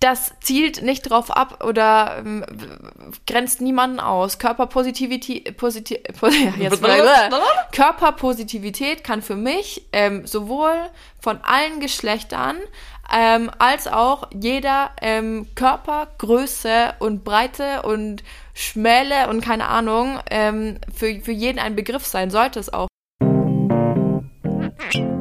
das 0.00 0.32
zielt 0.40 0.82
nicht 0.82 1.02
drauf 1.02 1.30
ab 1.30 1.62
oder 1.62 2.16
ähm, 2.18 2.44
grenzt 3.26 3.60
niemanden 3.60 4.00
aus. 4.00 4.38
Körperpositivität, 4.38 5.56
Positi 5.58 6.00
ja, 6.22 6.52
jetzt 6.58 6.82
Körperpositivität 7.72 9.04
kann 9.04 9.20
für 9.20 9.36
mich 9.36 9.86
ähm, 9.92 10.26
sowohl 10.26 10.72
von 11.20 11.38
allen 11.42 11.80
Geschlechtern 11.80 12.56
ähm, 13.14 13.50
als 13.58 13.88
auch 13.88 14.28
jeder 14.32 14.90
ähm, 15.02 15.48
Körpergröße 15.54 16.94
und 16.98 17.22
Breite 17.22 17.82
und 17.82 18.22
Schmäle 18.54 19.28
und 19.28 19.42
keine 19.42 19.68
Ahnung 19.68 20.18
ähm, 20.30 20.78
für, 20.94 21.20
für 21.20 21.32
jeden 21.32 21.58
ein 21.58 21.76
Begriff 21.76 22.06
sein 22.06 22.30
sollte 22.30 22.58
es 22.58 22.72
auch. 22.72 22.88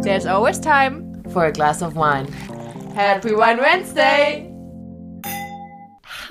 There's 0.01 0.25
always 0.25 0.59
time 0.61 1.21
for 1.33 1.43
a 1.43 1.51
glass 1.51 1.81
of 1.81 1.95
wine. 1.95 2.27
Happy 2.95 3.31
Wine 3.31 3.61
Wednesday! 3.61 4.48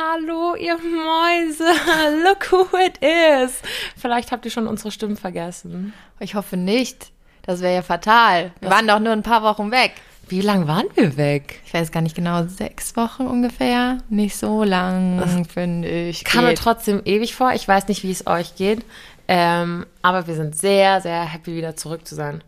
Hallo, 0.01 0.55
ihr 0.55 0.77
Mäuse. 0.77 1.65
Look 2.25 2.53
who 2.53 2.69
it 2.79 2.99
is. 3.03 3.61
Vielleicht 3.97 4.31
habt 4.31 4.45
ihr 4.45 4.53
schon 4.53 4.69
unsere 4.69 4.93
Stimmen 4.93 5.17
vergessen. 5.17 5.93
Ich 6.21 6.37
hoffe 6.37 6.57
nicht. 6.57 7.11
Das 7.43 7.63
wäre 7.63 7.75
ja 7.75 7.83
fatal. 7.83 8.53
Wir 8.61 8.71
Was? 8.71 8.77
waren 8.77 8.87
doch 8.87 9.01
nur 9.01 9.13
ein 9.13 9.25
paar 9.25 9.43
Wochen 9.43 9.73
weg. 9.73 9.95
Wie 10.29 10.41
lang 10.41 10.69
waren 10.69 10.87
wir 10.95 11.17
weg? 11.17 11.61
Ich 11.67 11.75
weiß 11.75 11.91
gar 11.91 12.01
nicht 12.03 12.15
genau, 12.15 12.47
sechs 12.47 12.95
Wochen 12.95 13.27
ungefähr. 13.27 13.99
Nicht 14.09 14.37
so 14.37 14.63
lang, 14.63 15.47
finde 15.53 15.89
ich. 15.89 16.23
Kam 16.23 16.45
mir 16.45 16.55
trotzdem 16.55 17.03
ewig 17.05 17.35
vor. 17.35 17.53
Ich 17.55 17.67
weiß 17.67 17.89
nicht, 17.89 18.05
wie 18.05 18.13
es 18.13 18.25
euch 18.29 18.55
geht. 18.55 18.85
Ähm, 19.27 19.85
aber 20.03 20.29
wir 20.29 20.35
sind 20.35 20.57
sehr, 20.57 21.01
sehr 21.01 21.25
happy, 21.25 21.57
wieder 21.57 21.75
zurück 21.75 22.07
zu 22.07 22.15
sein. 22.15 22.45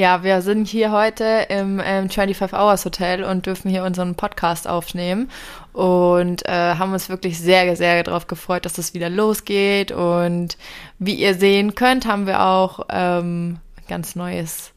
Ja, 0.00 0.22
wir 0.22 0.40
sind 0.40 0.66
hier 0.66 0.92
heute 0.92 1.44
im 1.50 1.78
ähm, 1.84 2.08
25 2.08 2.58
Hours 2.58 2.86
Hotel 2.86 3.22
und 3.22 3.44
dürfen 3.44 3.70
hier 3.70 3.84
unseren 3.84 4.14
Podcast 4.14 4.66
aufnehmen 4.66 5.30
und 5.74 6.48
äh, 6.48 6.76
haben 6.76 6.94
uns 6.94 7.10
wirklich 7.10 7.38
sehr, 7.38 7.76
sehr 7.76 8.02
darauf 8.02 8.26
gefreut, 8.26 8.64
dass 8.64 8.78
es 8.78 8.94
wieder 8.94 9.10
losgeht. 9.10 9.92
Und 9.92 10.56
wie 10.98 11.16
ihr 11.16 11.34
sehen 11.34 11.74
könnt, 11.74 12.06
haben 12.06 12.26
wir 12.26 12.40
auch 12.42 12.86
ähm, 12.88 13.58
ein 13.76 13.86
ganz 13.88 14.16
neues 14.16 14.72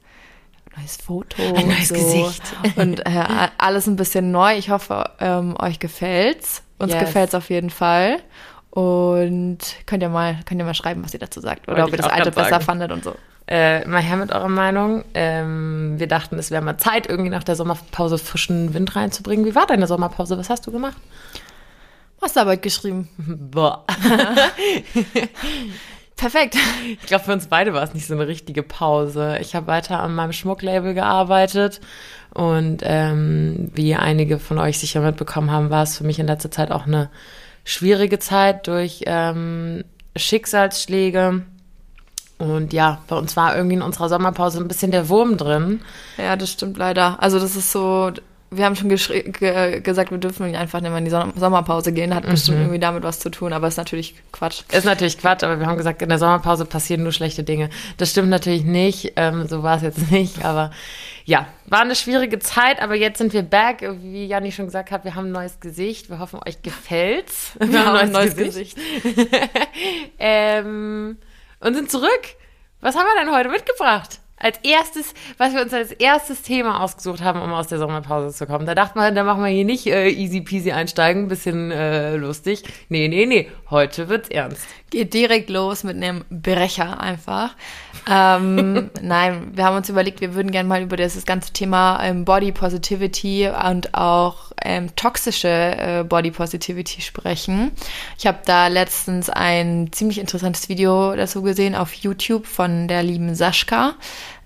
neues 0.75 0.97
Foto. 0.97 1.41
Ein 1.55 1.69
neues 1.69 1.87
so. 1.87 1.95
Gesicht. 1.95 2.43
Und 2.75 2.99
äh, 3.05 3.47
alles 3.57 3.87
ein 3.87 3.95
bisschen 3.95 4.29
neu. 4.29 4.57
Ich 4.57 4.71
hoffe, 4.71 5.09
ähm, 5.21 5.55
euch 5.57 5.79
gefällt's. 5.79 6.63
Uns 6.79 6.91
yes. 6.91 6.99
gefällt's 6.99 7.33
auf 7.33 7.49
jeden 7.49 7.69
Fall. 7.69 8.17
Und 8.71 9.59
könnt 9.85 10.03
ihr 10.03 10.09
mal, 10.09 10.39
könnt 10.45 10.59
ihr 10.59 10.65
mal 10.65 10.73
schreiben, 10.73 11.01
was 11.01 11.13
ihr 11.13 11.21
dazu 11.21 11.39
sagt. 11.39 11.69
Oder 11.69 11.83
Wollte 11.83 11.93
ob 11.93 11.93
ihr 11.93 12.03
das 12.03 12.11
alte 12.11 12.31
besser 12.31 12.59
fandet 12.59 12.91
und 12.91 13.05
so. 13.05 13.15
Äh, 13.47 13.87
mal 13.87 14.01
her 14.01 14.17
mit 14.17 14.31
eurer 14.31 14.49
Meinung. 14.49 15.03
Ähm, 15.13 15.95
wir 15.97 16.07
dachten, 16.07 16.39
es 16.39 16.49
wäre 16.49 16.61
mal 16.61 16.77
Zeit, 16.77 17.07
irgendwie 17.07 17.29
nach 17.29 17.43
der 17.43 17.55
Sommerpause 17.55 18.17
frischen 18.17 18.73
Wind 18.73 18.95
reinzubringen. 18.95 19.45
Wie 19.45 19.55
war 19.55 19.67
deine 19.67 19.87
Sommerpause? 19.87 20.37
Was 20.37 20.49
hast 20.49 20.65
du 20.65 20.71
gemacht? 20.71 20.97
Masterarbeit 22.21 22.61
geschrieben. 22.61 23.09
Boah. 23.17 23.83
Perfekt. 26.15 26.55
Ich 27.01 27.07
glaube, 27.07 27.25
für 27.25 27.33
uns 27.33 27.47
beide 27.47 27.73
war 27.73 27.83
es 27.83 27.93
nicht 27.93 28.07
so 28.07 28.13
eine 28.13 28.27
richtige 28.27 28.63
Pause. 28.63 29.39
Ich 29.41 29.55
habe 29.55 29.67
weiter 29.67 29.99
an 29.99 30.15
meinem 30.15 30.31
Schmucklabel 30.31 30.93
gearbeitet 30.93 31.81
und 32.33 32.77
ähm, 32.83 33.71
wie 33.73 33.95
einige 33.95 34.39
von 34.39 34.57
euch 34.57 34.79
sicher 34.79 35.01
mitbekommen 35.01 35.51
haben, 35.51 35.69
war 35.69 35.83
es 35.83 35.97
für 35.97 36.05
mich 36.05 36.19
in 36.19 36.27
letzter 36.27 36.49
Zeit 36.49 36.71
auch 36.71 36.85
eine 36.85 37.09
schwierige 37.65 38.19
Zeit 38.19 38.67
durch 38.67 39.03
ähm, 39.05 39.83
Schicksalsschläge 40.15 41.43
und 42.37 42.73
ja, 42.73 43.01
bei 43.07 43.15
uns 43.15 43.35
war 43.35 43.55
irgendwie 43.55 43.75
in 43.75 43.81
unserer 43.81 44.09
Sommerpause 44.09 44.59
ein 44.59 44.67
bisschen 44.67 44.91
der 44.91 45.09
Wurm 45.09 45.37
drin. 45.37 45.81
Ja, 46.17 46.35
das 46.35 46.51
stimmt 46.51 46.77
leider. 46.77 47.21
Also 47.21 47.39
das 47.39 47.55
ist 47.55 47.71
so, 47.71 48.11
wir 48.49 48.65
haben 48.65 48.75
schon 48.75 48.89
ge 48.89 49.81
gesagt, 49.81 50.11
wir 50.11 50.17
dürfen 50.17 50.53
einfach 50.55 50.81
nicht 50.81 50.89
mehr 50.89 50.97
in 50.97 51.05
die 51.05 51.39
Sommerpause 51.39 51.93
gehen. 51.93 52.13
Hat 52.13 52.25
mhm. 52.25 52.31
bestimmt 52.31 52.59
irgendwie 52.59 52.79
damit 52.79 53.03
was 53.03 53.19
zu 53.19 53.29
tun, 53.29 53.53
aber 53.53 53.67
ist 53.67 53.77
natürlich 53.77 54.15
Quatsch. 54.31 54.63
Ist 54.71 54.85
natürlich 54.85 55.17
Quatsch, 55.17 55.43
aber 55.43 55.59
wir 55.59 55.67
haben 55.67 55.77
gesagt, 55.77 56.01
in 56.01 56.09
der 56.09 56.17
Sommerpause 56.17 56.65
passieren 56.65 57.03
nur 57.03 57.11
schlechte 57.11 57.43
Dinge. 57.43 57.69
Das 57.97 58.11
stimmt 58.11 58.29
natürlich 58.29 58.63
nicht, 58.63 59.13
ähm, 59.15 59.47
so 59.47 59.63
war 59.63 59.77
es 59.77 59.83
jetzt 59.83 60.11
nicht, 60.11 60.43
aber 60.43 60.71
ja, 61.25 61.47
war 61.67 61.81
eine 61.81 61.95
schwierige 61.95 62.39
Zeit, 62.39 62.81
aber 62.81 62.95
jetzt 62.95 63.17
sind 63.17 63.31
wir 63.31 63.43
back. 63.43 63.87
Wie 64.01 64.25
Janni 64.25 64.51
schon 64.51 64.65
gesagt 64.65 64.91
hat, 64.91 65.05
wir 65.05 65.15
haben 65.15 65.27
ein 65.27 65.31
neues 65.31 65.61
Gesicht. 65.61 66.09
Wir 66.09 66.19
hoffen, 66.19 66.39
euch 66.45 66.61
gefällt's. 66.61 67.53
Wir, 67.59 67.71
wir 67.71 67.85
haben 67.85 67.95
ein 67.95 68.11
neues, 68.11 68.35
neues 68.35 68.47
Gesicht. 68.47 68.77
Gesicht. 69.03 69.29
ähm, 70.19 71.17
und 71.63 71.73
sind 71.73 71.89
zurück. 71.89 72.21
Was 72.81 72.95
haben 72.95 73.05
wir 73.05 73.23
denn 73.23 73.33
heute 73.33 73.49
mitgebracht? 73.49 74.19
Als 74.35 74.57
erstes, 74.63 75.13
was 75.37 75.53
wir 75.53 75.61
uns 75.61 75.73
als 75.73 75.93
erstes 75.93 76.41
Thema 76.41 76.81
ausgesucht 76.81 77.21
haben, 77.21 77.41
um 77.41 77.53
aus 77.53 77.67
der 77.67 77.77
Sommerpause 77.77 78.35
zu 78.35 78.45
kommen. 78.45 78.65
Da 78.65 78.75
dachte 78.75 78.97
man, 78.97 79.15
da 79.15 79.23
machen 79.23 79.41
wir 79.41 79.49
hier 79.49 79.63
nicht 79.63 79.87
äh, 79.87 80.09
easy 80.09 80.41
peasy 80.41 80.73
einsteigen, 80.73 81.29
bisschen 81.29 81.71
äh, 81.71 82.17
lustig. 82.17 82.63
Nee, 82.89 83.07
nee, 83.07 83.25
nee, 83.25 83.49
heute 83.69 84.09
wird's 84.09 84.27
ernst. 84.27 84.67
Geht 84.89 85.13
direkt 85.13 85.49
los 85.49 85.85
mit 85.85 85.95
einem 85.95 86.25
Brecher 86.29 86.99
einfach. 86.99 87.55
Ähm, 88.09 88.89
nein, 89.01 89.51
wir 89.53 89.63
haben 89.65 89.77
uns 89.77 89.89
überlegt, 89.89 90.21
wir 90.21 90.35
würden 90.35 90.51
gerne 90.51 90.67
mal 90.67 90.81
über 90.81 90.97
das 90.97 91.25
ganze 91.25 91.53
Thema 91.53 92.03
ähm, 92.03 92.25
Body 92.25 92.51
Positivity 92.51 93.49
und 93.49 93.93
auch 93.93 94.51
ähm, 94.61 94.95
toxische 94.95 95.47
äh, 95.47 96.03
Body 96.03 96.31
Positivity 96.31 97.01
sprechen. 97.01 97.71
Ich 98.17 98.27
habe 98.27 98.39
da 98.45 98.67
letztens 98.67 99.29
ein 99.29 99.89
ziemlich 99.91 100.19
interessantes 100.19 100.69
Video 100.69 101.15
dazu 101.15 101.41
gesehen 101.41 101.75
auf 101.75 101.93
YouTube 101.93 102.45
von 102.45 102.87
der 102.87 103.03
lieben 103.03 103.35
Sascha. 103.35 103.95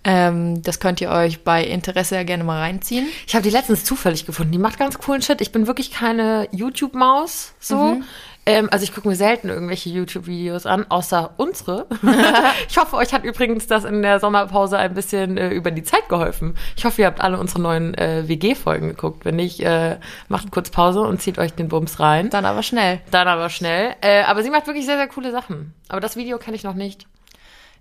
Ähm, 0.03 0.61
das 0.61 0.79
könnt 0.79 1.01
ihr 1.01 1.09
euch 1.09 1.43
bei 1.43 1.63
Interesse 1.63 2.15
ja 2.15 2.23
gerne 2.23 2.43
mal 2.43 2.59
reinziehen. 2.59 3.07
Ich 3.25 3.35
habe 3.35 3.43
die 3.43 3.49
letztens 3.49 3.83
zufällig 3.83 4.25
gefunden. 4.25 4.51
Die 4.53 4.57
macht 4.57 4.79
ganz 4.79 4.97
coolen 4.99 5.21
Shit. 5.21 5.41
Ich 5.41 5.51
bin 5.51 5.67
wirklich 5.67 5.91
keine 5.91 6.47
YouTube-Maus 6.51 7.53
so. 7.59 7.77
Mhm. 7.77 8.03
Ähm, 8.47 8.69
also 8.71 8.83
ich 8.83 8.93
gucke 8.93 9.09
mir 9.09 9.15
selten 9.15 9.49
irgendwelche 9.49 9.89
YouTube-Videos 9.89 10.65
an, 10.65 10.85
außer 10.87 11.33
unsere. 11.35 11.85
ich 12.69 12.77
hoffe, 12.77 12.95
euch 12.95 13.13
hat 13.13 13.25
übrigens 13.25 13.67
das 13.67 13.83
in 13.83 14.01
der 14.01 14.21
Sommerpause 14.21 14.77
ein 14.77 14.93
bisschen 14.93 15.37
äh, 15.37 15.49
über 15.49 15.69
die 15.69 15.83
Zeit 15.83 16.07
geholfen. 16.07 16.55
Ich 16.77 16.85
hoffe, 16.85 17.01
ihr 17.01 17.07
habt 17.07 17.19
alle 17.19 17.37
unsere 17.39 17.61
neuen 17.61 17.93
äh, 17.95 18.23
WG-Folgen 18.25 18.87
geguckt. 18.87 19.25
Wenn 19.25 19.35
nicht, 19.35 19.59
äh, 19.59 19.97
macht 20.29 20.49
kurz 20.51 20.69
Pause 20.69 21.01
und 21.01 21.21
zieht 21.21 21.39
euch 21.39 21.53
den 21.53 21.67
Bums 21.67 21.99
rein. 21.99 22.29
Dann 22.29 22.45
aber 22.45 22.63
schnell. 22.63 23.01
Dann 23.11 23.27
aber 23.27 23.49
schnell. 23.49 23.95
Äh, 23.99 24.23
aber 24.23 24.43
sie 24.43 24.49
macht 24.49 24.65
wirklich 24.65 24.85
sehr, 24.85 24.97
sehr 24.97 25.09
coole 25.09 25.31
Sachen. 25.31 25.73
Aber 25.89 25.99
das 25.99 26.15
Video 26.15 26.37
kenne 26.37 26.55
ich 26.55 26.63
noch 26.63 26.73
nicht. 26.73 27.05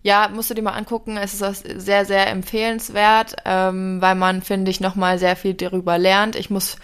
Ja, 0.02 0.28
musst 0.32 0.50
du 0.50 0.54
dir 0.54 0.62
mal 0.62 0.72
angucken. 0.72 1.16
Es 1.16 1.40
ist 1.40 1.64
sehr, 1.80 2.04
sehr 2.04 2.28
empfehlenswert, 2.28 3.36
ähm, 3.44 4.00
weil 4.00 4.16
man, 4.16 4.42
finde 4.42 4.70
ich, 4.72 4.80
nochmal 4.80 5.18
sehr 5.18 5.36
viel 5.36 5.54
darüber 5.54 5.96
lernt. 5.96 6.34
Ich 6.34 6.50
muss 6.50 6.76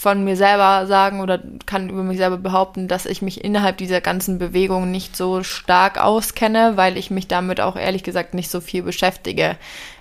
von 0.00 0.24
mir 0.24 0.34
selber 0.34 0.86
sagen 0.86 1.20
oder 1.20 1.38
kann 1.66 1.90
über 1.90 2.02
mich 2.02 2.16
selber 2.16 2.38
behaupten, 2.38 2.88
dass 2.88 3.04
ich 3.04 3.20
mich 3.20 3.44
innerhalb 3.44 3.76
dieser 3.76 4.00
ganzen 4.00 4.38
Bewegung 4.38 4.90
nicht 4.90 5.14
so 5.14 5.42
stark 5.42 6.02
auskenne, 6.02 6.78
weil 6.78 6.96
ich 6.96 7.10
mich 7.10 7.28
damit 7.28 7.60
auch 7.60 7.76
ehrlich 7.76 8.02
gesagt 8.02 8.32
nicht 8.32 8.50
so 8.50 8.62
viel 8.62 8.82
beschäftige. 8.82 9.58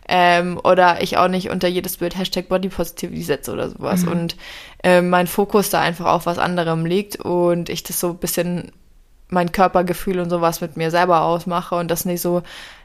Ähm, 0.07 0.57
oder 0.63 1.03
ich 1.03 1.17
auch 1.17 1.27
nicht 1.27 1.49
unter 1.49 1.67
jedes 1.67 1.97
Bild 1.97 2.17
Hashtag 2.17 2.47
Body 2.47 2.69
Positivity 2.69 3.21
setze 3.23 3.51
oder 3.51 3.71
sowas. 3.71 4.03
Mhm. 4.03 4.11
Und 4.13 4.35
äh, 4.85 5.01
mein 5.01 5.27
Fokus 5.27 5.69
da 5.69 5.81
einfach 5.81 6.05
auf 6.05 6.25
was 6.25 6.37
anderem 6.37 6.85
liegt 6.85 7.17
und 7.17 7.67
ich 7.67 7.83
das 7.83 7.99
so 7.99 8.11
ein 8.11 8.19
bisschen 8.19 8.71
mein 9.27 9.51
Körpergefühl 9.51 10.21
und 10.21 10.29
sowas 10.29 10.61
mit 10.61 10.77
mir 10.77 10.91
selber 10.91 11.23
ausmache 11.23 11.75
und 11.75 11.91
das 11.91 12.05
nicht 12.05 12.21
so 12.21 12.41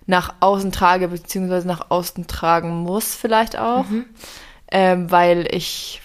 nach 0.07 0.35
außen 0.41 0.73
trage, 0.73 1.07
beziehungsweise 1.07 1.69
nach 1.69 1.93
außen 1.93 2.27
tragen 2.27 2.71
muss 2.71 3.15
vielleicht 3.15 3.57
auch. 3.57 3.89
Mhm. 3.89 4.05
Ähm, 4.73 5.13
weil 5.13 5.47
ich 5.55 6.01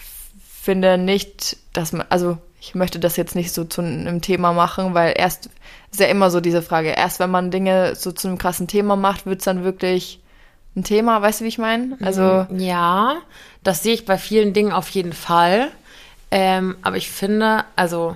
finde 0.69 0.99
nicht, 0.99 1.57
dass 1.73 1.93
man, 1.93 2.05
also 2.09 2.37
ich 2.61 2.75
möchte 2.75 2.99
das 2.99 3.17
jetzt 3.17 3.33
nicht 3.33 3.51
so 3.51 3.63
zu 3.63 3.81
einem 3.81 4.21
Thema 4.21 4.53
machen, 4.53 4.93
weil 4.93 5.15
erst 5.17 5.49
ist 5.91 5.99
ja 5.99 6.05
immer 6.05 6.29
so 6.29 6.41
diese 6.41 6.61
Frage, 6.61 6.89
erst 6.89 7.19
wenn 7.19 7.31
man 7.31 7.49
Dinge 7.49 7.95
so 7.95 8.11
zu 8.11 8.27
einem 8.27 8.37
krassen 8.37 8.67
Thema 8.67 8.95
macht, 8.95 9.25
wird 9.25 9.39
es 9.39 9.45
dann 9.45 9.63
wirklich 9.63 10.19
ein 10.75 10.83
Thema, 10.83 11.23
weißt 11.23 11.39
du, 11.39 11.45
wie 11.45 11.49
ich 11.49 11.57
meine? 11.57 11.97
Also 12.03 12.45
ja, 12.55 13.15
das 13.63 13.81
sehe 13.81 13.95
ich 13.95 14.05
bei 14.05 14.19
vielen 14.19 14.53
Dingen 14.53 14.71
auf 14.71 14.89
jeden 14.89 15.13
Fall. 15.13 15.69
Ähm, 16.29 16.77
aber 16.83 16.97
ich 16.97 17.09
finde, 17.09 17.63
also 17.75 18.15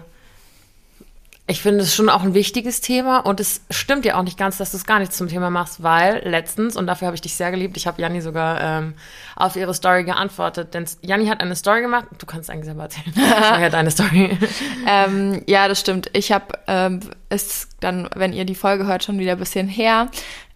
ich 1.45 1.61
finde 1.61 1.81
es 1.81 1.93
schon 1.93 2.07
auch 2.07 2.23
ein 2.23 2.33
wichtiges 2.33 2.79
Thema 2.79 3.19
und 3.19 3.41
es 3.41 3.61
stimmt 3.69 4.05
ja 4.05 4.17
auch 4.17 4.23
nicht 4.23 4.37
ganz, 4.37 4.57
dass 4.57 4.71
du 4.71 4.77
es 4.77 4.85
gar 4.85 4.99
nicht 4.99 5.11
zum 5.11 5.27
Thema 5.27 5.49
machst, 5.49 5.83
weil 5.83 6.21
letztens, 6.25 6.77
und 6.77 6.87
dafür 6.87 7.07
habe 7.07 7.15
ich 7.15 7.21
dich 7.21 7.35
sehr 7.35 7.51
geliebt, 7.51 7.75
ich 7.75 7.85
habe 7.85 8.01
Janni 8.01 8.21
sogar 8.21 8.61
ähm, 8.61 8.93
auf 9.35 9.57
ihre 9.57 9.73
Story 9.73 10.05
geantwortet, 10.05 10.73
denn 10.73 10.85
Janni 11.01 11.27
hat 11.27 11.41
eine 11.41 11.57
Story 11.57 11.81
gemacht, 11.81 12.05
du 12.17 12.25
kannst 12.25 12.49
eigentlich 12.49 12.65
selber 12.65 12.83
erzählen, 12.83 13.13
er 13.17 13.59
hat 13.59 13.75
eine 13.75 13.91
Story. 13.91 14.37
ähm, 14.87 15.43
ja, 15.45 15.67
das 15.67 15.81
stimmt. 15.81 16.09
Ich 16.13 16.31
habe, 16.31 16.59
ähm, 16.67 17.01
ist 17.29 17.75
dann, 17.81 18.09
wenn 18.15 18.31
ihr 18.31 18.45
die 18.45 18.55
Folge 18.55 18.85
hört, 18.85 19.03
schon 19.03 19.19
wieder 19.19 19.33
ein 19.33 19.39
bisschen 19.39 19.67
her, 19.67 20.07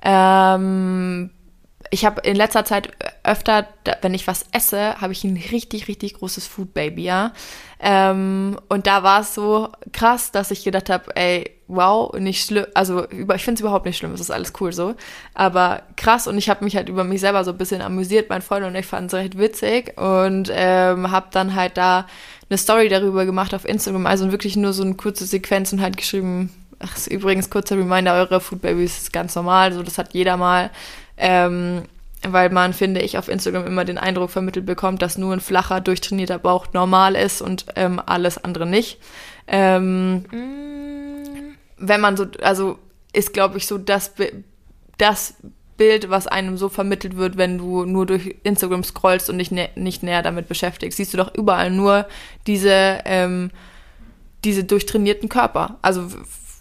ähm, 0.02 1.32
ich 1.92 2.06
habe 2.06 2.22
in 2.22 2.36
letzter 2.36 2.66
Zeit 2.66 2.90
öfter, 3.24 3.68
wenn 4.02 4.14
ich 4.14 4.28
was 4.28 4.46
esse, 4.52 5.00
habe 5.00 5.14
ich 5.14 5.24
ein 5.24 5.42
richtig, 5.52 5.88
richtig 5.88 6.16
großes 6.16 6.48
Food 6.48 6.74
Baby, 6.74 7.04
ja. 7.04 7.34
Ähm, 7.80 8.60
und 8.70 8.88
da 8.88 9.04
war 9.04 9.22
es 9.22 9.36
so 9.36 9.70
krass, 9.94 10.32
dass 10.32 10.52
ich 10.52 10.64
gedacht 10.64 10.90
habe, 10.90 11.16
ey, 11.16 11.52
wow, 11.68 12.14
nicht 12.18 12.46
schlimm, 12.46 12.66
also 12.74 13.04
ich 13.10 13.44
finde 13.44 13.54
es 13.56 13.60
überhaupt 13.60 13.86
nicht 13.86 13.98
schlimm, 13.98 14.14
es 14.14 14.22
ist 14.22 14.32
alles 14.32 14.54
cool 14.60 14.72
so, 14.72 14.96
aber 15.34 15.84
krass 15.96 16.28
und 16.28 16.38
ich 16.38 16.50
habe 16.50 16.64
mich 16.64 16.76
halt 16.76 16.90
über 16.90 17.04
mich 17.04 17.20
selber 17.22 17.44
so 17.44 17.52
ein 17.52 17.58
bisschen 17.58 17.82
amüsiert, 17.82 18.30
mein 18.30 18.42
Freund 18.42 18.66
und 18.66 18.76
ich 18.76 18.86
fanden 18.86 19.08
es 19.08 19.14
recht 19.14 19.38
witzig. 19.38 19.98
Und 19.98 20.50
ähm, 20.54 21.12
habe 21.12 21.28
dann 21.32 21.56
halt 21.56 21.78
da 21.78 22.08
eine 22.50 22.58
Story 22.58 22.90
darüber 22.90 23.26
gemacht 23.26 23.54
auf 23.54 23.66
Instagram, 23.66 24.06
also 24.06 24.32
wirklich 24.32 24.56
nur 24.56 24.74
so 24.74 24.84
eine 24.84 24.96
kurze 24.96 25.26
Sequenz 25.26 25.74
und 25.74 25.82
halt 25.82 25.98
geschrieben, 25.98 26.52
ach, 26.80 26.96
ist 26.96 27.08
übrigens 27.08 27.50
kurzer 27.50 27.78
Reminder, 27.78 28.14
eure 28.14 28.40
Food 28.40 28.62
Babies 28.62 28.98
ist 28.98 29.14
ganz 29.14 29.36
normal, 29.36 29.74
so 29.74 29.84
das 29.84 29.98
hat 29.98 30.14
jeder 30.14 30.38
mal, 30.38 30.70
ähm, 31.18 31.84
weil 32.28 32.50
man, 32.50 32.74
finde 32.74 33.02
ich, 33.02 33.18
auf 33.18 33.28
Instagram 33.28 33.68
immer 33.68 33.86
den 33.86 33.98
Eindruck 33.98 34.32
vermittelt 34.32 34.66
bekommt, 34.66 35.02
dass 35.02 35.18
nur 35.18 35.34
ein 35.34 35.40
flacher, 35.40 35.82
durchtrainierter 35.82 36.40
Bauch 36.40 36.68
normal 36.74 37.16
ist 37.16 37.42
und 37.42 37.66
ähm, 37.76 38.02
alles 38.06 38.44
andere 38.44 38.66
nicht. 38.66 39.00
Ähm, 39.48 40.26
wenn 41.78 42.02
man 42.02 42.18
so, 42.18 42.26
also 42.42 42.80
ist, 43.14 43.34
glaube 43.34 43.58
ich, 43.58 43.68
so 43.68 43.78
das, 43.78 44.14
das 44.98 45.36
Bild, 45.78 46.10
was 46.10 46.28
einem 46.28 46.58
so 46.58 46.70
vermittelt 46.70 47.18
wird, 47.18 47.38
wenn 47.38 47.58
du 47.58 47.86
nur 47.86 48.06
durch 48.06 48.36
Instagram 48.44 48.84
scrollst 48.84 49.30
und 49.30 49.38
dich 49.38 49.52
nä 49.52 49.70
nicht 49.76 50.04
näher 50.04 50.24
damit 50.24 50.48
beschäftigst. 50.48 50.98
Siehst 50.98 51.14
du 51.14 51.18
doch 51.18 51.34
überall 51.36 51.70
nur 51.70 52.08
diese, 52.48 53.00
ähm, 53.06 53.52
diese 54.44 54.64
durchtrainierten 54.64 55.30
Körper. 55.30 55.78
Also 55.84 56.08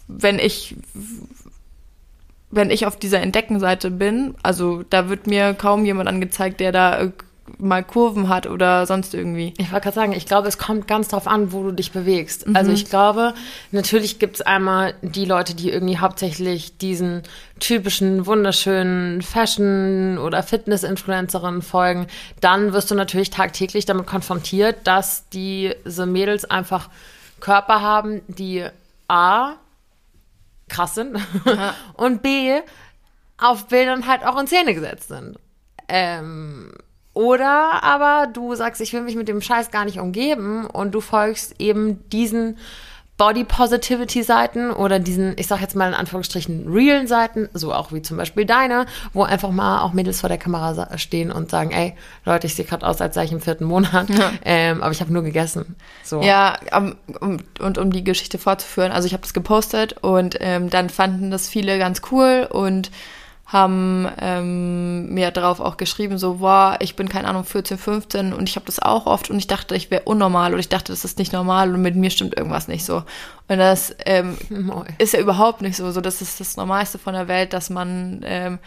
wenn 0.07 0.39
ich 0.39 0.75
wenn 2.49 2.69
ich 2.69 2.85
auf 2.85 2.97
dieser 2.97 3.21
Entdeckenseite 3.21 3.91
bin, 3.91 4.35
also 4.43 4.83
da 4.89 5.09
wird 5.09 5.27
mir 5.27 5.53
kaum 5.53 5.85
jemand 5.85 6.07
angezeigt, 6.07 6.59
der 6.59 6.71
da 6.71 6.99
äh, 7.01 7.11
mal 7.57 7.83
Kurven 7.83 8.29
hat 8.29 8.45
oder 8.47 8.85
sonst 8.85 9.13
irgendwie. 9.13 9.53
Ich 9.57 9.71
wollte 9.71 9.85
gerade 9.85 9.95
sagen, 9.95 10.11
ich 10.13 10.25
glaube, 10.25 10.47
es 10.47 10.57
kommt 10.57 10.87
ganz 10.87 11.07
drauf 11.07 11.27
an, 11.27 11.51
wo 11.51 11.63
du 11.63 11.71
dich 11.71 11.91
bewegst. 11.91 12.45
Also 12.53 12.71
ich 12.71 12.89
glaube, 12.89 13.33
natürlich 13.71 14.19
gibt 14.19 14.35
es 14.35 14.41
einmal 14.41 14.95
die 15.01 15.25
Leute, 15.25 15.55
die 15.55 15.71
irgendwie 15.71 15.97
hauptsächlich 15.97 16.77
diesen 16.77 17.23
typischen, 17.59 18.25
wunderschönen 18.25 19.21
Fashion- 19.21 20.17
oder 20.17 20.43
Fitness-Influencerinnen 20.43 21.61
folgen. 21.61 22.07
Dann 22.41 22.73
wirst 22.73 22.91
du 22.91 22.95
natürlich 22.95 23.29
tagtäglich 23.29 23.85
damit 23.85 24.07
konfrontiert, 24.07 24.85
dass 24.85 25.27
diese 25.29 26.05
Mädels 26.05 26.45
einfach 26.45 26.89
Körper 27.39 27.81
haben, 27.81 28.21
die 28.27 28.65
A, 29.07 29.53
krass 30.69 30.95
sind 30.95 31.17
und 31.93 32.21
B, 32.21 32.61
auf 33.37 33.67
Bildern 33.67 34.07
halt 34.07 34.25
auch 34.25 34.39
in 34.39 34.47
Szene 34.47 34.73
gesetzt 34.73 35.09
sind. 35.09 35.37
Ähm, 35.87 36.71
oder 37.13 37.83
aber 37.83 38.27
du 38.27 38.53
sagst, 38.55 38.81
ich 38.81 38.93
will 38.93 39.01
mich 39.01 39.15
mit 39.15 39.27
dem 39.27 39.41
Scheiß 39.41 39.71
gar 39.71 39.85
nicht 39.85 39.99
umgeben 39.99 40.67
und 40.67 40.91
du 40.91 41.01
folgst 41.01 41.59
eben 41.59 42.07
diesen 42.09 42.57
Body 43.17 43.43
Positivity 43.43 44.21
Seiten 44.21 44.71
oder 44.71 44.99
diesen, 44.99 45.33
ich 45.37 45.47
sag 45.47 45.59
jetzt 45.59 45.75
mal 45.75 45.87
in 45.87 45.95
Anführungsstrichen, 45.95 46.71
realen 46.71 47.07
Seiten, 47.07 47.49
so 47.53 47.73
auch 47.73 47.91
wie 47.91 48.03
zum 48.03 48.15
Beispiel 48.15 48.45
deine, 48.45 48.85
wo 49.11 49.23
einfach 49.23 49.49
mal 49.49 49.81
auch 49.81 49.93
Mädels 49.93 50.21
vor 50.21 50.29
der 50.29 50.37
Kamera 50.37 50.97
stehen 50.97 51.31
und 51.31 51.49
sagen, 51.49 51.71
ey, 51.71 51.95
Leute, 52.25 52.45
ich 52.45 52.55
sehe 52.55 52.65
gerade 52.65 52.85
aus, 52.85 53.01
als 53.01 53.15
sei 53.15 53.25
ich 53.25 53.31
im 53.31 53.41
vierten 53.41 53.65
Monat, 53.65 54.07
ähm, 54.45 54.83
aber 54.83 54.91
ich 54.91 55.01
habe 55.01 55.11
nur 55.11 55.23
gegessen. 55.23 55.75
So. 56.03 56.21
Ja, 56.21 56.59
um, 56.75 56.95
um, 57.19 57.37
und 57.59 57.79
um 57.79 57.91
die 57.91 58.03
Geschichte 58.03 58.37
fortzuführen, 58.37 58.91
also 58.91 59.07
ich 59.07 59.13
habe 59.13 59.23
das 59.23 59.33
gepostet 59.33 59.93
und 60.01 60.37
ähm, 60.39 60.69
dann 60.69 60.89
fanden 60.89 61.31
das 61.31 61.49
viele 61.49 61.79
ganz 61.79 62.01
cool 62.11 62.47
und 62.49 62.91
haben 63.47 64.09
ähm, 64.19 65.13
mir 65.13 65.31
darauf 65.31 65.61
auch 65.61 65.77
geschrieben, 65.77 66.17
so, 66.17 66.41
wow, 66.41 66.75
ich 66.79 66.97
bin, 66.97 67.07
keine 67.07 67.29
Ahnung, 67.29 67.45
14, 67.45 67.77
15 67.77 68.33
und 68.33 68.49
ich 68.49 68.57
habe 68.57 68.65
das 68.65 68.79
auch 68.79 69.05
oft 69.05 69.29
und 69.29 69.37
ich 69.37 69.47
dachte, 69.47 69.73
ich 69.73 69.89
wäre 69.89 70.03
unnormal 70.03 70.51
oder 70.51 70.59
ich 70.59 70.67
dachte, 70.67 70.91
das 70.91 71.05
ist 71.05 71.17
nicht 71.17 71.31
normal 71.31 71.73
und 71.73 71.81
mit 71.81 71.95
mir 71.95 72.09
stimmt 72.09 72.35
irgendwas 72.35 72.67
nicht 72.67 72.83
so. 72.83 73.03
Und 73.47 73.57
das 73.57 73.95
ähm, 74.05 74.37
ist 74.97 75.13
ja 75.13 75.21
überhaupt 75.21 75.61
nicht 75.61 75.77
so. 75.77 75.89
So, 75.91 76.01
das 76.01 76.21
ist 76.21 76.41
das 76.41 76.57
Normalste 76.57 76.99
von 76.99 77.13
der 77.13 77.29
Welt, 77.29 77.53
dass 77.53 77.69
man 77.69 78.21
ähm, 78.25 78.59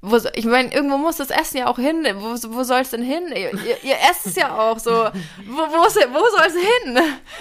wo, 0.00 0.16
ich 0.34 0.44
meine, 0.44 0.72
irgendwo 0.72 0.96
muss 0.96 1.16
das 1.16 1.30
Essen 1.30 1.56
ja 1.56 1.66
auch 1.66 1.78
hin. 1.78 2.06
Wo, 2.14 2.36
wo 2.54 2.62
soll 2.62 2.82
es 2.82 2.90
denn 2.90 3.02
hin? 3.02 3.24
Ihr, 3.30 3.52
ihr, 3.52 3.82
ihr 3.82 3.96
esst 4.08 4.26
es 4.26 4.36
ja 4.36 4.56
auch 4.56 4.78
so. 4.78 4.90
Wo, 4.92 5.56
wo, 5.56 5.84
wo 5.84 6.36
soll 6.36 6.46
es 6.46 6.54
hin? 6.54 6.98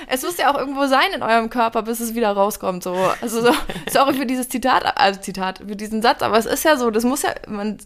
Es 0.07 0.23
muss 0.23 0.37
ja 0.37 0.51
auch 0.51 0.57
irgendwo 0.57 0.87
sein 0.87 1.11
in 1.13 1.21
eurem 1.21 1.51
Körper, 1.51 1.83
bis 1.83 1.99
es 1.99 2.15
wieder 2.15 2.31
rauskommt. 2.31 2.81
So. 2.81 2.95
Also 3.21 3.41
so, 3.41 3.51
sorry 3.91 4.15
für 4.15 4.25
dieses 4.25 4.49
Zitat, 4.49 4.97
also 4.97 5.19
Zitat, 5.21 5.59
für 5.59 5.75
diesen 5.75 6.01
Satz, 6.01 6.23
aber 6.23 6.37
es 6.37 6.47
ist 6.47 6.65
ja 6.65 6.77
so, 6.77 6.89
das 6.89 7.03
muss 7.03 7.21
ja 7.21 7.35
man, 7.47 7.77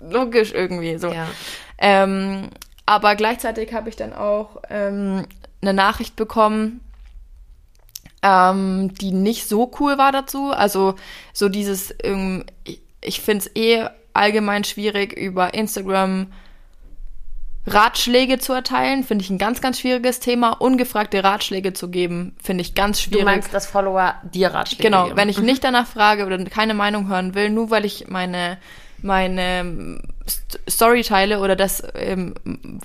logisch 0.00 0.52
irgendwie 0.52 0.98
so. 0.98 1.08
Ja. 1.12 1.28
Ähm, 1.78 2.48
aber 2.86 3.14
gleichzeitig 3.14 3.72
habe 3.72 3.88
ich 3.88 3.94
dann 3.94 4.12
auch 4.12 4.62
ähm, 4.68 5.26
eine 5.62 5.74
Nachricht 5.74 6.16
bekommen, 6.16 6.80
ähm, 8.22 8.92
die 8.94 9.12
nicht 9.12 9.48
so 9.48 9.70
cool 9.78 9.96
war 9.96 10.10
dazu. 10.10 10.50
Also 10.50 10.96
so 11.32 11.48
dieses, 11.48 11.94
ähm, 12.02 12.46
ich, 12.64 12.80
ich 13.00 13.20
finde 13.20 13.44
es 13.46 13.56
eh 13.56 13.88
allgemein 14.18 14.64
schwierig, 14.64 15.12
über 15.16 15.54
Instagram 15.54 16.26
Ratschläge 17.66 18.38
zu 18.38 18.52
erteilen, 18.54 19.04
finde 19.04 19.24
ich 19.24 19.30
ein 19.30 19.38
ganz, 19.38 19.60
ganz 19.60 19.80
schwieriges 19.80 20.20
Thema. 20.20 20.52
Ungefragte 20.52 21.22
Ratschläge 21.22 21.72
zu 21.74 21.90
geben, 21.90 22.34
finde 22.42 22.62
ich 22.62 22.74
ganz 22.74 23.00
schwierig. 23.00 23.20
Du 23.20 23.24
meinst, 23.26 23.52
dass 23.52 23.66
Follower 23.66 24.14
dir 24.32 24.54
Ratschläge 24.54 24.82
Genau, 24.84 25.04
geben. 25.06 25.16
wenn 25.16 25.28
ich 25.28 25.38
nicht 25.38 25.62
danach 25.64 25.86
frage 25.86 26.24
oder 26.24 26.42
keine 26.44 26.74
Meinung 26.74 27.08
hören 27.08 27.34
will, 27.34 27.50
nur 27.50 27.70
weil 27.70 27.84
ich 27.84 28.08
meine, 28.08 28.58
meine 29.02 30.00
Story 30.68 31.02
teile 31.02 31.40
oder 31.40 31.56
das 31.56 31.82
ähm, 31.94 32.34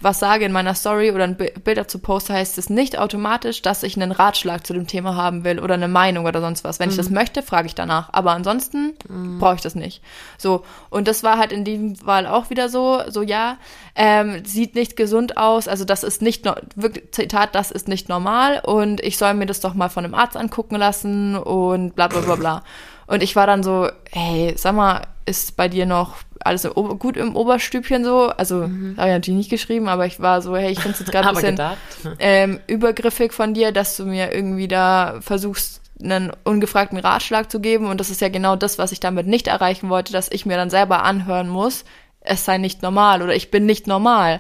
was 0.01 0.19
sage 0.19 0.45
in 0.45 0.51
meiner 0.51 0.75
Story 0.75 1.11
oder 1.11 1.25
ein 1.25 1.35
Bi- 1.35 1.51
Bild 1.63 1.77
dazu 1.77 1.99
poste, 1.99 2.33
heißt 2.33 2.57
es 2.57 2.69
nicht 2.69 2.97
automatisch, 2.97 3.61
dass 3.61 3.83
ich 3.83 3.95
einen 3.95 4.11
Ratschlag 4.11 4.65
zu 4.65 4.73
dem 4.73 4.87
Thema 4.87 5.15
haben 5.15 5.43
will 5.43 5.59
oder 5.59 5.73
eine 5.73 5.87
Meinung 5.87 6.25
oder 6.25 6.41
sonst 6.41 6.63
was. 6.63 6.79
Wenn 6.79 6.89
ich 6.89 6.95
das 6.95 7.09
möchte, 7.09 7.43
frage 7.43 7.67
ich 7.67 7.75
danach. 7.75 8.09
Aber 8.13 8.31
ansonsten 8.31 8.93
brauche 9.39 9.55
ich 9.55 9.61
das 9.61 9.75
nicht. 9.75 10.01
So, 10.37 10.63
und 10.89 11.07
das 11.07 11.23
war 11.23 11.37
halt 11.37 11.51
in 11.51 11.63
diesem 11.65 11.95
Fall 11.95 12.27
auch 12.27 12.49
wieder 12.49 12.69
so, 12.69 13.01
so 13.09 13.21
ja, 13.21 13.57
ähm, 13.95 14.43
sieht 14.45 14.75
nicht 14.75 14.95
gesund 14.95 15.37
aus, 15.37 15.67
also 15.67 15.85
das 15.85 16.03
ist 16.03 16.21
nicht, 16.21 16.45
no 16.45 16.55
wirklich, 16.75 17.11
Zitat, 17.11 17.53
das 17.55 17.71
ist 17.71 17.87
nicht 17.87 18.09
normal 18.09 18.61
und 18.63 19.01
ich 19.01 19.17
soll 19.17 19.33
mir 19.33 19.45
das 19.45 19.59
doch 19.59 19.73
mal 19.73 19.89
von 19.89 20.05
einem 20.05 20.15
Arzt 20.15 20.37
angucken 20.37 20.75
lassen 20.75 21.35
und 21.35 21.95
bla 21.95 22.07
bla 22.07 22.21
bla 22.21 22.35
bla. 22.35 22.63
Und 23.05 23.21
ich 23.21 23.35
war 23.35 23.45
dann 23.45 23.63
so, 23.63 23.89
hey, 24.11 24.53
sag 24.57 24.75
mal, 24.75 25.01
ist 25.25 25.55
bei 25.55 25.67
dir 25.67 25.85
noch 25.85 26.15
alles 26.45 26.67
gut 26.99 27.17
im 27.17 27.35
Oberstübchen 27.35 28.03
so? 28.03 28.27
Also, 28.27 28.63
habe 28.63 28.69
ich 28.69 28.95
natürlich 28.97 29.37
nicht 29.37 29.49
geschrieben, 29.49 29.87
aber 29.87 30.05
ich 30.05 30.19
war 30.19 30.41
so, 30.41 30.55
hey, 30.55 30.71
ich 30.71 30.79
finde 30.79 30.93
es 30.93 30.99
jetzt 30.99 31.11
gerade 31.11 31.27
ein 31.29 31.35
bisschen 31.35 31.51
gedacht. 31.51 31.77
ähm, 32.19 32.59
übergriffig 32.67 33.33
von 33.33 33.53
dir, 33.53 33.71
dass 33.71 33.97
du 33.97 34.05
mir 34.05 34.33
irgendwie 34.33 34.67
da 34.67 35.19
versuchst, 35.21 35.81
einen 36.01 36.31
ungefragten 36.43 36.97
Ratschlag 36.97 37.49
zu 37.51 37.59
geben. 37.59 37.87
Und 37.87 37.99
das 37.99 38.09
ist 38.09 38.21
ja 38.21 38.29
genau 38.29 38.55
das, 38.55 38.77
was 38.77 38.91
ich 38.91 38.99
damit 38.99 39.27
nicht 39.27 39.47
erreichen 39.47 39.89
wollte, 39.89 40.11
dass 40.11 40.31
ich 40.31 40.45
mir 40.45 40.57
dann 40.57 40.69
selber 40.69 41.03
anhören 41.03 41.47
muss, 41.47 41.85
es 42.21 42.45
sei 42.45 42.57
nicht 42.57 42.81
normal 42.81 43.21
oder 43.21 43.35
ich 43.35 43.51
bin 43.51 43.65
nicht 43.65 43.87
normal. 43.87 44.39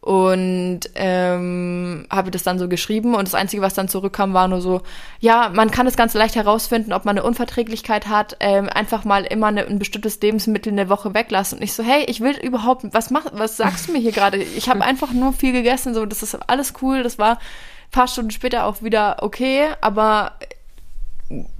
Und 0.00 0.80
ähm, 0.94 2.06
habe 2.08 2.30
das 2.30 2.42
dann 2.42 2.58
so 2.58 2.68
geschrieben 2.68 3.14
und 3.14 3.28
das 3.28 3.34
Einzige, 3.34 3.60
was 3.60 3.74
dann 3.74 3.88
zurückkam, 3.88 4.32
war 4.32 4.48
nur 4.48 4.62
so, 4.62 4.80
ja, 5.18 5.50
man 5.52 5.70
kann 5.70 5.86
es 5.86 5.94
ganz 5.94 6.14
leicht 6.14 6.36
herausfinden, 6.36 6.94
ob 6.94 7.04
man 7.04 7.18
eine 7.18 7.26
Unverträglichkeit 7.26 8.08
hat, 8.08 8.34
ähm, 8.40 8.70
einfach 8.70 9.04
mal 9.04 9.24
immer 9.24 9.48
eine, 9.48 9.66
ein 9.66 9.78
bestimmtes 9.78 10.18
Lebensmittel 10.18 10.72
eine 10.72 10.88
Woche 10.88 11.12
weglassen. 11.12 11.58
Und 11.58 11.64
ich 11.64 11.74
so, 11.74 11.82
hey, 11.82 12.04
ich 12.06 12.20
will 12.20 12.34
überhaupt, 12.38 12.86
was 12.92 13.10
mach, 13.10 13.26
was 13.32 13.58
sagst 13.58 13.88
du 13.88 13.92
mir 13.92 13.98
hier 13.98 14.12
gerade? 14.12 14.38
Ich 14.38 14.70
habe 14.70 14.82
einfach 14.82 15.12
nur 15.12 15.34
viel 15.34 15.52
gegessen, 15.52 15.92
so, 15.92 16.06
das 16.06 16.22
ist 16.22 16.34
alles 16.48 16.72
cool, 16.80 17.02
das 17.02 17.18
war 17.18 17.32
ein 17.32 17.90
paar 17.90 18.08
Stunden 18.08 18.30
später 18.30 18.64
auch 18.64 18.82
wieder 18.82 19.18
okay, 19.20 19.66
aber 19.82 20.32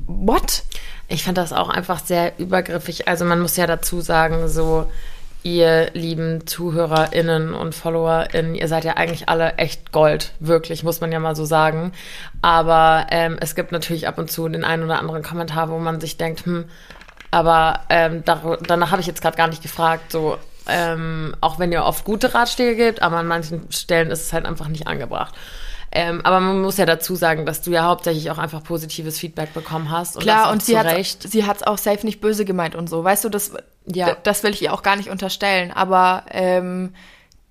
what? 0.07 0.63
Ich 1.09 1.25
finde 1.25 1.43
das 1.43 1.53
auch 1.53 1.69
einfach 1.69 2.05
sehr 2.05 2.39
übergriffig. 2.39 3.07
Also 3.07 3.25
man 3.25 3.41
muss 3.41 3.57
ja 3.57 3.67
dazu 3.67 4.01
sagen, 4.01 4.49
so 4.49 4.87
ihr 5.43 5.91
lieben 5.93 6.47
ZuhörerInnen 6.47 7.55
und 7.55 7.75
FollowerInnen, 7.75 8.55
ihr 8.55 8.69
seid 8.69 8.85
ja 8.85 8.97
eigentlich 8.97 9.29
alle 9.29 9.55
echt 9.55 9.93
Gold, 9.93 10.33
wirklich, 10.41 10.83
muss 10.83 11.01
man 11.01 11.13
ja 11.13 11.19
mal 11.19 11.37
so 11.37 11.45
sagen. 11.45 11.93
Aber 12.43 13.07
ähm, 13.11 13.39
es 13.41 13.55
gibt 13.55 13.73
natürlich 13.73 14.07
ab 14.07 14.19
und 14.19 14.31
zu 14.31 14.49
den 14.49 14.65
einen 14.65 14.85
oder 14.85 14.99
anderen 14.99 15.23
Kommentar, 15.23 15.71
wo 15.71 15.79
man 15.79 16.01
sich 16.01 16.17
denkt, 16.17 16.45
hm, 16.47 16.67
aber 17.31 17.81
ähm, 17.89 18.25
dar 18.25 18.59
danach 18.67 18.91
habe 18.91 19.01
ich 19.01 19.07
jetzt 19.07 19.23
gerade 19.23 19.37
gar 19.37 19.49
nicht 19.49 19.63
gefragt, 19.63 20.11
so 20.13 20.37
ähm, 20.67 21.35
auch 21.41 21.59
wenn 21.59 21.73
ihr 21.73 21.85
oft 21.85 22.05
gute 22.05 22.35
Ratschläge 22.35 22.77
gebt, 22.77 23.03
aber 23.03 23.17
an 23.17 23.27
manchen 23.27 23.71
Stellen 23.73 24.11
ist 24.11 24.23
es 24.23 24.33
halt 24.33 24.47
einfach 24.47 24.69
nicht 24.69 24.87
angebracht. 24.87 25.35
Ähm, 25.93 26.21
aber 26.25 26.39
man 26.41 26.63
muss 26.63 26.77
ja 26.77 26.87
dazu 26.87 27.17
sagen, 27.17 27.47
dass 27.47 27.63
du 27.63 27.73
ja 27.73 27.85
hauptsächlich 27.85 28.31
auch 28.31 28.39
einfach 28.39 28.63
positives 28.63 29.19
Feedback 29.19 29.53
bekommen 29.55 29.91
hast. 29.91 30.17
Und 30.17 30.23
Klar, 30.23 30.53
und 30.53 30.63
sie 30.63 30.79
hat 30.79 30.89
sie 30.97 31.45
hat's 31.47 31.65
auch 31.65 31.79
safe 31.79 32.07
nicht 32.07 32.21
böse 32.21 32.45
gemeint 32.45 32.77
und 32.77 32.89
so. 32.89 33.03
Weißt 33.03 33.25
du, 33.25 33.29
das 33.29 33.53
Ja. 33.87 34.17
das 34.23 34.43
will 34.45 34.53
ich 34.53 34.63
ihr 34.63 34.73
auch 34.73 34.83
gar 34.83 34.97
nicht 34.97 35.11
unterstellen, 35.11 35.73
aber 35.73 36.25
ähm, 36.31 36.95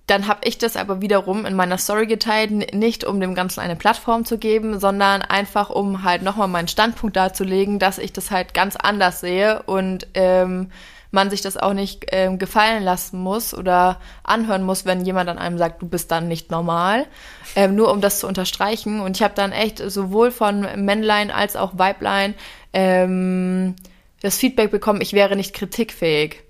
dann 0.06 0.26
habe 0.26 0.40
ich 0.44 0.58
das 0.58 0.76
aber 0.76 1.00
wiederum 1.00 1.46
in 1.46 1.54
meiner 1.54 1.78
Story 1.78 2.06
geteilt, 2.06 2.74
nicht 2.74 3.04
um 3.04 3.20
dem 3.20 3.34
Ganzen 3.34 3.60
eine 3.60 3.76
Plattform 3.76 4.24
zu 4.24 4.38
geben, 4.38 4.80
sondern 4.80 5.22
einfach 5.22 5.70
um 5.70 6.02
halt 6.02 6.22
nochmal 6.22 6.48
meinen 6.48 6.66
Standpunkt 6.66 7.16
darzulegen, 7.16 7.78
dass 7.78 7.98
ich 7.98 8.12
das 8.12 8.30
halt 8.30 8.52
ganz 8.52 8.74
anders 8.74 9.20
sehe 9.20 9.62
und 9.64 10.08
ähm, 10.14 10.72
man 11.10 11.30
sich 11.30 11.40
das 11.40 11.56
auch 11.56 11.72
nicht 11.72 12.06
ähm, 12.12 12.38
gefallen 12.38 12.82
lassen 12.82 13.20
muss 13.20 13.54
oder 13.54 14.00
anhören 14.22 14.62
muss, 14.62 14.84
wenn 14.84 15.04
jemand 15.04 15.28
an 15.28 15.38
einem 15.38 15.58
sagt, 15.58 15.82
du 15.82 15.88
bist 15.88 16.10
dann 16.10 16.28
nicht 16.28 16.50
normal, 16.50 17.06
ähm, 17.56 17.74
nur 17.74 17.90
um 17.90 18.00
das 18.00 18.20
zu 18.20 18.26
unterstreichen. 18.26 19.00
Und 19.00 19.16
ich 19.16 19.22
habe 19.22 19.34
dann 19.34 19.52
echt 19.52 19.78
sowohl 19.78 20.30
von 20.30 20.66
Männlein 20.84 21.30
als 21.30 21.56
auch 21.56 21.78
Weiblein 21.78 22.34
ähm, 22.72 23.76
das 24.22 24.36
Feedback 24.36 24.70
bekommen, 24.70 25.00
ich 25.00 25.12
wäre 25.12 25.36
nicht 25.36 25.54
kritikfähig. 25.54 26.42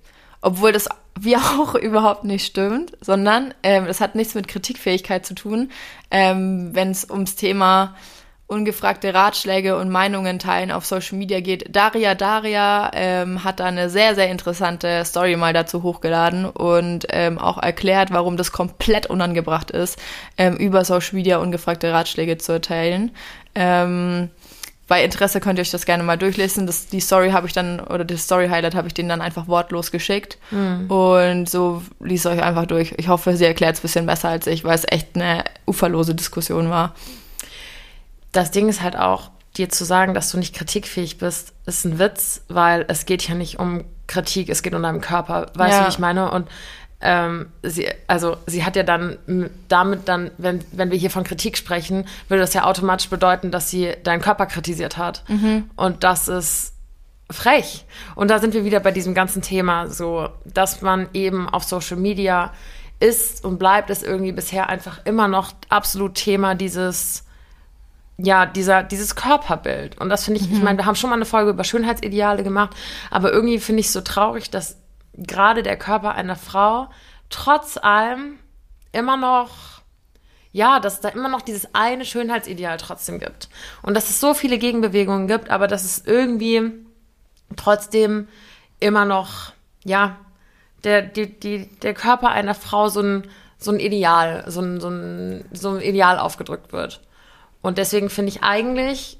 Obwohl 0.42 0.72
das 0.72 0.88
wie 1.18 1.36
auch 1.36 1.74
überhaupt 1.80 2.24
nicht 2.24 2.46
stimmt, 2.46 2.92
sondern 3.00 3.54
ähm, 3.62 3.86
das 3.86 4.00
hat 4.00 4.14
nichts 4.14 4.34
mit 4.34 4.48
Kritikfähigkeit 4.48 5.24
zu 5.26 5.34
tun, 5.34 5.70
ähm, 6.10 6.70
wenn 6.74 6.90
es 6.90 7.08
ums 7.08 7.36
Thema 7.36 7.94
ungefragte 8.50 9.14
Ratschläge 9.14 9.76
und 9.76 9.90
Meinungen 9.90 10.40
teilen 10.40 10.72
auf 10.72 10.84
Social 10.84 11.16
Media 11.16 11.40
geht. 11.40 11.74
Daria 11.74 12.16
Daria 12.16 12.90
ähm, 12.94 13.44
hat 13.44 13.60
da 13.60 13.66
eine 13.66 13.88
sehr, 13.88 14.16
sehr 14.16 14.28
interessante 14.28 15.04
Story 15.04 15.36
mal 15.36 15.52
dazu 15.52 15.84
hochgeladen 15.84 16.46
und 16.46 17.06
ähm, 17.10 17.38
auch 17.38 17.62
erklärt, 17.62 18.10
warum 18.10 18.36
das 18.36 18.50
komplett 18.50 19.06
unangebracht 19.06 19.70
ist, 19.70 19.98
ähm, 20.36 20.56
über 20.56 20.84
Social 20.84 21.14
Media 21.14 21.38
ungefragte 21.38 21.92
Ratschläge 21.92 22.38
zu 22.38 22.52
erteilen. 22.52 23.12
Ähm, 23.54 24.30
bei 24.88 25.04
Interesse 25.04 25.40
könnt 25.40 25.60
ihr 25.60 25.62
euch 25.62 25.70
das 25.70 25.86
gerne 25.86 26.02
mal 26.02 26.18
durchlesen. 26.18 26.66
Das, 26.66 26.88
die 26.88 26.98
Story 26.98 27.30
habe 27.30 27.46
ich 27.46 27.52
dann, 27.52 27.78
oder 27.78 28.04
das 28.04 28.24
Story-Highlight 28.24 28.74
habe 28.74 28.88
ich 28.88 28.94
denen 28.94 29.08
dann 29.08 29.20
einfach 29.20 29.46
wortlos 29.46 29.92
geschickt. 29.92 30.38
Mhm. 30.50 30.90
Und 30.90 31.48
so 31.48 31.82
liest 32.00 32.26
euch 32.26 32.42
einfach 32.42 32.66
durch. 32.66 32.94
Ich 32.96 33.06
hoffe, 33.06 33.36
sie 33.36 33.44
erklärt 33.44 33.74
es 33.74 33.80
ein 33.80 33.82
bisschen 33.82 34.06
besser 34.06 34.30
als 34.30 34.48
ich, 34.48 34.64
weil 34.64 34.74
es 34.74 34.84
echt 34.90 35.14
eine 35.14 35.44
uferlose 35.68 36.16
Diskussion 36.16 36.70
war 36.70 36.94
das 38.32 38.50
Ding 38.50 38.68
ist 38.68 38.82
halt 38.82 38.96
auch, 38.96 39.30
dir 39.56 39.68
zu 39.68 39.84
sagen, 39.84 40.14
dass 40.14 40.30
du 40.30 40.38
nicht 40.38 40.54
kritikfähig 40.54 41.18
bist, 41.18 41.52
ist 41.66 41.84
ein 41.84 41.98
Witz, 41.98 42.44
weil 42.48 42.84
es 42.88 43.04
geht 43.04 43.26
ja 43.28 43.34
nicht 43.34 43.58
um 43.58 43.84
Kritik, 44.06 44.48
es 44.48 44.62
geht 44.62 44.74
um 44.74 44.82
deinen 44.82 45.00
Körper. 45.00 45.46
Weißt 45.54 45.72
ja. 45.72 45.80
du, 45.80 45.86
wie 45.86 45.90
ich 45.90 45.98
meine? 45.98 46.30
Und 46.30 46.48
ähm, 47.00 47.50
sie, 47.62 47.88
also 48.06 48.36
sie 48.46 48.64
hat 48.64 48.76
ja 48.76 48.82
dann 48.82 49.16
damit 49.68 50.06
dann, 50.06 50.30
wenn, 50.38 50.64
wenn 50.72 50.90
wir 50.90 50.98
hier 50.98 51.10
von 51.10 51.24
Kritik 51.24 51.56
sprechen, 51.56 52.06
würde 52.28 52.42
das 52.42 52.54
ja 52.54 52.64
automatisch 52.64 53.08
bedeuten, 53.08 53.50
dass 53.50 53.70
sie 53.70 53.94
deinen 54.02 54.20
Körper 54.20 54.46
kritisiert 54.46 54.98
hat. 54.98 55.24
Mhm. 55.28 55.70
Und 55.76 56.04
das 56.04 56.28
ist 56.28 56.74
frech. 57.30 57.86
Und 58.14 58.30
da 58.30 58.38
sind 58.38 58.54
wir 58.54 58.64
wieder 58.64 58.80
bei 58.80 58.92
diesem 58.92 59.14
ganzen 59.14 59.40
Thema, 59.40 59.88
so, 59.88 60.28
dass 60.44 60.82
man 60.82 61.08
eben 61.14 61.48
auf 61.48 61.64
Social 61.64 61.96
Media 61.96 62.52
ist 62.98 63.44
und 63.44 63.58
bleibt 63.58 63.88
es 63.88 64.02
irgendwie 64.02 64.32
bisher 64.32 64.68
einfach 64.68 65.04
immer 65.06 65.26
noch 65.26 65.52
absolut 65.70 66.16
Thema 66.16 66.54
dieses 66.54 67.24
ja, 68.24 68.46
dieser, 68.46 68.82
dieses 68.82 69.16
Körperbild. 69.16 69.98
Und 70.00 70.08
das 70.08 70.24
finde 70.24 70.40
ich, 70.40 70.48
mhm. 70.48 70.56
ich 70.56 70.62
meine, 70.62 70.78
wir 70.78 70.86
haben 70.86 70.96
schon 70.96 71.10
mal 71.10 71.16
eine 71.16 71.24
Folge 71.24 71.50
über 71.50 71.64
Schönheitsideale 71.64 72.42
gemacht, 72.42 72.76
aber 73.10 73.32
irgendwie 73.32 73.58
finde 73.58 73.80
ich 73.80 73.86
es 73.86 73.92
so 73.92 74.00
traurig, 74.00 74.50
dass 74.50 74.76
gerade 75.14 75.62
der 75.62 75.76
Körper 75.76 76.14
einer 76.14 76.36
Frau 76.36 76.88
trotz 77.28 77.76
allem 77.76 78.38
immer 78.92 79.16
noch, 79.16 79.82
ja, 80.52 80.80
dass 80.80 81.00
da 81.00 81.10
immer 81.10 81.28
noch 81.28 81.42
dieses 81.42 81.74
eine 81.74 82.04
Schönheitsideal 82.04 82.76
trotzdem 82.76 83.20
gibt. 83.20 83.48
Und 83.82 83.94
dass 83.94 84.10
es 84.10 84.20
so 84.20 84.34
viele 84.34 84.58
Gegenbewegungen 84.58 85.28
gibt, 85.28 85.50
aber 85.50 85.68
dass 85.68 85.84
es 85.84 86.04
irgendwie 86.04 86.72
trotzdem 87.56 88.28
immer 88.80 89.04
noch, 89.04 89.52
ja, 89.84 90.16
der, 90.84 91.02
die, 91.02 91.38
die, 91.38 91.66
der 91.78 91.94
Körper 91.94 92.30
einer 92.30 92.54
Frau 92.54 92.88
so 92.88 93.00
ein, 93.00 93.28
so 93.58 93.70
ein 93.70 93.78
Ideal, 93.78 94.44
so 94.48 94.60
ein, 94.60 94.80
so 94.80 94.88
ein, 94.88 95.44
so 95.52 95.70
ein 95.70 95.80
Ideal 95.80 96.18
aufgedrückt 96.18 96.72
wird. 96.72 97.00
Und 97.62 97.78
deswegen 97.78 98.10
finde 98.10 98.30
ich 98.30 98.42
eigentlich, 98.42 99.18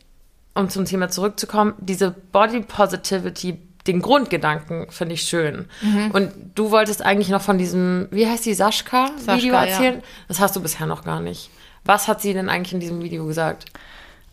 um 0.54 0.68
zum 0.68 0.85
Thema 0.85 1.09
zurückzukommen, 1.09 1.75
diese 1.78 2.11
Body 2.11 2.61
Positivity, 2.61 3.59
den 3.87 4.02
Grundgedanken 4.02 4.90
finde 4.90 5.14
ich 5.14 5.23
schön. 5.23 5.66
Mhm. 5.80 6.11
Und 6.12 6.32
du 6.54 6.70
wolltest 6.70 7.02
eigentlich 7.02 7.28
noch 7.28 7.42
von 7.42 7.59
diesem, 7.59 8.09
wie 8.11 8.26
heißt 8.26 8.44
die, 8.47 8.54
Sascha-Video 8.54 9.54
erzählen? 9.54 9.97
Ja. 9.97 10.02
Das 10.28 10.40
hast 10.40 10.56
du 10.56 10.61
bisher 10.61 10.87
noch 10.87 11.04
gar 11.04 11.20
nicht. 11.20 11.50
Was 11.85 12.09
hat 12.09 12.20
sie 12.20 12.35
denn 12.35 12.49
eigentlich 12.49 12.75
in 12.75 12.80
diesem 12.80 13.02
Video 13.02 13.26
gesagt? 13.26 13.66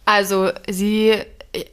Also 0.06 0.52
sie 0.70 1.24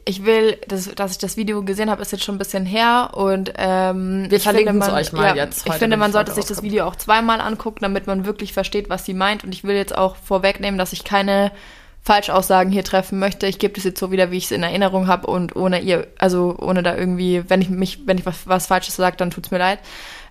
ich 0.05 0.25
will, 0.25 0.57
dass, 0.67 0.93
dass 0.95 1.11
ich 1.11 1.17
das 1.17 1.37
Video 1.37 1.63
gesehen 1.63 1.89
habe, 1.89 2.01
ist 2.01 2.11
jetzt 2.11 2.23
schon 2.23 2.35
ein 2.35 2.39
bisschen 2.39 2.65
her 2.65 3.11
und 3.13 3.53
ähm, 3.57 4.25
wir 4.29 4.39
verlinken 4.39 4.81
es 4.81 4.89
euch 4.89 5.11
mal 5.11 5.35
ja, 5.35 5.43
jetzt. 5.43 5.67
ich 5.67 5.73
finde, 5.73 5.97
man 5.97 6.11
sollte 6.11 6.31
sich 6.33 6.45
das 6.45 6.63
Video 6.63 6.85
auch 6.85 6.95
zweimal 6.95 7.41
angucken, 7.41 7.79
damit 7.81 8.07
man 8.07 8.25
wirklich 8.25 8.53
versteht, 8.53 8.89
was 8.89 9.05
sie 9.05 9.13
meint. 9.13 9.43
Und 9.43 9.53
ich 9.53 9.63
will 9.63 9.75
jetzt 9.75 9.95
auch 9.95 10.15
vorwegnehmen, 10.15 10.77
dass 10.77 10.93
ich 10.93 11.03
keine 11.03 11.51
Falschaussagen 12.05 12.71
hier 12.71 12.83
treffen 12.83 13.17
möchte. 13.17 13.47
Ich 13.47 13.57
gebe 13.57 13.73
das 13.73 13.83
jetzt 13.83 13.99
so 13.99 14.11
wieder, 14.11 14.29
wie 14.29 14.37
ich 14.37 14.45
es 14.45 14.51
in 14.51 14.61
Erinnerung 14.61 15.07
habe 15.07 15.25
und 15.25 15.55
ohne 15.55 15.81
ihr, 15.81 16.07
also 16.19 16.55
ohne 16.59 16.83
da 16.83 16.95
irgendwie, 16.95 17.49
wenn 17.49 17.61
ich 17.61 17.69
mich, 17.69 18.05
wenn 18.05 18.19
ich 18.19 18.27
was, 18.27 18.47
was 18.47 18.67
Falsches 18.67 18.95
sage, 18.95 19.17
dann 19.17 19.31
tut's 19.31 19.49
mir 19.49 19.57
leid 19.57 19.79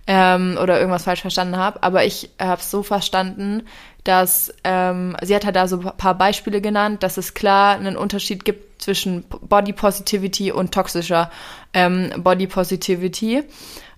ähm, 0.07 0.57
oder 0.63 0.79
irgendwas 0.79 1.03
falsch 1.03 1.23
verstanden 1.23 1.57
habe. 1.57 1.83
Aber 1.83 2.05
ich 2.05 2.31
habe 2.41 2.61
es 2.61 2.71
so 2.71 2.85
verstanden, 2.85 3.65
dass 4.05 4.55
ähm, 4.63 5.17
sie 5.23 5.35
hat 5.35 5.45
halt 5.45 5.57
da 5.57 5.67
so 5.67 5.81
ein 5.81 5.97
paar 5.97 6.15
Beispiele 6.15 6.61
genannt, 6.61 7.03
dass 7.03 7.17
es 7.17 7.35
klar 7.35 7.75
einen 7.75 7.97
Unterschied 7.97 8.45
gibt 8.45 8.81
zwischen 8.81 9.25
Body 9.25 9.73
Positivity 9.73 10.53
und 10.53 10.73
toxischer 10.73 11.29
ähm, 11.73 12.13
Body 12.19 12.47
Positivity. 12.47 13.43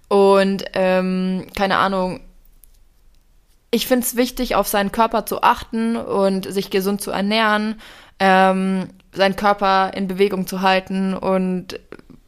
Und 0.09 0.64
ähm, 0.73 1.47
keine 1.54 1.76
Ahnung, 1.76 2.21
ich 3.76 3.87
finde 3.87 4.06
es 4.06 4.16
wichtig, 4.16 4.54
auf 4.54 4.66
seinen 4.66 4.90
Körper 4.90 5.26
zu 5.26 5.42
achten 5.42 5.97
und 5.97 6.50
sich 6.50 6.71
gesund 6.71 7.02
zu 7.02 7.11
ernähren, 7.11 7.78
ähm, 8.18 8.88
seinen 9.12 9.37
Körper 9.37 9.92
in 9.95 10.09
Bewegung 10.09 10.47
zu 10.47 10.62
halten 10.62 11.14
und 11.14 11.78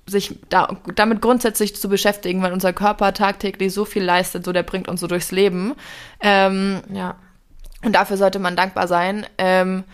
sich 0.06 0.38
da, 0.50 0.76
damit 0.94 1.22
grundsätzlich 1.22 1.74
zu 1.74 1.88
beschäftigen, 1.88 2.42
weil 2.42 2.52
unser 2.52 2.74
Körper 2.74 3.14
tagtäglich 3.14 3.72
so 3.72 3.86
viel 3.86 4.04
leistet, 4.04 4.44
so 4.44 4.52
der 4.52 4.62
bringt 4.62 4.88
uns 4.88 5.00
so 5.00 5.06
durchs 5.06 5.32
Leben. 5.32 5.74
Ähm, 6.20 6.82
ja. 6.92 7.16
Und 7.82 7.94
dafür 7.94 8.18
sollte 8.18 8.38
man 8.38 8.54
dankbar 8.54 8.86
sein. 8.86 9.26
Ähm, 9.38 9.84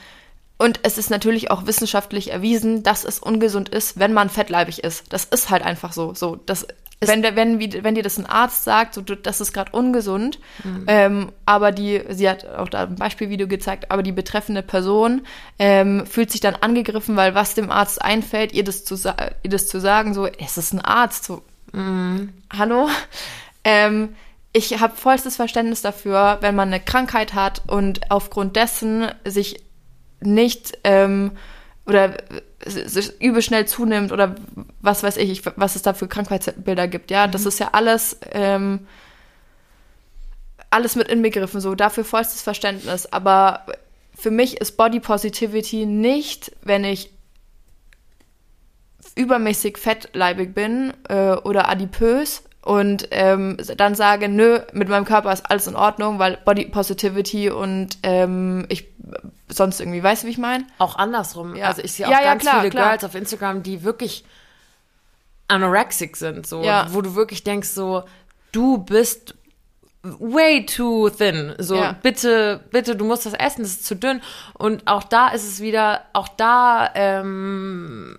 und 0.58 0.80
es 0.82 0.99
ist 0.99 1.11
natürlich 1.11 1.50
auch 1.52 1.66
wissenschaftlich 1.66 2.32
erwiesen, 2.32 2.82
dass 2.82 3.04
es 3.04 3.18
ungesund 3.20 3.68
ist, 3.68 3.99
wenn 3.99 4.12
man 4.12 4.28
fettleibig 4.28 4.82
ist. 4.82 5.12
Das 5.12 5.25
ist 5.25 5.50
halt 5.50 5.62
einfach 5.64 5.92
so. 5.92 6.14
So, 6.14 6.37
das 6.37 6.66
wenn, 7.08 7.23
wenn, 7.23 7.84
wenn 7.84 7.94
dir 7.94 8.02
das 8.02 8.18
ein 8.18 8.26
Arzt 8.26 8.64
sagt, 8.64 8.94
so, 8.94 9.00
das 9.00 9.40
ist 9.40 9.52
gerade 9.52 9.73
ungesund, 9.73 10.38
mhm. 10.62 10.84
ähm, 10.87 11.32
aber 11.46 11.73
die, 11.73 12.02
sie 12.11 12.28
hat 12.28 12.46
auch 12.46 12.68
da 12.68 12.84
ein 12.84 12.96
Beispielvideo 12.96 13.49
gezeigt, 13.49 13.90
aber 13.90 14.02
die 14.02 14.12
betreffende 14.12 14.62
Person 14.62 15.23
ähm, 15.58 16.06
fühlt 16.06 16.30
sich 16.30 16.40
dann 16.40 16.56
angegriffen, 16.56 17.16
weil 17.16 17.34
was 17.34 17.54
dem 17.54 17.70
Arzt 17.70 18.02
einfällt, 18.02 18.52
ihr 18.52 18.64
das 18.64 18.84
zu, 18.84 18.96
ihr 19.42 19.50
das 19.50 19.66
zu 19.66 19.80
sagen, 19.80 20.14
so, 20.14 20.26
es 20.26 20.56
ist 20.58 20.73
ein 20.73 20.80
Arzt, 20.80 21.25
so, 21.25 21.42
mhm. 21.73 22.32
hallo? 22.56 22.88
Ähm, 23.64 24.11
ich 24.52 24.78
habe 24.80 24.96
vollstes 24.96 25.37
Verständnis 25.37 25.82
dafür, 25.82 26.38
wenn 26.40 26.54
man 26.54 26.68
eine 26.68 26.80
Krankheit 26.80 27.34
hat 27.34 27.62
und 27.66 28.11
aufgrund 28.11 28.54
dessen 28.54 29.08
sich 29.25 29.64
nicht 30.20 30.78
ähm, 30.84 31.32
oder 31.87 32.16
übel 33.21 33.42
schnell 33.42 33.66
zunimmt 33.66 34.12
oder 34.12 34.35
was 34.80 35.02
weiß 35.02 35.16
ich, 35.18 35.42
was 35.56 35.76
es 35.76 35.83
da 35.83 35.92
für 35.92 36.09
Krankheitsbilder 36.09 36.88
gibt. 36.88 37.11
Ja, 37.11 37.26
mhm. 37.26 37.33
das 37.33 37.47
ist 37.47 37.59
ja 37.59 37.71
alles, 37.73 38.18
ähm, 38.33 38.87
alles 40.71 40.97
mit 40.97 41.09
inbegriffen, 41.09 41.61
so 41.61 41.75
dafür 41.75 42.04
vollstes 42.04 42.42
Verständnis. 42.42 43.06
Aber 43.06 43.66
für 44.14 44.30
mich 44.30 44.61
ist 44.61 44.76
Body 44.76 45.00
Positivity 45.00 45.87
nicht, 45.87 46.52
wenn 46.62 46.85
ich 46.85 47.11
übermäßig 49.16 49.78
fettleibig 49.78 50.54
bin 50.54 50.92
äh, 51.09 51.33
oder 51.33 51.68
adipös 51.68 52.42
und 52.62 53.09
ähm, 53.11 53.59
dann 53.76 53.94
sage, 53.94 54.28
nö, 54.28 54.61
mit 54.73 54.88
meinem 54.88 55.04
Körper 55.04 55.33
ist 55.33 55.50
alles 55.50 55.66
in 55.66 55.76
Ordnung, 55.76 56.18
weil 56.18 56.38
Body 56.44 56.64
Positivity 56.64 57.50
und 57.50 57.99
ähm, 58.02 58.64
ich 58.71 58.94
sonst 59.49 59.81
irgendwie, 59.81 60.03
weißt 60.03 60.23
du, 60.23 60.27
wie 60.27 60.33
ich 60.33 60.39
meine? 60.39 60.67
Auch 60.79 60.97
andersrum. 60.97 61.57
Ja. 61.57 61.67
Also 61.67 61.83
ich 61.83 61.93
sehe 61.93 62.07
auch 62.07 62.11
ja, 62.11 62.23
ganz 62.23 62.43
klar, 62.43 62.61
viele 62.61 62.71
klar. 62.71 62.91
Girls 62.91 63.05
auf 63.05 63.15
Instagram, 63.15 63.63
die 63.63 63.83
wirklich 63.83 64.25
anorexic 65.49 66.17
sind, 66.17 66.47
so, 66.47 66.63
wo 66.63 67.03
du 67.03 67.15
wirklich 67.15 67.45
denkst, 67.45 67.69
so, 67.69 68.05
du 68.53 68.79
bist 68.79 69.35
way 70.05 70.65
too 70.65 71.11
thin. 71.11 71.55
So, 71.59 71.83
bitte, 72.03 72.61
bitte, 72.71 72.97
du 72.97 73.05
musst 73.05 73.27
das 73.27 73.35
essen, 73.35 73.63
das 73.63 73.73
ist 73.73 73.87
zu 73.87 73.97
dünn. 73.97 74.23
Und 74.55 74.87
auch 74.87 75.03
da 75.05 75.29
ist 75.29 75.45
es 75.45 75.61
wieder, 75.61 76.03
auch 76.13 76.29
da 76.29 76.91
ähm, 76.95 78.19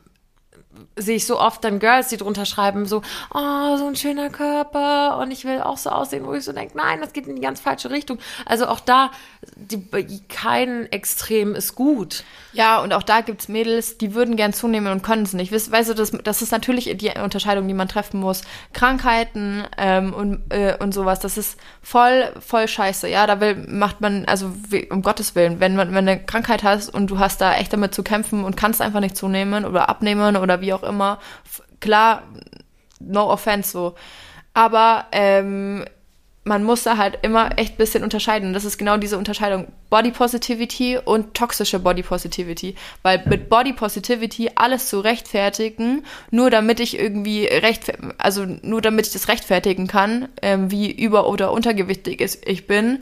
sehe 0.96 1.18
ich 1.18 1.26
so 1.26 1.40
oft 1.40 1.64
dann 1.64 1.80
Girls, 1.80 2.10
die 2.10 2.18
drunter 2.18 2.46
schreiben, 2.46 2.86
so, 2.86 3.02
oh, 3.34 3.78
so 3.78 3.88
ein 3.88 3.96
schöner 3.96 4.30
Körper 4.30 5.18
und 5.18 5.32
ich 5.32 5.46
will 5.46 5.62
auch 5.62 5.78
so 5.78 5.90
aussehen, 5.90 6.26
wo 6.26 6.34
ich 6.34 6.44
so 6.44 6.54
denke, 6.54 6.78
nein, 6.78 7.02
das 7.02 7.14
geht 7.14 7.28
in 7.28 7.36
die 7.36 7.42
ganz 7.42 7.60
falsche 7.60 7.90
Richtung. 7.90 8.18
Also 8.46 8.68
auch 8.68 8.80
da, 8.80 9.12
die, 9.56 10.22
kein 10.28 10.92
Extrem 10.92 11.56
ist 11.56 11.76
gut. 11.76 12.24
Ja, 12.54 12.82
und 12.82 12.94
auch 12.94 13.04
da 13.04 13.22
gibt's 13.22 13.48
Mädels, 13.48 13.98
die 13.98 14.14
würden 14.14 14.36
gern 14.36 14.54
zunehmen 14.54 14.92
und 14.92 15.02
können 15.02 15.24
es 15.24 15.34
nicht. 15.34 15.52
Weißt, 15.52 15.72
weißt 15.72 15.90
du, 15.90 15.94
das, 15.94 16.12
das 16.24 16.42
ist 16.42 16.52
natürlich 16.52 16.96
die 16.98 17.12
Unterscheidung, 17.22 17.68
die 17.68 17.74
man 17.74 17.88
treffen 17.88 18.20
muss. 18.20 18.42
Krankheiten 18.74 19.64
ähm, 19.78 20.14
und, 20.14 20.52
äh, 20.54 20.78
und 20.80 20.94
sowas, 20.94 21.20
das 21.20 21.38
ist 21.38 21.60
voll, 21.82 22.32
voll 22.40 22.68
scheiße. 22.68 23.08
Ja, 23.08 23.28
da 23.28 23.40
will, 23.40 23.56
macht 23.68 24.02
man, 24.02 24.26
also 24.26 24.52
wie, 24.70 24.90
um 24.90 25.02
Gottes 25.02 25.36
Willen, 25.36 25.60
wenn 25.60 25.76
man 25.76 25.90
wenn 25.94 26.08
eine 26.08 26.24
Krankheit 26.24 26.64
hast 26.64 26.90
und 26.90 27.08
du 27.08 27.20
hast 27.20 27.42
da 27.42 27.56
echt 27.56 27.74
damit 27.74 27.94
zu 27.94 28.04
kämpfen 28.04 28.44
und 28.44 28.58
kannst 28.58 28.82
einfach 28.82 29.00
nicht 29.00 29.18
zunehmen 29.18 29.66
oder 29.66 29.90
abnehmen 29.90 30.36
oder 30.36 30.62
wie 30.62 30.74
auch 30.74 30.84
immer, 30.84 31.20
klar, 31.80 32.24
no 33.00 33.30
offense 33.30 33.72
so. 33.72 33.96
aber 34.54 35.06
ähm, 35.12 35.86
man 36.48 36.64
muss 36.64 36.84
da 36.84 36.98
halt 36.98 37.18
immer 37.24 37.58
echt 37.58 37.74
ein 37.74 37.78
bisschen 37.78 38.04
unterscheiden. 38.04 38.50
Und 38.50 38.54
das 38.54 38.66
ist 38.66 38.78
genau 38.78 38.98
diese 38.98 39.18
Unterscheidung 39.18 39.68
Body 39.90 40.12
Positivity 40.12 41.00
und 41.04 41.34
toxische 41.34 41.80
Body 41.80 42.04
Positivity. 42.04 42.76
Weil 43.02 43.24
mit 43.26 43.50
Body 43.50 43.74
Positivity 43.74 44.52
alles 44.54 44.88
zu 44.88 45.00
rechtfertigen, 45.00 46.06
nur 46.30 46.52
damit 46.52 46.80
ich 46.80 47.00
irgendwie 47.00 47.46
recht, 47.46 47.94
also 48.20 48.46
nur 48.46 48.82
damit 48.82 49.08
ich 49.08 49.14
das 49.14 49.28
rechtfertigen 49.28 49.88
kann, 49.88 50.30
ähm, 50.44 50.70
wie 50.70 50.92
über- 50.92 51.28
oder 51.28 51.52
untergewichtig 51.52 52.22
ist, 52.22 52.48
ich 52.48 52.68
bin, 52.68 53.02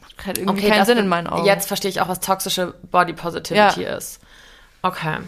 macht 0.00 0.26
halt 0.26 0.38
irgendwie 0.38 0.66
keinen 0.66 0.78
das 0.80 0.88
Sinn 0.88 0.98
in 0.98 1.06
meinen 1.06 1.28
Augen. 1.28 1.46
Jetzt 1.46 1.68
verstehe 1.68 1.92
ich 1.92 2.00
auch, 2.00 2.08
was 2.08 2.18
toxische 2.18 2.74
Body 2.90 3.12
Positivity 3.12 3.84
ist. 3.84 4.18
Okay. 4.82 5.18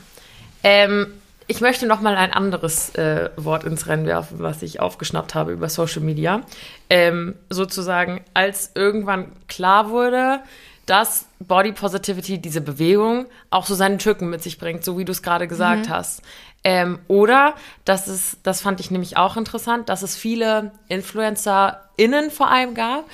Ähm, 0.64 1.14
ich 1.50 1.60
möchte 1.60 1.84
noch 1.84 2.00
mal 2.00 2.14
ein 2.14 2.32
anderes 2.32 2.94
äh, 2.94 3.28
Wort 3.36 3.64
ins 3.64 3.88
Rennen 3.88 4.06
werfen, 4.06 4.38
was 4.38 4.62
ich 4.62 4.78
aufgeschnappt 4.78 5.34
habe 5.34 5.50
über 5.50 5.68
Social 5.68 6.00
Media. 6.00 6.42
Ähm, 6.88 7.34
sozusagen, 7.48 8.20
als 8.34 8.70
irgendwann 8.76 9.32
klar 9.48 9.90
wurde, 9.90 10.42
dass 10.86 11.26
Body 11.40 11.72
Positivity, 11.72 12.38
diese 12.38 12.60
Bewegung, 12.60 13.26
auch 13.50 13.66
so 13.66 13.74
seine 13.74 13.98
Tücken 13.98 14.30
mit 14.30 14.44
sich 14.44 14.58
bringt, 14.58 14.84
so 14.84 14.96
wie 14.96 15.04
du 15.04 15.10
es 15.10 15.22
gerade 15.22 15.48
gesagt 15.48 15.88
hast. 15.88 16.22
Ähm, 16.62 17.00
oder, 17.08 17.54
dass 17.84 18.06
es, 18.06 18.36
das 18.44 18.60
fand 18.60 18.78
ich 18.78 18.92
nämlich 18.92 19.16
auch 19.16 19.36
interessant, 19.36 19.88
dass 19.88 20.02
es 20.02 20.14
viele 20.14 20.70
InfluencerInnen 20.86 22.30
vor 22.30 22.48
allem 22.48 22.74
gab, 22.74 23.06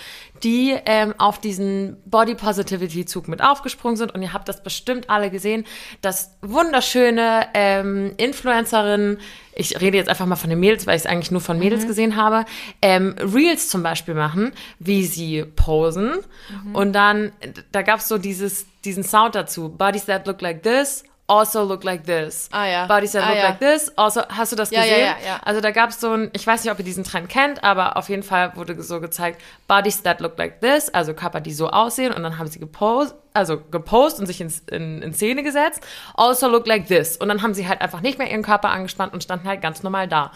die 0.42 0.76
ähm, 0.86 1.14
auf 1.18 1.38
diesen 1.38 1.96
Body 2.04 2.34
Positivity 2.34 3.06
Zug 3.06 3.28
mit 3.28 3.42
aufgesprungen 3.42 3.96
sind. 3.96 4.14
Und 4.14 4.22
ihr 4.22 4.32
habt 4.32 4.48
das 4.48 4.62
bestimmt 4.62 5.10
alle 5.10 5.30
gesehen, 5.30 5.64
dass 6.00 6.36
wunderschöne 6.42 7.46
ähm, 7.54 8.12
Influencerinnen, 8.16 9.18
ich 9.54 9.80
rede 9.80 9.96
jetzt 9.96 10.08
einfach 10.08 10.26
mal 10.26 10.36
von 10.36 10.50
den 10.50 10.60
Mädels, 10.60 10.86
weil 10.86 10.96
ich 10.96 11.02
es 11.02 11.06
eigentlich 11.06 11.30
nur 11.30 11.40
von 11.40 11.58
Mädels 11.58 11.86
gesehen 11.86 12.16
habe, 12.16 12.44
ähm, 12.82 13.16
Reels 13.18 13.68
zum 13.68 13.82
Beispiel 13.82 14.14
machen, 14.14 14.52
wie 14.78 15.04
sie 15.06 15.44
posen. 15.44 16.18
Und 16.72 16.92
dann, 16.92 17.32
da 17.72 17.82
gab 17.82 18.00
es 18.00 18.08
so 18.08 18.18
dieses, 18.18 18.66
diesen 18.84 19.02
Sound 19.02 19.34
dazu. 19.34 19.70
Bodies 19.70 20.06
that 20.06 20.26
look 20.26 20.40
like 20.42 20.62
this. 20.62 21.04
Also 21.28 21.64
look 21.64 21.82
like 21.82 22.04
this. 22.04 22.48
Ah, 22.52 22.66
ja. 22.66 22.86
Bodies 22.86 23.10
that 23.12 23.24
Ah, 23.24 23.28
look 23.30 23.36
ja. 23.38 23.48
like 23.48 23.58
this. 23.58 23.92
Also, 23.96 24.22
hast 24.28 24.52
du 24.52 24.56
das 24.56 24.70
Ja, 24.70 24.84
ja, 24.84 24.86
gesehen? 24.86 25.00
ja, 25.22 25.26
ja. 25.26 25.40
Also 25.44 25.60
da 25.60 25.72
gab 25.72 25.90
es 25.90 26.00
so 26.00 26.12
ein, 26.12 26.30
ich 26.34 26.46
weiß 26.46 26.62
nicht, 26.62 26.72
ob 26.72 26.78
ihr 26.78 26.84
diesen 26.84 27.02
Trend 27.02 27.28
kennt, 27.28 27.64
aber 27.64 27.96
auf 27.96 28.08
jeden 28.08 28.22
Fall 28.22 28.54
wurde 28.56 28.80
so 28.80 29.00
gezeigt, 29.00 29.42
Bodies 29.66 30.02
that 30.04 30.20
look 30.20 30.38
like 30.38 30.60
this, 30.60 30.88
also 30.90 31.14
Körper, 31.14 31.40
die 31.40 31.52
so 31.52 31.68
aussehen 31.70 32.12
und 32.12 32.22
dann 32.22 32.38
haben 32.38 32.46
sie 32.46 32.60
gepostet, 32.60 33.18
also 33.34 33.60
gepostet 33.60 34.20
und 34.20 34.26
sich 34.26 34.40
ins, 34.40 34.60
in, 34.70 35.02
in 35.02 35.12
Szene 35.14 35.42
gesetzt, 35.42 35.84
also 36.14 36.48
look 36.48 36.66
like 36.68 36.86
this. 36.86 37.16
Und 37.16 37.28
dann 37.28 37.42
haben 37.42 37.54
sie 37.54 37.66
halt 37.66 37.80
einfach 37.80 38.02
nicht 38.02 38.18
mehr 38.18 38.30
ihren 38.30 38.42
Körper 38.44 38.70
angespannt 38.70 39.12
und 39.12 39.24
standen 39.24 39.48
halt 39.48 39.60
ganz 39.60 39.82
normal 39.82 40.06
da. 40.06 40.30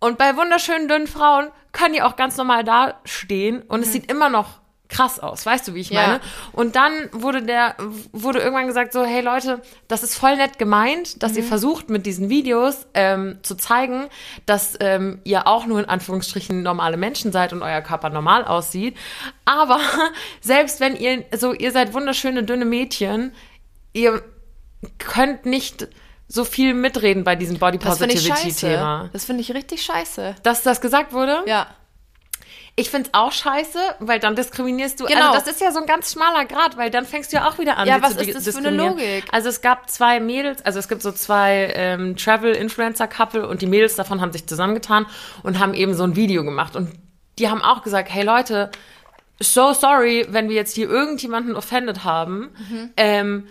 Und 0.00 0.16
bei 0.16 0.36
wunderschönen 0.38 0.88
dünnen 0.88 1.06
Frauen 1.06 1.50
können 1.72 1.92
die 1.92 2.02
auch 2.02 2.16
ganz 2.16 2.38
normal 2.38 2.64
da 2.64 2.94
stehen 3.04 3.60
und 3.62 3.82
es 3.82 3.92
sieht 3.92 4.10
immer 4.10 4.30
noch 4.30 4.61
krass 4.92 5.18
aus, 5.18 5.44
weißt 5.46 5.66
du, 5.66 5.74
wie 5.74 5.80
ich. 5.80 5.90
Ja. 5.90 6.02
meine? 6.02 6.20
Und 6.52 6.76
dann 6.76 6.92
wurde 7.12 7.42
der, 7.42 7.74
wurde 8.12 8.38
irgendwann 8.40 8.66
gesagt 8.66 8.92
so, 8.92 9.04
hey 9.04 9.22
Leute, 9.22 9.62
das 9.88 10.02
ist 10.02 10.14
voll 10.14 10.36
nett 10.36 10.58
gemeint, 10.58 11.22
dass 11.22 11.32
Mhm. 11.32 11.38
ihr 11.38 11.44
versucht 11.44 11.88
mit 11.90 12.06
diesen 12.06 12.28
Videos 12.28 12.86
ähm, 12.94 13.38
zu 13.42 13.56
zeigen, 13.56 14.08
dass 14.46 14.76
ähm, 14.80 15.20
ihr 15.24 15.46
auch 15.46 15.66
nur 15.66 15.80
in 15.80 15.86
Anführungsstrichen 15.88 16.62
normale 16.62 16.96
Menschen 16.96 17.32
seid 17.32 17.52
und 17.52 17.62
euer 17.62 17.80
Körper 17.80 18.10
normal 18.10 18.44
aussieht. 18.44 18.96
Aber 19.44 19.80
selbst 20.40 20.78
wenn 20.80 20.94
ihr 20.94 21.24
so, 21.34 21.52
ihr 21.52 21.72
seid 21.72 21.94
wunderschöne 21.94 22.44
dünne 22.44 22.64
Mädchen, 22.66 23.32
ihr 23.94 24.22
könnt 24.98 25.46
nicht 25.46 25.88
so 26.28 26.44
viel 26.44 26.74
mitreden 26.74 27.24
bei 27.24 27.36
diesem 27.36 27.58
Body 27.58 27.76
ich 27.78 27.84
Positivity. 27.84 28.52
Thema. 28.52 29.10
Das 29.12 29.24
finde 29.24 29.42
ich 29.42 29.52
richtig 29.54 29.82
scheiße. 29.82 30.34
Dass 30.42 30.62
das 30.62 30.80
gesagt 30.80 31.12
wurde? 31.12 31.42
Ja. 31.46 31.66
Ich 32.74 32.88
find's 32.88 33.10
auch 33.12 33.32
scheiße, 33.32 33.78
weil 34.00 34.18
dann 34.18 34.34
diskriminierst 34.34 34.98
du. 34.98 35.04
Genau. 35.04 35.32
Also 35.32 35.40
das 35.40 35.46
ist 35.46 35.60
ja 35.60 35.72
so 35.72 35.80
ein 35.80 35.86
ganz 35.86 36.12
schmaler 36.12 36.46
Grad, 36.46 36.78
weil 36.78 36.90
dann 36.90 37.04
fängst 37.04 37.30
du 37.32 37.36
ja 37.36 37.48
auch 37.48 37.58
wieder 37.58 37.76
an. 37.76 37.86
Ja, 37.86 38.00
was 38.00 38.16
ist 38.16 38.34
das 38.34 38.56
für 38.56 38.66
eine. 38.66 38.76
Logik? 38.76 39.24
Also 39.30 39.50
es 39.50 39.60
gab 39.60 39.90
zwei 39.90 40.20
Mädels, 40.20 40.64
also 40.64 40.78
es 40.78 40.88
gibt 40.88 41.02
so 41.02 41.12
zwei 41.12 41.70
ähm, 41.74 42.16
Travel-Influencer-Couple 42.16 43.46
und 43.46 43.60
die 43.60 43.66
Mädels 43.66 43.94
davon 43.96 44.22
haben 44.22 44.32
sich 44.32 44.46
zusammengetan 44.46 45.06
und 45.42 45.58
haben 45.58 45.74
eben 45.74 45.92
so 45.92 46.04
ein 46.04 46.16
Video 46.16 46.44
gemacht. 46.44 46.74
Und 46.74 46.90
die 47.38 47.50
haben 47.50 47.60
auch 47.60 47.82
gesagt, 47.82 48.08
hey 48.10 48.24
Leute, 48.24 48.70
so 49.38 49.74
sorry, 49.74 50.26
wenn 50.30 50.48
wir 50.48 50.56
jetzt 50.56 50.74
hier 50.74 50.88
irgendjemanden 50.88 51.56
offended 51.56 52.04
haben. 52.04 52.50
Mhm. 52.70 52.90
Ähm, 52.96 53.48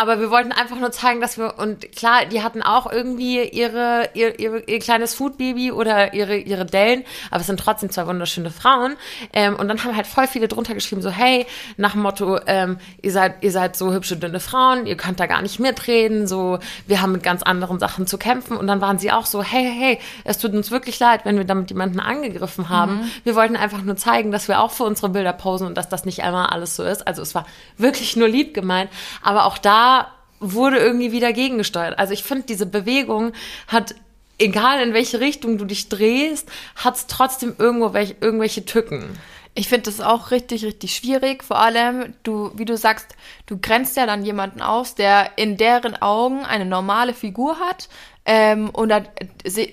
aber 0.00 0.18
wir 0.18 0.30
wollten 0.30 0.50
einfach 0.50 0.76
nur 0.76 0.92
zeigen, 0.92 1.20
dass 1.20 1.36
wir, 1.36 1.58
und 1.58 1.92
klar, 1.92 2.24
die 2.24 2.42
hatten 2.42 2.62
auch 2.62 2.90
irgendwie 2.90 3.42
ihre, 3.42 4.08
ihr, 4.14 4.38
ihre, 4.38 4.60
ihr 4.60 4.78
kleines 4.78 5.14
Foodbaby 5.14 5.72
oder 5.72 6.14
ihre, 6.14 6.38
ihre 6.38 6.64
Dellen, 6.64 7.04
aber 7.30 7.42
es 7.42 7.46
sind 7.46 7.60
trotzdem 7.60 7.90
zwei 7.90 8.06
wunderschöne 8.06 8.50
Frauen. 8.50 8.96
Ähm, 9.34 9.56
und 9.56 9.68
dann 9.68 9.84
haben 9.84 9.94
halt 9.94 10.06
voll 10.06 10.26
viele 10.26 10.48
drunter 10.48 10.72
geschrieben, 10.72 11.02
so, 11.02 11.10
hey, 11.10 11.46
nach 11.76 11.92
dem 11.92 12.00
Motto, 12.00 12.40
ähm, 12.46 12.78
ihr 13.02 13.12
seid, 13.12 13.42
ihr 13.42 13.52
seid 13.52 13.76
so 13.76 13.92
hübsche, 13.92 14.16
dünne 14.16 14.40
Frauen, 14.40 14.86
ihr 14.86 14.96
könnt 14.96 15.20
da 15.20 15.26
gar 15.26 15.42
nicht 15.42 15.60
mitreden, 15.60 16.26
so, 16.26 16.60
wir 16.86 17.02
haben 17.02 17.12
mit 17.12 17.22
ganz 17.22 17.42
anderen 17.42 17.78
Sachen 17.78 18.06
zu 18.06 18.16
kämpfen. 18.16 18.56
Und 18.56 18.68
dann 18.68 18.80
waren 18.80 18.98
sie 18.98 19.12
auch 19.12 19.26
so, 19.26 19.42
hey, 19.42 19.64
hey, 19.64 19.78
hey, 19.78 19.98
es 20.24 20.38
tut 20.38 20.54
uns 20.54 20.70
wirklich 20.70 20.98
leid, 20.98 21.26
wenn 21.26 21.36
wir 21.36 21.44
damit 21.44 21.70
jemanden 21.70 22.00
angegriffen 22.00 22.70
haben. 22.70 23.10
Wir 23.24 23.34
wollten 23.34 23.56
einfach 23.56 23.82
nur 23.82 23.96
zeigen, 23.96 24.32
dass 24.32 24.48
wir 24.48 24.60
auch 24.60 24.70
für 24.70 24.84
unsere 24.84 25.10
Bilder 25.10 25.34
posen 25.34 25.66
und 25.66 25.76
dass 25.76 25.90
das 25.90 26.06
nicht 26.06 26.22
einmal 26.22 26.46
alles 26.46 26.74
so 26.74 26.84
ist. 26.84 27.06
Also 27.06 27.20
es 27.20 27.34
war 27.34 27.44
wirklich 27.76 28.16
nur 28.16 28.28
lieb 28.28 28.54
gemeint. 28.54 28.90
Aber 29.22 29.44
auch 29.44 29.58
da 29.58 29.89
wurde 30.40 30.78
irgendwie 30.78 31.12
wieder 31.12 31.32
gegengesteuert. 31.32 31.98
Also 31.98 32.14
ich 32.14 32.22
finde, 32.22 32.44
diese 32.44 32.66
Bewegung 32.66 33.32
hat, 33.68 33.94
egal 34.38 34.80
in 34.82 34.94
welche 34.94 35.20
Richtung 35.20 35.58
du 35.58 35.64
dich 35.64 35.88
drehst, 35.88 36.48
hat 36.76 36.96
es 36.96 37.06
trotzdem 37.06 37.54
irgendwo 37.58 37.92
welch, 37.92 38.16
irgendwelche 38.20 38.64
Tücken. 38.64 39.04
Ich 39.54 39.68
finde 39.68 39.90
das 39.90 40.00
auch 40.00 40.30
richtig, 40.30 40.64
richtig 40.64 40.94
schwierig. 40.94 41.42
Vor 41.42 41.58
allem, 41.58 42.14
du, 42.22 42.52
wie 42.54 42.64
du 42.64 42.76
sagst, 42.76 43.08
du 43.46 43.58
grenzt 43.58 43.96
ja 43.96 44.06
dann 44.06 44.24
jemanden 44.24 44.62
aus, 44.62 44.94
der 44.94 45.36
in 45.36 45.56
deren 45.56 46.00
Augen 46.00 46.44
eine 46.44 46.64
normale 46.64 47.14
Figur 47.14 47.58
hat 47.58 47.88
ähm, 48.32 48.70
und 48.70 48.92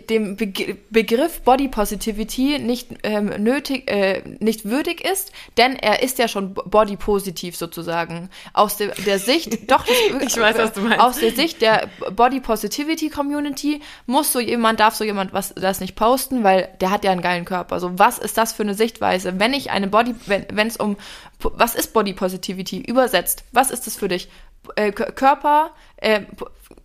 dem 0.10 0.36
Beg 0.36 0.90
Begriff 0.90 1.42
Body 1.42 1.68
Positivity 1.68 2.58
nicht 2.58 2.88
ähm, 3.04 3.28
nötig, 3.38 3.88
äh, 3.88 4.24
nicht 4.40 4.66
würdig 4.66 5.06
ist, 5.06 5.32
denn 5.58 5.76
er 5.76 6.02
ist 6.02 6.18
ja 6.18 6.28
schon 6.28 6.56
body 6.56 6.98
positiv 6.98 7.56
sozusagen. 7.56 8.32
Aus 8.54 8.78
der, 8.78 8.96
der 8.96 9.20
Sicht, 9.20 9.70
doch, 9.72 9.86
das, 9.86 10.24
Ich 10.24 10.42
weiß, 10.42 10.58
was 10.58 10.74
du 10.74 10.82
meinst. 10.82 11.00
Aus 11.00 11.20
der 11.20 11.34
Sicht 11.34 11.62
der 11.62 11.88
Body 12.16 12.40
Positivity 12.40 13.12
Community 13.12 13.80
muss 14.08 14.34
so 14.34 14.40
jemand, 14.40 14.80
darf 14.80 14.96
so 14.96 15.04
jemand 15.04 15.34
was 15.34 15.54
das 15.54 15.80
nicht 15.80 15.96
posten, 15.96 16.44
weil 16.44 16.76
der 16.82 16.90
hat 16.90 17.04
ja 17.04 17.12
einen 17.12 17.22
geilen 17.22 17.46
Körper. 17.46 17.80
So, 17.80 18.00
was 18.00 18.18
ist 18.18 18.40
das 18.40 18.54
für 18.54 18.64
eine 18.64 18.74
Sichtweise? 18.74 19.40
Wenn 19.40 19.54
ich 19.54 19.70
eine 19.70 19.88
Body, 19.88 20.16
wenn 20.26 20.68
es 20.68 20.78
um, 20.78 20.98
was 21.42 21.76
ist 21.76 21.94
Body 21.94 22.14
Positivity 22.14 22.82
übersetzt? 22.82 23.44
Was 23.52 23.70
ist 23.70 23.86
das 23.86 23.96
für 23.96 24.08
dich? 24.08 24.30
Äh, 24.76 24.92
Körper, 24.92 25.76
äh, 25.98 26.22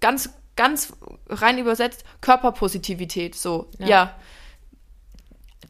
ganz, 0.01 0.29
ganz 0.57 0.93
rein 1.29 1.59
übersetzt, 1.59 2.05
Körperpositivität, 2.21 3.35
so, 3.35 3.69
Ja. 3.79 3.87
ja. 3.87 4.15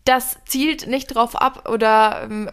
Das 0.05 0.39
zielt 0.47 0.89
nicht 0.89 1.15
drauf 1.15 1.37
ab 1.41 1.69
oder 1.69 2.23
ähm, 2.25 2.51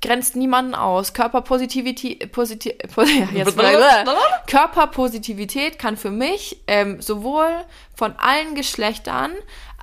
grenzt 0.00 0.36
niemanden 0.36 0.74
aus. 0.74 1.12
Körperpositivität, 1.12 2.32
positiv, 2.32 2.74
kann 5.76 5.98
für 5.98 6.10
mich 6.10 6.62
ähm, 6.66 7.02
sowohl 7.02 7.50
von 7.94 8.14
allen 8.16 8.54
Geschlechtern 8.54 9.32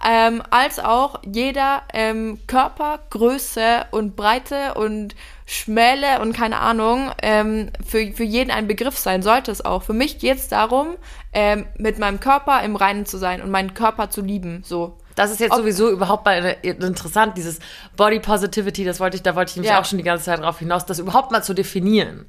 ähm, 0.04 0.42
als 0.50 0.80
auch 0.80 1.22
jeder 1.26 1.84
ähm, 1.94 2.40
Körpergröße 2.48 3.86
und 3.92 4.16
Breite 4.16 4.74
und 4.76 5.16
Schmäle 5.52 6.22
und 6.22 6.34
keine 6.34 6.60
Ahnung 6.60 7.12
ähm, 7.24 7.72
für, 7.84 8.12
für 8.14 8.24
jeden 8.24 8.52
ein 8.52 8.68
Begriff 8.68 8.98
sein 9.00 9.24
sollte 9.24 9.50
es 9.52 9.66
auch. 9.66 9.82
Für 9.82 9.94
mich 9.94 10.20
geht 10.20 10.38
es 10.38 10.48
darum, 10.48 10.96
ähm, 11.34 11.66
mit 11.80 11.98
meinem 11.98 12.20
Körper 12.20 12.62
im 12.62 12.76
Reinen 12.76 13.08
zu 13.08 13.18
sein 13.18 13.42
und 13.42 13.50
meinen 13.50 13.74
Körper 13.74 14.12
zu 14.12 14.22
lieben. 14.22 14.62
So. 14.64 14.98
Das 15.16 15.32
ist 15.32 15.40
jetzt 15.40 15.52
Ob- 15.54 15.58
sowieso 15.62 15.90
überhaupt 15.90 16.24
mal 16.26 16.56
interessant, 16.62 17.36
dieses 17.36 17.58
Body 17.98 18.20
Positivity, 18.20 18.86
das 18.86 19.00
wollte 19.00 19.18
ich, 19.18 19.24
da 19.24 19.36
wollte 19.36 19.50
ich 19.50 19.56
nämlich 19.56 19.72
Ja. 19.72 19.82
auch 19.82 19.86
schon 19.86 19.98
die 19.98 20.04
ganze 20.04 20.26
Zeit 20.26 20.40
drauf 20.40 20.60
hinaus, 20.60 20.86
das 20.86 21.00
überhaupt 21.00 21.32
mal 21.32 21.42
zu 21.44 21.56
definieren. 21.56 22.28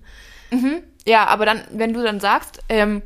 Ja, 1.07 1.27
aber 1.27 1.45
dann, 1.47 1.61
wenn 1.73 1.93
du 1.93 2.03
dann 2.03 2.21
sagst, 2.21 2.61
ähm, 2.69 3.03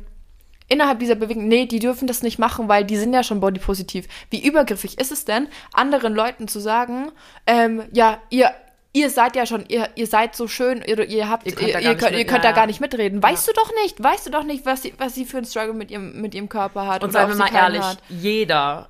innerhalb 0.67 0.99
dieser 0.99 1.15
Bewegung, 1.15 1.47
nee, 1.47 1.65
die 1.65 1.79
dürfen 1.79 2.07
das 2.07 2.23
nicht 2.23 2.39
machen, 2.39 2.67
weil 2.67 2.83
die 2.85 2.97
sind 2.97 3.13
ja 3.13 3.21
schon 3.21 3.39
bodypositiv. 3.41 4.07
Wie 4.31 4.43
übergriffig 4.47 4.97
ist 4.99 5.11
es 5.11 5.25
denn, 5.25 5.47
anderen 5.73 6.15
Leuten 6.15 6.47
zu 6.47 6.59
sagen, 6.59 7.11
ähm, 7.45 7.83
ja, 7.91 8.17
ihr, 8.31 8.49
ihr 8.95 9.09
seid 9.09 9.35
ja 9.35 9.45
schon, 9.45 9.65
ihr, 9.67 9.89
ihr 9.95 10.07
seid 10.07 10.35
so 10.35 10.47
schön, 10.47 10.81
ihr, 10.81 10.97
ihr 11.07 11.29
habt, 11.29 11.45
Ihr 11.45 11.51
ihr, 11.51 11.57
könnt 11.57 11.73
da 11.73 11.79
ihr, 11.79 11.83
gar 11.83 11.91
nicht 11.91 11.99
könnt, 11.99 12.17
ihr 12.17 12.25
könnt 12.25 12.43
ja, 12.43 12.49
da 12.49 12.55
gar 12.55 12.63
ja. 12.63 12.67
nicht 12.67 12.79
mitreden. 12.79 13.21
Weißt 13.21 13.47
du 13.47 13.51
doch 13.51 13.69
nicht, 13.83 14.01
weißt 14.01 14.25
du 14.25 14.31
doch 14.31 14.43
nicht, 14.43 14.65
was 14.65 14.81
sie, 14.83 14.93
was 14.97 15.13
sie 15.13 15.25
für 15.25 15.37
einen 15.37 15.45
Struggle 15.45 15.73
mit 15.73 15.91
ihrem, 15.91 16.21
mit 16.21 16.33
ihrem 16.33 16.47
Körper 16.47 16.87
hat. 16.87 17.03
Und 17.03 17.11
seien 17.11 17.27
wir 17.27 17.35
mal 17.35 17.53
ehrlich, 17.53 17.81
Hat. 17.81 17.97
jeder, 18.07 18.89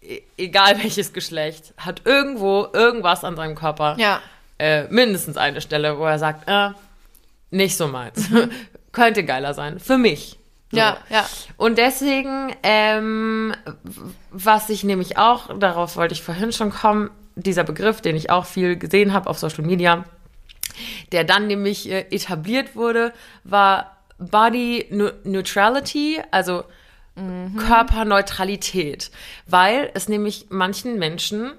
e- 0.00 0.22
egal 0.38 0.78
welches 0.82 1.12
Geschlecht, 1.12 1.74
hat 1.76 2.02
irgendwo 2.04 2.68
irgendwas 2.72 3.24
an 3.24 3.34
seinem 3.34 3.56
Körper. 3.56 3.96
Ja. 3.98 4.22
Äh, 4.58 4.84
mindestens 4.84 5.36
eine 5.36 5.60
Stelle, 5.60 5.98
wo 5.98 6.04
er 6.04 6.18
sagt, 6.18 6.44
äh, 6.46 6.70
nicht 7.50 7.76
so 7.76 7.88
meins. 7.88 8.30
Mhm. 8.30 8.50
Könnte 8.92 9.24
geiler 9.24 9.54
sein. 9.54 9.80
Für 9.80 9.98
mich. 9.98 10.38
So. 10.70 10.76
Ja, 10.76 10.98
ja. 11.08 11.26
Und 11.56 11.78
deswegen, 11.78 12.54
ähm, 12.62 13.52
was 14.30 14.68
ich 14.68 14.84
nämlich 14.84 15.18
auch, 15.18 15.58
darauf 15.58 15.96
wollte 15.96 16.14
ich 16.14 16.22
vorhin 16.22 16.52
schon 16.52 16.70
kommen, 16.70 17.10
dieser 17.42 17.64
Begriff, 17.64 18.00
den 18.00 18.16
ich 18.16 18.30
auch 18.30 18.46
viel 18.46 18.76
gesehen 18.76 19.12
habe 19.12 19.28
auf 19.28 19.38
Social 19.38 19.64
Media, 19.64 20.04
der 21.12 21.24
dann 21.24 21.46
nämlich 21.46 21.90
äh, 21.90 22.06
etabliert 22.10 22.76
wurde, 22.76 23.12
war 23.44 23.96
Body 24.18 24.86
Neutrality, 25.24 26.20
also 26.30 26.64
Körperneutralität, 27.14 29.10
weil 29.46 29.90
es 29.94 30.08
nämlich 30.08 30.46
manchen 30.48 30.98
Menschen 30.98 31.52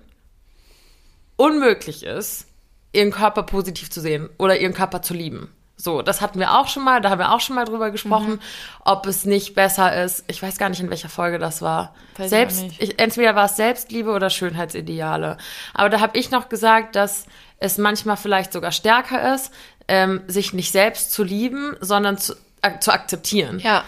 unmöglich 1.35 2.03
ist, 2.03 2.47
ihren 2.93 3.11
Körper 3.11 3.43
positiv 3.43 3.89
zu 3.89 4.01
sehen 4.01 4.29
oder 4.37 4.59
ihren 4.59 4.73
Körper 4.73 5.01
zu 5.01 5.13
lieben. 5.13 5.49
So, 5.81 6.01
das 6.03 6.21
hatten 6.21 6.39
wir 6.39 6.53
auch 6.57 6.67
schon 6.67 6.83
mal, 6.83 7.01
da 7.01 7.09
haben 7.09 7.19
wir 7.19 7.31
auch 7.31 7.39
schon 7.39 7.55
mal 7.55 7.65
drüber 7.65 7.89
gesprochen, 7.89 8.39
ob 8.85 9.07
es 9.07 9.25
nicht 9.25 9.55
besser 9.55 10.03
ist. 10.03 10.23
Ich 10.27 10.41
weiß 10.43 10.57
gar 10.59 10.69
nicht, 10.69 10.79
in 10.79 10.89
welcher 10.89 11.09
Folge 11.09 11.39
das 11.39 11.61
war. 11.61 11.95
Weiß 12.17 12.25
ich 12.25 12.29
Selbst, 12.29 12.61
nicht. 12.61 12.81
ich, 12.83 12.99
entweder 12.99 13.33
war 13.35 13.45
es 13.45 13.55
Selbstliebe 13.55 14.11
oder 14.11 14.29
Schönheitsideale. 14.29 15.37
Aber 15.73 15.89
da 15.89 15.99
habe 15.99 16.17
ich 16.17 16.29
noch 16.31 16.49
gesagt, 16.49 16.95
dass 16.95 17.25
es 17.57 17.77
manchmal 17.77 18.17
vielleicht 18.17 18.53
sogar 18.53 18.71
stärker 18.71 19.33
ist, 19.33 19.51
ähm, 19.87 20.21
sich 20.27 20.53
nicht 20.53 20.71
selbst 20.71 21.11
zu 21.11 21.23
lieben, 21.23 21.75
sondern 21.81 22.17
zu, 22.17 22.33
äh, 22.61 22.79
zu 22.79 22.91
akzeptieren. 22.91 23.59
Ja. 23.59 23.83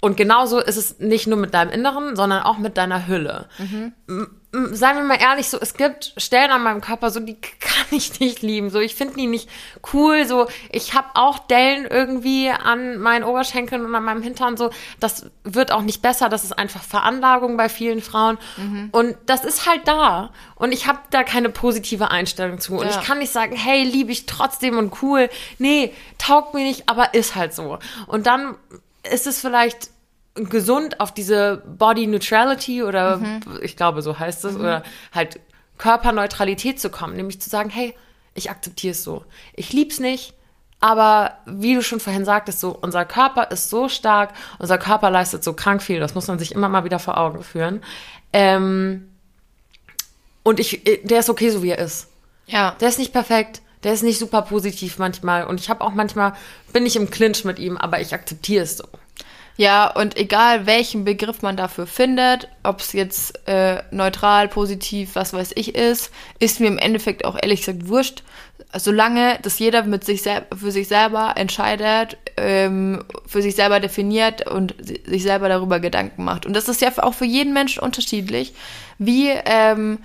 Und 0.00 0.16
genauso 0.16 0.58
ist 0.60 0.76
es 0.76 0.98
nicht 0.98 1.26
nur 1.26 1.38
mit 1.38 1.54
deinem 1.54 1.70
Inneren, 1.70 2.14
sondern 2.16 2.42
auch 2.42 2.58
mit 2.58 2.76
deiner 2.76 3.06
Hülle. 3.06 3.48
M- 3.58 3.94
m- 4.08 4.40
Seien 4.72 4.96
wir 4.96 5.04
mal 5.04 5.20
ehrlich, 5.20 5.48
so 5.48 5.58
es 5.60 5.74
gibt 5.74 6.14
Stellen 6.16 6.50
an 6.50 6.62
meinem 6.62 6.80
Körper, 6.80 7.10
so 7.10 7.20
die 7.20 7.34
kann 7.60 7.86
ich 7.90 8.20
nicht 8.20 8.42
lieben. 8.42 8.70
So 8.70 8.78
ich 8.80 8.94
finde 8.94 9.14
die 9.14 9.26
nicht 9.26 9.48
cool. 9.92 10.26
So 10.26 10.46
ich 10.70 10.94
habe 10.94 11.08
auch 11.14 11.38
Dellen 11.40 11.86
irgendwie 11.86 12.50
an 12.50 12.98
meinen 12.98 13.24
Oberschenkeln 13.24 13.84
und 13.84 13.94
an 13.94 14.04
meinem 14.04 14.22
Hintern. 14.22 14.56
So 14.56 14.70
das 15.00 15.26
wird 15.42 15.72
auch 15.72 15.82
nicht 15.82 16.02
besser. 16.02 16.28
Das 16.28 16.44
ist 16.44 16.52
einfach 16.58 16.82
Veranlagung 16.82 17.56
bei 17.56 17.68
vielen 17.68 18.00
Frauen. 18.02 18.38
Und 18.92 19.16
das 19.26 19.44
ist 19.44 19.66
halt 19.68 19.86
da. 19.88 20.30
Und 20.54 20.72
ich 20.72 20.86
habe 20.86 20.98
da 21.10 21.22
keine 21.24 21.48
positive 21.50 22.10
Einstellung 22.10 22.58
zu. 22.60 22.74
Und 22.76 22.86
Ja. 22.88 22.98
ich 23.00 23.06
kann 23.06 23.18
nicht 23.18 23.32
sagen, 23.32 23.56
hey, 23.56 23.82
liebe 23.82 24.12
ich 24.12 24.26
trotzdem 24.26 24.78
und 24.78 25.02
cool. 25.02 25.28
Nee, 25.58 25.92
taugt 26.18 26.54
mir 26.54 26.62
nicht, 26.64 26.88
aber 26.88 27.14
ist 27.14 27.34
halt 27.34 27.54
so. 27.54 27.78
Und 28.06 28.26
dann 28.26 28.54
ist 29.12 29.26
es 29.26 29.40
vielleicht 29.40 29.90
gesund 30.34 31.00
auf 31.00 31.12
diese 31.12 31.62
Body 31.66 32.06
Neutrality 32.06 32.82
oder 32.82 33.20
ich 33.62 33.76
glaube, 33.76 34.02
so 34.02 34.18
heißt 34.18 34.44
es, 34.44 34.56
oder 34.56 34.82
halt 35.12 35.40
Körperneutralität 35.78 36.80
zu 36.80 36.90
kommen, 36.90 37.16
nämlich 37.16 37.40
zu 37.40 37.50
sagen, 37.50 37.70
hey, 37.70 37.94
ich 38.34 38.50
akzeptiere 38.50 38.92
es 38.92 39.04
so. 39.04 39.24
Ich 39.54 39.72
lieb's 39.72 40.00
nicht, 40.00 40.34
aber 40.80 41.38
wie 41.46 41.74
du 41.74 41.82
schon 41.82 42.00
vorhin 42.00 42.24
sagtest, 42.24 42.60
so 42.60 42.70
unser 42.70 43.04
Körper 43.04 43.50
ist 43.50 43.70
so 43.70 43.88
stark, 43.88 44.34
unser 44.58 44.76
Körper 44.76 45.10
leistet 45.10 45.44
so 45.44 45.52
krank 45.52 45.82
viel, 45.82 46.00
das 46.00 46.14
muss 46.14 46.26
man 46.26 46.38
sich 46.38 46.52
immer 46.52 46.68
mal 46.68 46.84
wieder 46.84 46.98
vor 46.98 47.16
Augen 47.16 47.42
führen. 47.44 47.82
Ähm, 48.32 49.08
und 50.42 50.60
ich, 50.60 50.82
der 51.04 51.20
ist 51.20 51.30
okay, 51.30 51.50
so 51.50 51.62
wie 51.62 51.70
er 51.70 51.78
ist. 51.78 52.08
Ja. 52.46 52.76
Der 52.80 52.88
ist 52.88 52.98
nicht 52.98 53.12
perfekt, 53.12 53.62
der 53.84 53.94
ist 53.94 54.02
nicht 54.02 54.18
super 54.18 54.42
positiv 54.42 54.98
manchmal. 54.98 55.46
Und 55.46 55.60
ich 55.60 55.70
habe 55.70 55.82
auch 55.82 55.94
manchmal, 55.94 56.34
bin 56.72 56.84
ich 56.84 56.96
im 56.96 57.10
Clinch 57.10 57.44
mit 57.44 57.58
ihm, 57.58 57.76
aber 57.76 58.00
ich 58.00 58.12
akzeptiere 58.12 58.64
es 58.64 58.76
so. 58.76 58.84
Ja, 59.56 59.86
und 59.88 60.16
egal 60.16 60.66
welchen 60.66 61.04
Begriff 61.04 61.42
man 61.42 61.56
dafür 61.56 61.86
findet, 61.86 62.48
ob 62.64 62.80
es 62.80 62.92
jetzt 62.92 63.46
äh, 63.46 63.82
neutral, 63.92 64.48
positiv, 64.48 65.14
was 65.14 65.32
weiß 65.32 65.52
ich 65.54 65.76
ist, 65.76 66.10
ist 66.40 66.58
mir 66.58 66.66
im 66.66 66.78
Endeffekt 66.78 67.24
auch 67.24 67.36
ehrlich 67.40 67.60
gesagt 67.60 67.86
wurscht, 67.86 68.24
solange 68.76 69.38
das 69.42 69.60
jeder 69.60 69.84
mit 69.84 70.02
sich 70.04 70.22
für 70.22 70.72
sich 70.72 70.88
selber 70.88 71.34
entscheidet, 71.36 72.16
ähm, 72.36 73.04
für 73.26 73.42
sich 73.42 73.54
selber 73.54 73.78
definiert 73.78 74.50
und 74.50 74.74
si- 74.80 75.00
sich 75.06 75.22
selber 75.22 75.48
darüber 75.48 75.78
Gedanken 75.78 76.24
macht. 76.24 76.46
Und 76.46 76.54
das 76.56 76.68
ist 76.68 76.80
ja 76.80 76.90
auch 76.96 77.14
für 77.14 77.24
jeden 77.24 77.52
Menschen 77.52 77.80
unterschiedlich, 77.80 78.54
wie 78.98 79.28
ähm, 79.44 79.98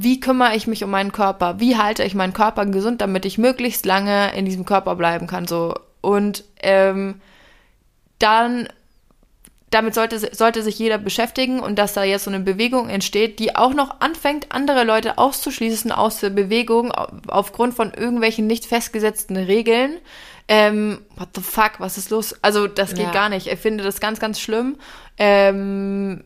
wie 0.00 0.20
kümmere 0.20 0.54
ich 0.54 0.66
mich 0.66 0.84
um 0.84 0.90
meinen 0.90 1.12
Körper? 1.12 1.58
Wie 1.60 1.76
halte 1.76 2.04
ich 2.04 2.14
meinen 2.14 2.32
Körper 2.32 2.64
gesund, 2.66 3.00
damit 3.00 3.24
ich 3.26 3.36
möglichst 3.36 3.84
lange 3.84 4.32
in 4.34 4.44
diesem 4.46 4.64
Körper 4.64 4.94
bleiben 4.94 5.26
kann? 5.26 5.46
So 5.46 5.74
und 6.00 6.44
ähm, 6.62 7.20
dann 8.18 8.68
damit 9.70 9.94
sollte, 9.94 10.18
sollte 10.34 10.62
sich 10.62 10.78
jeder 10.78 10.96
beschäftigen 10.96 11.60
und 11.60 11.78
dass 11.78 11.92
da 11.92 12.02
jetzt 12.02 12.24
so 12.24 12.30
eine 12.30 12.40
Bewegung 12.40 12.88
entsteht, 12.88 13.38
die 13.38 13.54
auch 13.54 13.74
noch 13.74 14.00
anfängt, 14.00 14.46
andere 14.50 14.84
Leute 14.84 15.18
auszuschließen 15.18 15.92
aus 15.92 16.20
der 16.20 16.30
Bewegung 16.30 16.90
au- 16.90 17.08
aufgrund 17.28 17.74
von 17.74 17.92
irgendwelchen 17.92 18.46
nicht 18.46 18.64
festgesetzten 18.64 19.36
Regeln. 19.36 19.98
Ähm, 20.48 21.00
what 21.16 21.28
the 21.34 21.42
fuck, 21.42 21.72
was 21.80 21.98
ist 21.98 22.08
los? 22.08 22.34
Also 22.40 22.66
das 22.66 22.94
geht 22.94 23.06
Ja. 23.06 23.12
gar 23.12 23.28
nicht. 23.28 23.46
Ich 23.48 23.58
finde 23.58 23.84
das 23.84 24.00
ganz, 24.00 24.18
ganz 24.20 24.40
schlimm. 24.40 24.76
Ähm, 25.18 26.22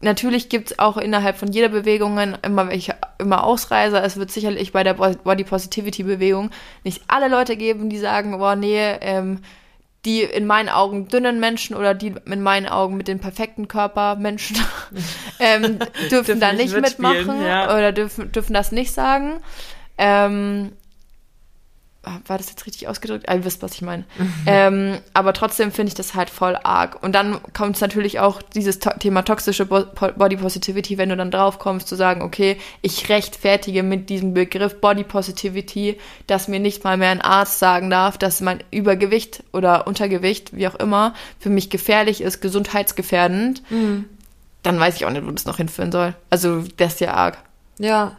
natürlich 0.00 0.48
gibt 0.48 0.70
es 0.70 0.78
auch 0.78 0.96
innerhalb 0.96 1.36
von 1.36 1.50
jeder 1.50 1.70
Bewegung 1.70 2.16
immer 2.42 2.68
welche, 2.68 2.94
immer 3.18 3.42
Ausreißer. 3.42 4.02
Es 4.04 4.16
wird 4.16 4.30
sicherlich 4.30 4.70
bei 4.70 4.84
der 4.84 4.94
Body 4.94 5.42
Positivity 5.42 6.04
Bewegung 6.04 6.50
nicht 6.84 7.02
alle 7.08 7.26
Leute 7.26 7.56
geben, 7.56 7.90
die 7.90 7.98
sagen, 7.98 8.38
boah, 8.38 8.54
nee, 8.54 8.78
ähm, 9.00 9.40
die 10.04 10.22
in 10.22 10.46
meinen 10.46 10.68
Augen 10.68 11.08
dünnen 11.08 11.40
Menschen 11.40 11.76
oder 11.76 11.94
die 11.94 12.14
in 12.24 12.42
meinen 12.42 12.66
Augen 12.66 12.96
mit 12.96 13.08
den 13.08 13.20
perfekten 13.20 13.68
Körper 13.68 14.16
Menschen 14.16 14.56
ähm, 15.40 15.78
dürfen, 15.78 15.90
Dürfen 16.10 16.40
da 16.40 16.52
nicht 16.52 16.74
mitmachen 16.74 17.42
ja. 17.42 17.74
oder 17.74 17.92
dürfen, 17.92 18.32
dürfen 18.32 18.54
das 18.54 18.72
nicht 18.72 18.92
sagen. 18.92 19.40
Ähm, 19.98 20.72
war 22.02 22.38
das 22.38 22.48
jetzt 22.48 22.66
richtig 22.66 22.88
ausgedrückt? 22.88 23.28
Ah, 23.28 23.34
ihr 23.34 23.44
wisst, 23.44 23.62
was 23.62 23.74
ich 23.74 23.82
meine. 23.82 24.04
ähm, 24.46 24.98
aber 25.12 25.34
trotzdem 25.34 25.70
finde 25.70 25.88
ich 25.88 25.94
das 25.94 26.14
halt 26.14 26.30
voll 26.30 26.56
arg. 26.62 27.02
Und 27.02 27.14
dann 27.14 27.40
kommt 27.52 27.76
es 27.76 27.82
natürlich 27.82 28.20
auch 28.20 28.40
dieses 28.40 28.78
to 28.78 28.90
Thema 28.98 29.22
toxische 29.22 29.66
Bo 29.66 29.84
Body 30.16 30.36
Positivity, 30.36 30.96
wenn 30.96 31.10
du 31.10 31.16
dann 31.16 31.30
drauf 31.30 31.58
kommst, 31.58 31.88
zu 31.88 31.96
sagen, 31.96 32.22
okay, 32.22 32.56
ich 32.80 33.08
rechtfertige 33.10 33.82
mit 33.82 34.08
diesem 34.08 34.32
Begriff 34.32 34.80
Body 34.80 35.04
Positivity, 35.04 35.98
dass 36.26 36.48
mir 36.48 36.60
nicht 36.60 36.84
mal 36.84 36.96
mehr 36.96 37.10
ein 37.10 37.20
Arzt 37.20 37.58
sagen 37.58 37.90
darf, 37.90 38.16
dass 38.16 38.40
mein 38.40 38.64
Übergewicht 38.70 39.42
oder 39.52 39.86
Untergewicht, 39.86 40.56
wie 40.56 40.68
auch 40.68 40.76
immer, 40.76 41.14
für 41.38 41.50
mich 41.50 41.68
gefährlich 41.68 42.22
ist, 42.22 42.40
gesundheitsgefährdend. 42.40 43.62
Dann 44.62 44.80
weiß 44.80 44.96
ich 44.96 45.04
auch 45.04 45.10
nicht, 45.10 45.26
wo 45.26 45.30
das 45.30 45.44
noch 45.44 45.58
hinführen 45.58 45.92
soll. 45.92 46.14
Also, 46.30 46.64
das 46.76 46.94
ist 46.94 47.00
ja 47.00 47.14
arg. 47.14 47.38
Ja. 47.78 48.16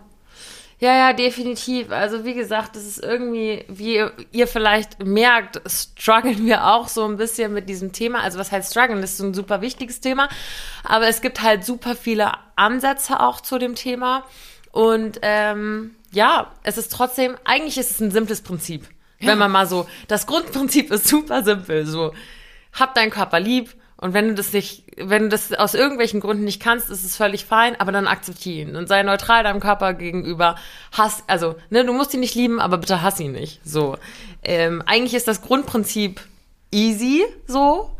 Ja, 0.82 0.98
ja, 0.98 1.13
definitiv. 1.13 1.91
Also 1.91 2.26
wie 2.26 2.34
gesagt, 2.34 2.76
das 2.76 2.86
ist 2.86 3.04
irgendwie, 3.04 3.63
wie 3.67 4.04
ihr, 4.32 4.48
vielleicht 4.48 5.04
merkt, 5.04 5.62
strugglen 5.67 6.44
wir 6.48 6.65
auch 6.65 6.88
so 6.88 7.06
ein 7.06 7.17
bisschen 7.17 7.54
mit 7.54 7.70
diesem 7.70 7.91
Thema. 7.94 8.22
Also 8.22 8.39
was 8.39 8.52
heißt 8.52 8.72
strugglen? 8.72 9.00
Das 9.00 9.13
ist 9.13 9.20
ein 9.20 9.36
super 9.36 9.62
wichtiges 9.62 10.02
Thema. 10.02 10.28
Aber 10.84 11.08
es 11.08 11.22
gibt 11.22 11.44
halt 11.44 11.63
super 11.63 11.96
viele 11.96 12.32
Ansätze 12.56 13.20
auch 13.20 13.41
zu 13.41 13.60
dem 13.60 13.76
Thema. 13.76 14.26
Und 14.72 15.20
ähm, 15.22 15.94
ja, 16.12 16.52
es 16.63 16.80
ist 16.80 16.91
trotzdem, 16.91 17.38
eigentlich 17.44 17.78
ist 17.78 17.91
es 17.91 18.00
ein 18.00 18.10
simples 18.10 18.41
Prinzip. 18.41 18.88
Wenn 19.20 19.38
man 19.38 19.52
mal 19.52 19.67
so, 19.67 19.88
das 20.08 20.26
Grundprinzip 20.26 20.89
ist 20.89 21.08
super 21.08 21.44
simpel. 21.44 21.86
So, 21.86 22.12
hab 22.74 22.96
deinen 22.96 23.12
Körper 23.12 23.39
lieb, 23.39 23.70
und 24.02 24.16
wenn 24.16 24.30
du 24.30 24.34
das 24.34 24.52
nicht, 24.52 24.84
wenn 24.98 25.24
du 25.24 25.30
das 25.30 25.54
aus 25.54 25.76
irgendwelchen 25.76 26.22
Gründen 26.22 26.44
nicht 26.44 26.62
kannst, 26.62 26.90
ist 26.90 27.06
es 27.06 27.16
völlig 27.16 27.46
fein, 27.46 27.80
aber 27.80 27.92
dann 27.92 28.08
akzeptiere 28.08 28.68
ihn 28.68 28.76
und 28.76 28.88
sei 28.88 29.04
neutral 29.04 29.44
deinem 29.44 29.60
Körper 29.60 29.94
gegenüber. 29.94 30.56
Hass, 30.92 31.24
also, 31.28 31.56
ne, 31.70 31.86
du 31.86 31.94
musst 31.94 32.12
ihn 32.16 32.20
nicht 32.20 32.34
lieben, 32.34 32.60
aber 32.60 32.80
bitte 32.80 33.04
hass 33.04 33.20
ihn 33.20 33.32
nicht. 33.32 33.62
So. 33.64 33.98
Ähm, 34.44 34.82
eigentlich 34.88 35.14
ist 35.14 35.28
das 35.28 35.44
Grundprinzip 35.44 36.20
easy, 36.72 37.24
so. 37.46 37.96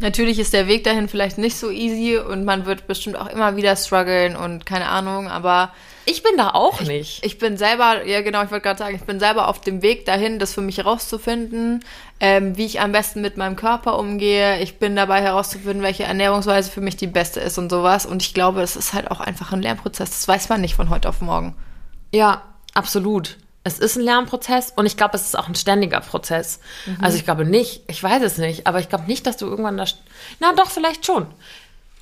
Natürlich 0.00 0.40
ist 0.40 0.52
der 0.52 0.66
Weg 0.66 0.82
dahin 0.82 1.08
vielleicht 1.08 1.38
nicht 1.38 1.56
so 1.56 1.70
easy 1.70 2.18
und 2.18 2.44
man 2.44 2.66
wird 2.66 2.88
bestimmt 2.88 3.16
auch 3.16 3.28
immer 3.28 3.56
wieder 3.56 3.76
strugglen 3.76 4.34
und 4.34 4.66
keine 4.66 4.88
Ahnung, 4.88 5.28
aber 5.28 5.72
Ich 6.08 6.22
bin 6.22 6.36
da 6.36 6.50
auch 6.50 6.80
nicht. 6.82 7.24
ich 7.24 7.38
bin 7.38 7.56
selber, 7.56 8.06
ja 8.06 8.22
genau, 8.22 8.44
ich 8.44 8.50
wollte 8.52 8.62
gerade 8.62 8.78
sagen, 8.78 8.94
ich 8.94 9.02
bin 9.02 9.18
selber 9.18 9.48
auf 9.48 9.60
dem 9.60 9.82
Weg 9.82 10.06
dahin, 10.06 10.38
das 10.38 10.54
für 10.54 10.60
mich 10.60 10.78
herauszufinden, 10.78 11.84
ähm, 12.20 12.56
wie 12.56 12.64
ich 12.64 12.80
am 12.80 12.92
besten 12.92 13.20
mit 13.20 13.36
meinem 13.36 13.56
Körper 13.56 13.98
umgehe. 13.98 14.60
Ich 14.60 14.78
bin 14.78 14.94
dabei 14.94 15.20
herauszufinden, 15.20 15.82
welche 15.82 16.04
Ernährungsweise 16.04 16.70
für 16.70 16.80
mich 16.80 16.96
die 16.96 17.08
beste 17.08 17.40
ist 17.40 17.58
und 17.58 17.70
sowas. 17.70 18.06
Und 18.06 18.22
ich 18.22 18.34
glaube, 18.34 18.62
es 18.62 18.76
ist 18.76 18.92
halt 18.92 19.10
auch 19.10 19.18
einfach 19.18 19.52
ein 19.52 19.62
Lernprozess. 19.62 20.10
Das 20.10 20.28
weiß 20.28 20.48
man 20.48 20.60
nicht 20.60 20.76
von 20.76 20.90
heute 20.90 21.08
auf 21.08 21.20
morgen. 21.20 21.56
Ja, 22.12 22.42
absolut. 22.72 23.36
Es 23.64 23.80
ist 23.80 23.96
ein 23.96 24.02
Lernprozess 24.02 24.72
und 24.76 24.86
ich 24.86 24.96
glaube, 24.96 25.16
es 25.16 25.22
ist 25.22 25.36
auch 25.36 25.48
ein 25.48 25.56
ständiger 25.56 25.98
Prozess. 25.98 26.60
Also 27.00 27.18
ich 27.18 27.24
glaube 27.24 27.44
nicht, 27.44 27.82
ich 27.88 28.00
weiß 28.00 28.22
es 28.22 28.38
nicht, 28.38 28.68
aber 28.68 28.78
ich 28.78 28.88
glaube 28.88 29.06
nicht, 29.08 29.26
dass 29.26 29.38
du 29.38 29.46
irgendwann 29.46 29.76
da. 29.76 29.86
Na 30.38 30.52
doch, 30.52 30.70
vielleicht 30.70 31.04
schon. 31.04 31.26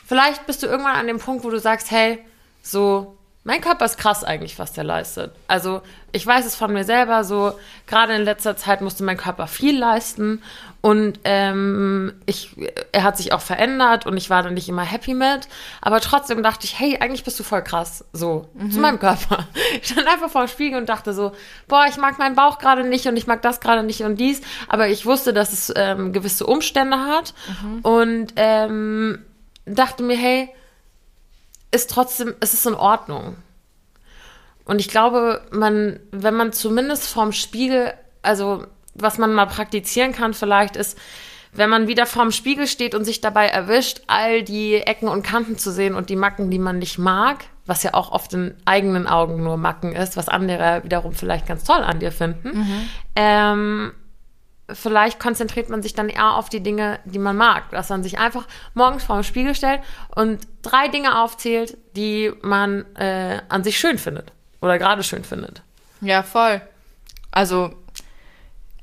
Vielleicht 0.07 0.47
bist 0.47 0.63
du 0.63 0.67
irgendwann 0.67 0.97
an 0.97 1.07
dem 1.07 1.19
Punkt, 1.19 1.43
wo 1.43 1.49
du 1.49 1.59
sagst, 1.59 1.91
hey, 1.91 2.19
so, 2.63 3.17
mein 3.47 3.61
Körper 3.61 3.85
ist 3.85 3.99
krass 3.99 4.25
eigentlich, 4.25 4.59
was 4.59 4.73
der 4.73 4.85
leistet. 4.85 5.33
Also 5.49 5.83
ich 6.13 6.27
weiß 6.27 6.47
es 6.47 6.57
von 6.57 6.73
mir 6.73 6.85
selber 6.85 7.25
so, 7.25 7.53
gerade 7.87 8.15
in 8.15 8.23
letzter 8.23 8.57
Zeit 8.57 8.81
musste 8.81 9.05
mein 9.05 9.19
Körper 9.19 9.47
viel 9.47 9.79
leisten 9.79 10.43
und 10.81 11.21
ähm, 11.25 12.15
ich, 12.25 12.57
er 12.93 13.03
hat 13.03 13.19
sich 13.19 13.35
auch 13.35 13.43
verändert 13.43 14.07
und 14.07 14.17
ich 14.17 14.31
war 14.31 14.43
dann 14.43 14.55
nicht 14.55 14.69
immer 14.71 14.83
happy 14.83 15.13
mit, 15.13 15.49
aber 15.83 16.01
trotzdem 16.01 16.43
dachte 16.43 16.65
ich, 16.65 16.79
hey, 16.79 16.99
eigentlich 17.01 17.25
bist 17.25 17.39
du 17.39 17.43
voll 17.43 17.63
krass, 17.63 18.05
so, 18.15 18.49
mhm. 18.55 18.71
zu 18.71 18.81
meinem 18.81 18.99
Körper. 18.99 19.47
Ich 19.83 19.91
stand 19.91 20.07
einfach 20.07 20.31
vor 20.31 20.45
dem 20.45 20.49
Spiegel 20.49 20.79
und 20.79 20.89
dachte 20.89 21.13
so, 21.13 21.33
boah, 21.69 21.85
ich 21.89 21.99
mag 21.99 22.19
meinen 22.19 22.37
Bauch 22.37 22.59
gerade 22.59 22.85
nicht 22.85 23.07
und 23.07 23.17
ich 23.17 23.27
mag 23.27 23.43
das 23.43 23.61
gerade 23.61 23.83
nicht 23.83 24.03
und 24.03 24.17
dies, 24.17 24.41
aber 24.69 24.89
ich 24.89 25.05
wusste, 25.05 25.35
dass 25.35 25.53
es 25.53 25.73
ähm, 25.77 26.13
gewisse 26.13 26.47
Umstände 26.47 26.99
hat 26.99 27.35
mhm. 27.63 27.81
und 27.81 28.33
ähm, 28.37 29.19
dachte 29.67 30.03
mir, 30.03 30.17
hey, 30.17 30.49
ist 31.75 31.91
trotzdem, 31.91 32.35
es 32.41 32.55
ist 32.55 32.67
in 32.67 32.75
Ordnung. 32.75 33.37
Und 34.65 34.81
ich 34.81 34.89
glaube, 34.89 35.43
man, 35.51 36.01
wenn 36.11 36.35
man 36.35 36.53
zumindest 36.53 37.07
vorm 37.07 37.33
Spiegel, 37.33 37.93
also 38.23 38.65
was 38.95 39.19
man 39.19 39.35
mal 39.35 39.47
praktizieren 39.47 40.13
kann 40.13 40.35
vielleicht, 40.35 40.77
ist, 40.77 40.99
wenn 41.53 41.71
man 41.71 41.87
wieder 41.87 42.07
vorm 42.07 42.33
Spiegel 42.33 42.67
steht 42.67 42.95
und 42.95 43.05
sich 43.05 43.21
dabei 43.21 43.47
erwischt, 43.47 44.03
all 44.07 44.43
die 44.43 44.77
Ecken 44.77 45.09
und 45.09 45.23
Kanten 45.23 45.59
zu 45.59 45.71
sehen 45.71 45.95
und 45.95 46.11
die 46.11 46.17
Macken, 46.17 46.51
die 46.51 46.59
man 46.59 46.79
nicht 46.79 46.99
mag, 46.99 47.45
was 47.67 47.83
ja 47.83 47.95
auch 47.95 48.11
oft 48.13 48.33
in 48.35 48.55
eigenen 48.65 49.07
Augen 49.07 49.43
nur 49.43 49.57
Macken 49.57 49.93
ist, 49.95 50.17
was 50.17 50.29
andere 50.29 50.83
wiederum 50.85 51.13
vielleicht 51.13 51.47
ganz 51.47 51.65
toll 51.65 51.83
an 51.83 52.01
dir 52.01 52.13
finden, 52.13 52.59
mhm. 52.59 52.89
ähm, 53.17 53.93
vielleicht 54.73 55.21
konzentriert 55.21 55.69
man 55.69 55.83
sich 55.83 55.95
dann 55.95 56.09
eher 56.09 56.35
auf 56.35 56.49
die 56.49 56.63
Dinge, 56.63 56.99
die 57.05 57.19
man 57.19 57.37
mag. 57.37 57.71
Dass 57.71 57.91
man 57.91 58.03
sich 58.03 58.19
einfach 58.19 58.47
morgens 58.75 59.05
vor 59.05 59.17
dem 59.17 59.25
Spiegel 59.25 59.55
stellt 59.55 59.81
und 60.15 60.41
drei 60.63 60.89
Dinge 60.89 61.21
aufzählt, 61.21 61.77
die 61.97 62.33
man 62.43 62.85
äh, 62.97 63.41
an 63.49 63.65
sich 63.65 63.79
schön 63.79 63.99
findet 63.99 64.33
oder 64.61 64.79
gerade 64.79 65.03
schön 65.03 65.25
findet. 65.25 65.63
Ja, 66.01 66.23
voll. 66.23 66.61
Also 67.31 67.75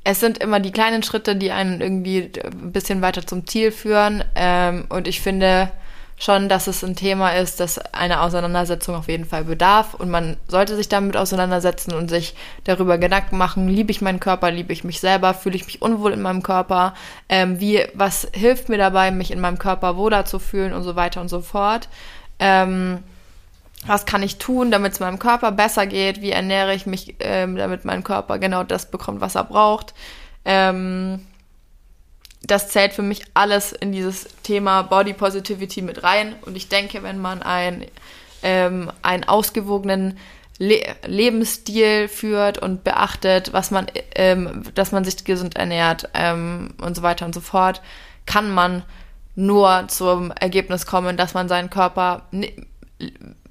es 0.03 0.19
sind 0.19 0.39
immer 0.39 0.59
die 0.59 0.71
kleinen 0.71 1.03
Schritte, 1.03 1.35
die 1.35 1.51
einen 1.51 1.81
irgendwie 1.81 2.31
ein 2.43 2.71
bisschen 2.71 3.01
weiter 3.01 3.25
zum 3.25 3.47
Ziel 3.47 3.71
führen. 3.71 4.23
Ähm, 4.35 4.85
und 4.89 5.07
ich 5.07 5.21
finde, 5.21 5.71
schon, 6.21 6.49
dass 6.49 6.67
es 6.67 6.83
ein 6.83 6.95
Thema 6.95 7.31
ist, 7.31 7.59
das 7.59 7.79
eine 7.79 8.21
Auseinandersetzung 8.21 8.93
auf 8.93 9.07
jeden 9.07 9.25
Fall 9.25 9.43
bedarf 9.43 9.95
und 9.95 10.11
man 10.11 10.37
sollte 10.47 10.75
sich 10.75 10.87
damit 10.87 11.17
auseinandersetzen 11.17 11.95
und 11.95 12.09
sich 12.09 12.35
darüber 12.63 12.99
Gedanken 12.99 13.39
machen, 13.39 13.67
liebe 13.67 13.89
ich 13.89 14.01
meinen 14.01 14.19
Körper, 14.19 14.51
liebe 14.51 14.71
ich 14.71 14.83
mich 14.83 14.99
selber, 14.99 15.33
fühle 15.33 15.55
ich 15.55 15.65
mich 15.65 15.81
unwohl 15.81 16.13
in 16.13 16.21
meinem 16.21 16.43
Körper, 16.43 16.93
ähm, 17.27 17.59
wie, 17.59 17.83
was 17.95 18.27
hilft 18.33 18.69
mir 18.69 18.77
dabei, 18.77 19.09
mich 19.09 19.31
in 19.31 19.39
meinem 19.39 19.57
Körper 19.57 19.97
wohler 19.97 20.23
zu 20.25 20.37
fühlen 20.37 20.73
und 20.73 20.83
so 20.83 20.95
weiter 20.95 21.21
und 21.21 21.27
so 21.27 21.41
fort. 21.41 21.89
Ähm, 22.37 22.99
was 23.87 24.05
kann 24.05 24.21
ich 24.21 24.37
tun, 24.37 24.69
damit 24.69 24.93
es 24.93 24.99
meinem 24.99 25.17
Körper 25.17 25.51
besser 25.51 25.87
geht? 25.87 26.21
Wie 26.21 26.29
ernähre 26.29 26.75
ich 26.75 26.85
mich, 26.85 27.15
ähm, 27.21 27.55
damit 27.55 27.83
mein 27.83 28.03
Körper 28.03 28.37
genau 28.37 28.63
das 28.63 28.91
bekommt, 28.91 29.21
was 29.21 29.33
er 29.33 29.45
braucht? 29.45 29.95
Ähm, 30.45 31.25
das 32.43 32.69
zählt 32.69 32.93
für 32.93 33.03
mich 33.03 33.23
alles 33.33 33.71
in 33.71 33.91
dieses 33.91 34.27
Thema 34.43 34.81
Body 34.81 35.13
Positivity 35.13 35.81
mit 35.81 36.03
rein. 36.03 36.35
Und 36.41 36.55
ich 36.55 36.69
denke, 36.69 37.03
wenn 37.03 37.19
man 37.19 37.41
ein, 37.43 37.85
ähm, 38.43 38.91
einen 39.01 39.23
ausgewogenen 39.23 40.17
Le 40.57 40.81
Lebensstil 41.05 42.07
führt 42.07 42.59
und 42.59 42.83
beachtet, 42.83 43.53
was 43.53 43.71
man, 43.71 43.87
ähm, 44.15 44.63
dass 44.75 44.91
man 44.91 45.03
sich 45.03 45.23
gesund 45.23 45.55
ernährt 45.55 46.09
ähm, 46.13 46.73
und 46.81 46.95
so 46.95 47.01
weiter 47.01 47.25
und 47.25 47.33
so 47.33 47.41
fort, 47.41 47.81
kann 48.25 48.51
man 48.51 48.83
nur 49.35 49.85
zum 49.87 50.31
Ergebnis 50.31 50.85
kommen, 50.85 51.17
dass 51.17 51.33
man 51.33 51.47
seinen 51.47 51.69
Körper 51.69 52.27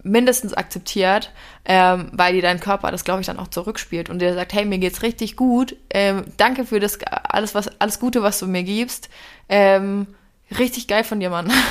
mindestens 0.03 0.55
akzeptiert, 0.55 1.31
ähm, 1.65 2.09
weil 2.13 2.35
dir 2.35 2.43
dein 2.43 2.61
Körper 2.61 2.91
das, 2.91 3.05
glaube 3.05 3.21
ich, 3.21 3.27
dann 3.27 3.39
auch 3.39 3.49
zurückspielt 3.49 4.11
und 4.11 4.21
dir 4.21 4.35
sagt, 4.35 4.53
hey, 4.53 4.65
mir 4.65 4.79
geht's 4.79 5.03
richtig 5.03 5.37
gut, 5.37 5.77
ähm, 5.91 6.25
danke 6.37 6.65
für 6.65 6.81
das 6.81 6.99
alles, 7.03 7.55
was 7.55 7.69
alles 7.81 8.01
Gute, 8.01 8.23
was 8.23 8.39
du 8.39 8.47
mir 8.47 8.63
gibst, 8.63 9.09
ähm, 9.49 10.07
richtig 10.59 10.89
geil 10.89 11.05
von 11.05 11.21
dir, 11.21 11.31
Mann. 11.31 11.53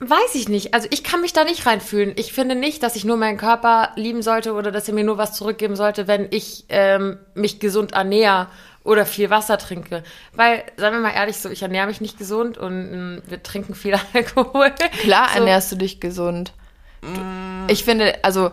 Weiß 0.00 0.36
ich 0.36 0.48
nicht. 0.48 0.74
Also 0.74 0.86
ich 0.92 1.02
kann 1.02 1.22
mich 1.22 1.32
da 1.32 1.42
nicht 1.42 1.66
reinfühlen. 1.66 2.12
Ich 2.14 2.32
finde 2.32 2.54
nicht, 2.54 2.84
dass 2.84 2.94
ich 2.94 3.04
nur 3.04 3.16
meinen 3.16 3.36
Körper 3.36 3.90
lieben 3.96 4.22
sollte 4.22 4.52
oder 4.52 4.70
dass 4.70 4.86
er 4.86 4.94
mir 4.94 5.02
nur 5.02 5.18
was 5.18 5.34
zurückgeben 5.34 5.74
sollte, 5.74 6.06
wenn 6.06 6.28
ich 6.30 6.66
ähm, 6.68 7.18
mich 7.34 7.58
gesund 7.58 7.92
ernähre 7.92 8.46
oder 8.84 9.06
viel 9.06 9.28
Wasser 9.28 9.58
trinke. 9.58 10.04
Weil, 10.34 10.62
sagen 10.76 10.96
wir 10.96 11.02
mal 11.02 11.14
ehrlich, 11.14 11.38
so 11.38 11.50
ich 11.50 11.62
ernähre 11.62 11.88
mich 11.88 12.00
nicht 12.00 12.16
gesund 12.16 12.58
und 12.58 13.22
äh, 13.26 13.30
wir 13.30 13.42
trinken 13.42 13.74
viel 13.74 13.96
Alkohol. 14.14 14.70
Klar 15.00 15.30
so. 15.30 15.38
ernährst 15.38 15.72
du 15.72 15.76
dich 15.76 16.00
gesund. 16.00 16.52
Mm. 17.02 17.68
Ich 17.68 17.84
finde, 17.84 18.22
also 18.22 18.50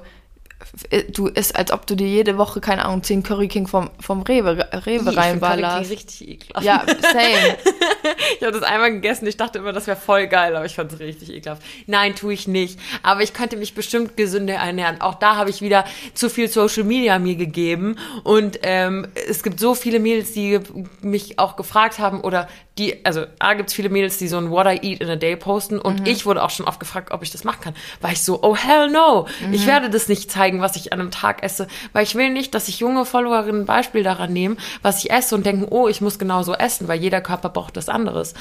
du 1.12 1.28
ist, 1.28 1.56
als 1.56 1.72
ob 1.72 1.86
du 1.86 1.96
dir 1.96 2.08
jede 2.08 2.38
Woche, 2.38 2.62
keine 2.62 2.86
Ahnung, 2.86 3.04
10 3.04 3.24
Curry 3.24 3.48
King 3.48 3.68
vom, 3.68 3.90
vom 4.00 4.22
Rewe, 4.22 4.68
Rewe 4.86 5.16
reinballerst. 5.16 5.92
richtig 5.92 6.28
ekelhaft. 6.28 6.66
Ja, 6.66 6.84
same. 7.02 7.58
ich 8.40 8.42
habe 8.42 8.52
das 8.52 8.64
einmal 8.64 8.92
gegessen, 8.92 9.28
ich 9.28 9.38
dachte 9.38 9.60
immer, 9.60 9.74
das 9.74 9.88
wäre 9.88 9.98
voll 9.98 10.28
geil, 10.28 10.56
aber 10.56 10.66
ich 10.66 10.76
fand 10.76 10.92
es 10.92 11.00
richtig 11.00 11.32
ekelhaft. 11.32 11.62
Nein, 11.88 12.16
tue 12.16 12.34
ich 12.34 12.48
nicht. 12.48 12.80
Aber 13.04 13.22
ich 13.22 13.34
könnte 13.34 13.58
mich 13.58 13.74
bestimmt 13.74 14.18
gesünder 14.18 14.56
ernähren. 14.56 15.02
Auch 15.02 15.16
da 15.16 15.36
habe 15.36 15.50
ich 15.50 15.62
wieder 15.62 15.86
zu 16.14 16.30
viel 16.30 16.48
Social 16.48 16.84
Media 16.84 17.20
mir 17.20 17.36
gegeben. 17.36 17.98
Und 18.24 18.60
ähm, 18.64 19.08
es 19.28 19.44
gibt 19.44 19.60
so 19.60 19.76
viele 19.76 20.00
Mädels, 20.00 20.34
die 20.34 20.60
mich 21.02 21.40
auch 21.40 21.56
gefragt 21.56 22.00
haben 22.00 22.22
oder 22.22 22.48
die, 22.78 23.06
also 23.06 23.26
A 23.40 23.54
gibt 23.54 23.70
es 23.70 23.76
viele 23.76 23.90
Mädels, 23.90 24.18
die 24.18 24.28
so 24.28 24.38
ein 24.38 24.50
What 24.50 24.68
I 24.68 24.80
Eat 24.82 25.02
in 25.02 25.10
a 25.10 25.16
Day 25.16 25.38
posten 25.38 25.80
und 25.80 26.02
mhm. 26.02 26.06
ich 26.06 26.26
wurde 26.26 26.44
auch 26.44 26.50
schon 26.50 26.68
oft 26.68 26.80
gefragt, 26.80 27.12
ob 27.12 27.24
ich 27.24 27.32
das 27.32 27.44
machen 27.44 27.62
kann. 27.62 27.76
War 28.02 28.12
ich 28.12 28.22
so, 28.22 28.44
oh 28.44 28.56
hell 28.56 28.90
no, 28.90 29.28
mhm. 29.46 29.54
ich 29.54 29.66
werde 29.66 29.90
das 29.90 30.10
nicht 30.10 30.30
zeigen, 30.30 30.60
was 30.60 30.76
ich 30.76 30.92
an 30.92 31.00
einem 31.00 31.12
Tag 31.12 31.42
esse, 31.44 31.68
weil 31.94 32.04
ich 32.04 32.16
will 32.16 32.32
nicht, 32.32 32.54
dass 32.54 32.66
sich 32.66 32.80
junge 32.80 33.06
Followerinnen 33.06 33.62
ein 33.62 33.66
Beispiel 33.66 34.04
daran 34.04 34.34
nehmen, 34.34 34.58
was 34.82 35.04
ich 35.04 35.12
esse 35.12 35.36
und 35.36 35.46
denken, 35.46 35.68
oh, 35.70 35.88
ich 35.88 36.02
muss 36.02 36.20
genauso 36.20 36.54
essen, 36.54 36.88
weil 36.88 37.00
jeder 37.00 37.22
Körper 37.22 37.50
braucht 37.50 37.78
das 37.78 37.88
anderes. 37.88 38.34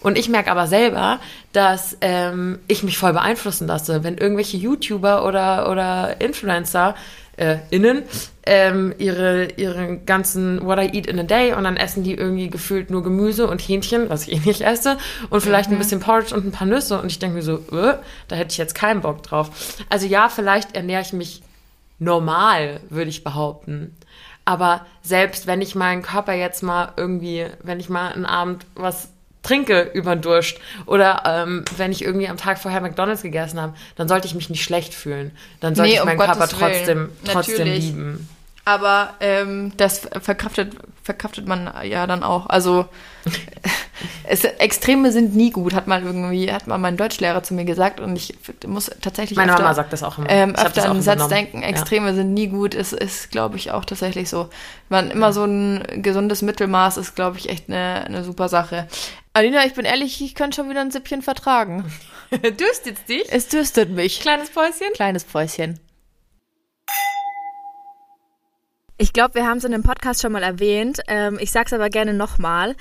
Und 0.00 0.16
ich 0.16 0.28
merke 0.28 0.50
aber 0.50 0.66
selber, 0.66 1.18
dass 1.52 1.96
ähm, 2.02 2.60
ich 2.68 2.82
mich 2.82 2.98
voll 2.98 3.12
beeinflussen 3.14 3.66
lasse, 3.66 4.04
wenn 4.04 4.16
irgendwelche 4.16 4.56
YouTuber 4.56 5.26
oder, 5.26 5.70
oder 5.70 6.20
Influencer 6.20 6.94
äh, 7.38 7.58
innen 7.70 8.02
ähm, 8.44 8.94
ihre, 8.98 9.48
ihre 9.56 9.98
ganzen 9.98 10.64
What 10.64 10.78
I 10.78 10.96
Eat 10.96 11.06
in 11.06 11.18
a 11.18 11.22
Day 11.22 11.52
und 11.52 11.64
dann 11.64 11.76
essen 11.76 12.02
die 12.02 12.14
irgendwie 12.14 12.48
gefühlt 12.48 12.90
nur 12.90 13.02
Gemüse 13.02 13.46
und 13.46 13.60
Hähnchen, 13.60 14.08
was 14.08 14.26
ich 14.26 14.34
eh 14.34 14.48
nicht 14.48 14.62
esse, 14.62 14.96
und 15.28 15.42
vielleicht 15.42 15.68
mhm. 15.68 15.76
ein 15.76 15.78
bisschen 15.78 16.00
Porridge 16.00 16.34
und 16.34 16.46
ein 16.46 16.52
paar 16.52 16.66
Nüsse. 16.66 17.00
Und 17.00 17.10
ich 17.10 17.18
denke 17.18 17.36
mir 17.36 17.42
so, 17.42 17.56
äh, 17.72 17.98
da 18.26 18.36
hätte 18.36 18.52
ich 18.52 18.58
jetzt 18.58 18.74
keinen 18.74 19.02
Bock 19.02 19.22
drauf. 19.22 19.50
Also 19.90 20.06
ja, 20.06 20.28
vielleicht 20.28 20.74
ernähre 20.74 21.02
ich 21.02 21.12
mich 21.12 21.42
normal, 21.98 22.80
würde 22.88 23.10
ich 23.10 23.22
behaupten. 23.22 23.94
Aber 24.46 24.86
selbst 25.02 25.46
wenn 25.46 25.60
ich 25.60 25.74
meinen 25.74 26.00
Körper 26.00 26.32
jetzt 26.32 26.62
mal 26.62 26.92
irgendwie, 26.96 27.46
wenn 27.62 27.80
ich 27.80 27.90
mal 27.90 28.12
einen 28.12 28.24
Abend 28.24 28.64
was 28.74 29.10
trinke 29.42 29.90
über 29.94 30.14
den 30.14 30.22
Durst 30.22 30.58
oder 30.86 31.22
ähm, 31.24 31.64
wenn 31.76 31.92
ich 31.92 32.04
irgendwie 32.04 32.28
am 32.28 32.36
Tag 32.36 32.58
vorher 32.58 32.80
McDonalds 32.80 33.22
gegessen 33.22 33.60
habe, 33.60 33.74
dann 33.96 34.08
sollte 34.08 34.26
ich 34.26 34.34
mich 34.34 34.50
nicht 34.50 34.64
schlecht 34.64 34.94
fühlen. 34.94 35.30
Dann 35.60 35.74
sollte 35.74 35.92
nee, 35.92 35.98
ich 35.98 36.04
meinen 36.04 36.20
um 36.20 36.26
Körper 36.26 36.48
trotzdem, 36.48 37.10
trotzdem 37.24 37.66
lieben. 37.66 38.28
Aber 38.68 39.14
ähm, 39.20 39.72
das 39.78 40.06
verkraftet, 40.20 40.74
verkraftet 41.02 41.46
man 41.46 41.72
ja 41.84 42.06
dann 42.06 42.22
auch. 42.22 42.50
Also 42.50 42.84
es, 44.24 44.44
Extreme 44.44 45.10
sind 45.10 45.34
nie 45.34 45.50
gut, 45.50 45.72
hat 45.72 45.86
mal 45.86 46.02
irgendwie, 46.02 46.52
hat 46.52 46.66
mal 46.66 46.76
mein 46.76 46.98
Deutschlehrer 46.98 47.42
zu 47.42 47.54
mir 47.54 47.64
gesagt 47.64 47.98
und 47.98 48.14
ich 48.14 48.36
muss 48.66 48.90
tatsächlich 49.00 49.38
Meine 49.38 49.52
öfter, 49.52 49.62
Mama 49.62 49.74
sagt 49.74 49.94
das 49.94 50.02
auch 50.02 50.18
immer. 50.18 50.28
Ähm, 50.28 50.54
öfter 50.54 50.84
an 50.84 50.98
den 50.98 51.02
Satz 51.02 51.28
denken, 51.28 51.62
Extreme 51.62 52.08
ja. 52.08 52.14
sind 52.14 52.34
nie 52.34 52.48
gut, 52.48 52.74
ist, 52.74 52.92
ist 52.92 53.30
glaube 53.30 53.56
ich, 53.56 53.70
auch 53.70 53.86
tatsächlich 53.86 54.28
so. 54.28 54.50
Man 54.90 55.10
immer 55.10 55.32
so 55.32 55.44
ein 55.44 56.02
gesundes 56.02 56.42
Mittelmaß 56.42 56.98
ist, 56.98 57.14
glaube 57.14 57.38
ich, 57.38 57.48
echt 57.48 57.70
eine, 57.70 58.04
eine 58.04 58.22
super 58.22 58.50
Sache. 58.50 58.86
Alina, 59.38 59.64
ich 59.64 59.74
bin 59.74 59.84
ehrlich, 59.84 60.20
ich 60.20 60.34
könnte 60.34 60.56
schon 60.56 60.68
wieder 60.68 60.80
ein 60.80 60.90
Sippchen 60.90 61.22
vertragen. 61.22 61.84
Dürstet 62.32 63.08
dich? 63.08 63.24
Es 63.30 63.46
dürstet 63.46 63.88
mich. 63.88 64.18
Kleines 64.18 64.50
Päuschen? 64.50 64.92
Kleines 64.94 65.22
Päuschen. 65.22 65.78
Ich 68.96 69.12
glaube, 69.12 69.36
wir 69.36 69.46
haben 69.46 69.58
es 69.58 69.64
in 69.64 69.70
dem 69.70 69.84
Podcast 69.84 70.22
schon 70.22 70.32
mal 70.32 70.42
erwähnt. 70.42 70.98
Ähm, 71.06 71.38
ich 71.40 71.52
sag's 71.52 71.72
aber 71.72 71.88
gerne 71.88 72.14
nochmal. 72.14 72.74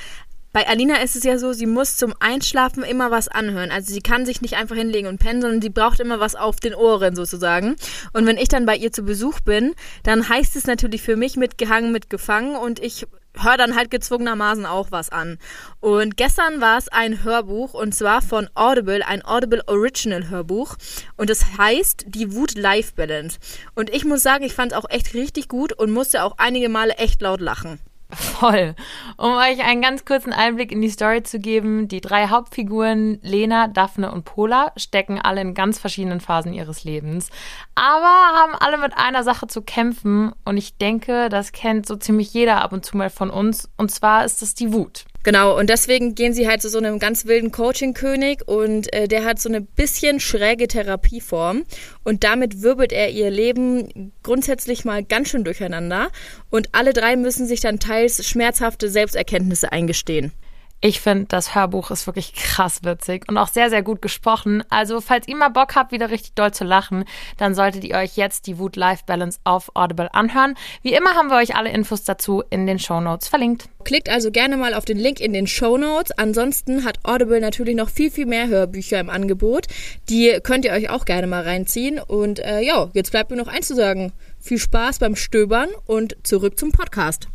Bei 0.58 0.67
Alina 0.67 1.04
ist 1.04 1.15
es 1.15 1.24
ja 1.24 1.38
so, 1.38 1.54
sie 1.54 1.67
muss 1.67 1.98
zum 1.98 2.15
Einschlafen 2.20 2.82
immer 2.82 3.12
was 3.12 3.28
anhören. 3.28 3.70
Also 3.70 3.93
sie 3.93 4.02
kann 4.02 4.26
sich 4.26 4.41
nicht 4.41 4.56
einfach 4.56 4.76
hinlegen 4.76 5.08
und 5.08 5.20
pennen, 5.20 5.39
sondern 5.39 5.62
sie 5.62 5.70
braucht 5.70 6.00
immer 6.00 6.20
was 6.20 6.34
auf 6.34 6.56
den 6.56 6.74
Ohren 6.74 7.15
sozusagen. 7.15 7.76
Und 8.12 8.26
wenn 8.26 8.39
ich 8.39 8.48
dann 8.48 8.65
bei 8.65 8.76
ihr 8.76 8.91
zu 8.91 9.04
Besuch 9.04 9.39
bin, 9.41 9.76
dann 10.02 10.28
heißt 10.28 10.56
es 10.56 10.65
natürlich 10.65 11.04
für 11.04 11.15
mich 11.15 11.36
mitgehangen, 11.36 11.91
mitgefangen 11.91 12.56
und 12.56 12.80
ich 12.80 13.06
höre 13.39 13.58
dann 13.58 13.76
halt 13.76 13.91
gezwungenermaßen 13.91 14.65
auch 14.65 14.88
was 14.89 15.12
an. 15.12 15.38
Und 15.80 16.17
gestern 16.17 16.60
war 16.60 16.80
es 16.80 16.88
ein 16.88 17.24
Hörbuch 17.24 17.76
und 17.76 17.93
zwar 17.93 18.24
von 18.24 18.50
Audible, 18.56 19.06
ein 19.06 19.24
Audible 19.24 19.62
Original 19.67 20.32
Hörbuch. 20.32 20.76
Und 21.17 21.30
es 21.30 21.41
das 21.41 21.60
heißt 21.60 22.06
Die 22.08 22.34
Wut-Life 22.34 22.93
Balance. 22.96 23.38
Und 23.76 23.91
ich 23.91 24.06
muss 24.06 24.24
sagen, 24.24 24.43
ich 24.43 24.56
fand 24.56 24.72
es 24.72 24.78
auch 24.80 24.89
echt 24.89 25.13
richtig 25.13 25.50
gut 25.50 25.72
und 25.72 25.91
musste 25.91 26.24
auch 26.24 26.39
einige 26.39 26.67
Male 26.67 26.96
echt 26.96 27.22
laut 27.22 27.41
lachen. 27.41 27.80
Voll. 28.10 28.74
Um 29.17 29.34
euch 29.34 29.65
einen 29.65 29.82
ganz 29.82 30.06
kurzen 30.06 30.32
Einblick 30.32 30.72
in 30.72 30.82
die 30.82 30.89
Story 30.89 31.24
zu 31.24 31.39
geben, 31.39 31.89
die 31.89 32.00
drei 32.00 32.28
Hauptfiguren 32.30 33.20
Lena, 33.22 33.67
Daphne 33.67 34.12
und 34.12 34.24
Pola 34.24 34.72
stecken 34.78 35.20
alle 35.20 35.41
in 35.41 35.54
ganz 35.54 35.78
verschiedenen 35.78 36.22
Phasen 36.22 36.54
ihres 36.54 36.86
Lebens, 36.86 37.30
aber 37.76 38.06
haben 38.06 38.56
alle 38.56 38.78
mit 38.78 38.98
einer 38.98 39.24
Sache 39.24 39.48
zu 39.48 39.62
kämpfen 39.62 40.32
und 40.46 40.56
ich 40.56 40.78
denke, 40.78 41.28
das 41.28 41.52
kennt 41.52 41.86
so 41.86 41.98
ziemlich 41.98 42.34
jeder 42.34 42.62
ab 42.62 42.72
und 42.72 42.86
zu 42.86 42.96
mal 42.96 43.10
von 43.10 43.30
uns 43.30 43.70
und 43.76 43.91
zwar 43.91 44.24
ist 44.24 44.41
es 44.41 44.56
die 44.56 44.72
Wut. 44.72 45.06
Genau, 45.28 45.60
und 45.60 45.70
deswegen 45.70 46.16
gehen 46.16 46.32
sie 46.32 46.48
halt 46.48 46.62
zu 46.62 46.70
so 46.70 46.78
einem 46.78 47.00
ganz 47.00 47.26
wilden 47.26 47.52
Coaching-König 47.52 48.48
und 48.48 48.94
äh, 48.94 49.10
der 49.10 49.26
hat 49.26 49.42
so 49.42 49.50
eine 49.50 49.60
bisschen 49.60 50.22
schräge 50.22 50.70
Therapieform 50.70 51.66
und 52.06 52.24
damit 52.24 52.62
wirbelt 52.62 52.94
er 52.94 53.10
ihr 53.10 53.30
Leben 53.30 54.13
grundsätzlich 54.24 54.86
mal 54.86 55.04
ganz 55.04 55.28
schön 55.28 55.44
durcheinander 55.44 56.12
und 56.50 56.70
alle 56.72 56.94
drei 56.94 57.18
müssen 57.18 57.46
sich 57.46 57.60
dann 57.60 57.78
teils 57.78 58.26
schmerzhafte 58.26 58.88
Selbsterkenntnisse 58.88 59.70
eingestehen. 59.70 60.32
Ich 60.80 61.02
finde, 61.02 61.26
das 61.26 61.56
Hörbuch 61.56 61.90
ist 61.90 62.06
wirklich 62.06 62.34
krass 62.34 62.82
witzig 62.84 63.28
und 63.28 63.38
auch 63.40 63.48
sehr, 63.48 63.72
sehr 63.72 63.82
gut 63.82 64.00
gesprochen. 64.00 64.63
Also, 64.70 65.02
falls 65.02 65.28
ihr 65.28 65.36
mal 65.36 65.50
Bock 65.50 65.76
habt, 65.76 65.92
wieder 65.92 66.12
richtig 66.12 66.34
doll 66.34 66.54
zu 66.54 66.66
lachen, 66.66 67.06
dann 67.38 67.56
solltet 67.56 67.84
ihr 67.84 67.96
euch 67.96 68.16
jetzt 68.16 68.46
die 68.46 68.60
Wut-Life-Balance 68.60 69.40
auf 69.44 69.72
Audible 69.74 70.13
anhören. 70.13 70.54
Wie 70.84 70.94
immer 70.94 71.16
haben 71.16 71.30
wir 71.30 71.38
euch 71.38 71.56
alle 71.56 71.72
Infos 71.72 72.04
dazu 72.04 72.44
in 72.52 72.68
den 72.68 72.78
Show 72.78 73.02
Notes 73.02 73.28
verlinkt. 73.28 73.70
Klickt 73.86 74.08
also 74.08 74.30
gerne 74.30 74.56
mal 74.56 74.76
auf 74.76 74.86
den 74.86 75.00
Link 75.00 75.20
in 75.20 75.34
den 75.34 75.48
Show 75.48 75.80
Notes. 75.80 76.12
Ansonsten 76.12 76.84
hat 76.84 77.00
Audible 77.04 77.42
natürlich 77.42 77.76
noch 77.76 77.90
viel, 77.90 78.12
viel 78.12 78.28
mehr 78.28 78.48
Hörbücher 78.48 79.00
im 79.00 79.10
Angebot. 79.10 79.66
Die 80.10 80.38
könnt 80.44 80.63
ihr 80.63 80.74
euch 80.74 80.92
auch 80.92 81.06
gerne 81.06 81.26
mal 81.26 81.42
reinziehen. 81.42 81.98
Und 82.00 82.38
äh, 82.38 82.62
ja, 82.62 82.88
jetzt 82.94 83.10
bleibt 83.10 83.32
mir 83.32 83.38
noch 83.38 83.48
eins 83.48 83.68
zu 83.68 83.76
sagen. 83.76 84.13
Viel 84.40 84.60
Spaß 84.60 85.00
beim 85.00 85.16
Stöbern 85.16 85.70
und 85.88 86.18
zurück 86.22 86.60
zum 86.60 86.72
Podcast. 86.72 87.30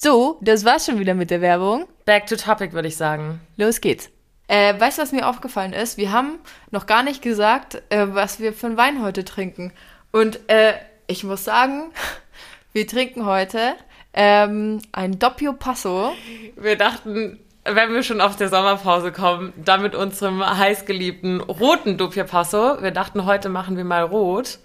So, 0.00 0.38
das 0.40 0.64
war's 0.64 0.86
schon 0.86 1.00
wieder 1.00 1.14
mit 1.14 1.28
der 1.28 1.40
Werbung. 1.40 1.88
Back 2.04 2.28
to 2.28 2.36
topic, 2.36 2.72
würde 2.72 2.86
ich 2.86 2.96
sagen. 2.96 3.40
Los 3.56 3.80
geht's. 3.80 4.10
Äh, 4.46 4.78
weißt 4.78 4.96
du, 4.96 5.02
was 5.02 5.10
mir 5.10 5.26
aufgefallen 5.28 5.72
ist? 5.72 5.96
Wir 5.98 6.12
haben 6.12 6.38
noch 6.70 6.86
gar 6.86 7.02
nicht 7.02 7.20
gesagt, 7.20 7.82
äh, 7.90 8.06
was 8.10 8.38
wir 8.38 8.52
für 8.52 8.68
einen 8.68 8.76
Wein 8.76 9.02
heute 9.02 9.24
trinken. 9.24 9.72
Und 10.12 10.38
äh, 10.48 10.74
ich 11.08 11.24
muss 11.24 11.42
sagen, 11.42 11.90
wir 12.72 12.86
trinken 12.86 13.26
heute 13.26 13.74
ähm, 14.14 14.80
ein 14.92 15.18
Doppio 15.18 15.52
Passo. 15.52 16.12
Wir 16.54 16.76
dachten, 16.76 17.40
wenn 17.64 17.92
wir 17.92 18.04
schon 18.04 18.20
auf 18.20 18.36
der 18.36 18.50
Sommerpause 18.50 19.10
kommen, 19.10 19.52
dann 19.56 19.82
mit 19.82 19.96
unserem 19.96 20.46
heißgeliebten 20.46 21.40
roten 21.40 21.98
Doppio 21.98 22.22
Passo. 22.22 22.80
Wir 22.80 22.92
dachten, 22.92 23.24
heute 23.24 23.48
machen 23.48 23.76
wir 23.76 23.84
mal 23.84 24.04
rot 24.04 24.60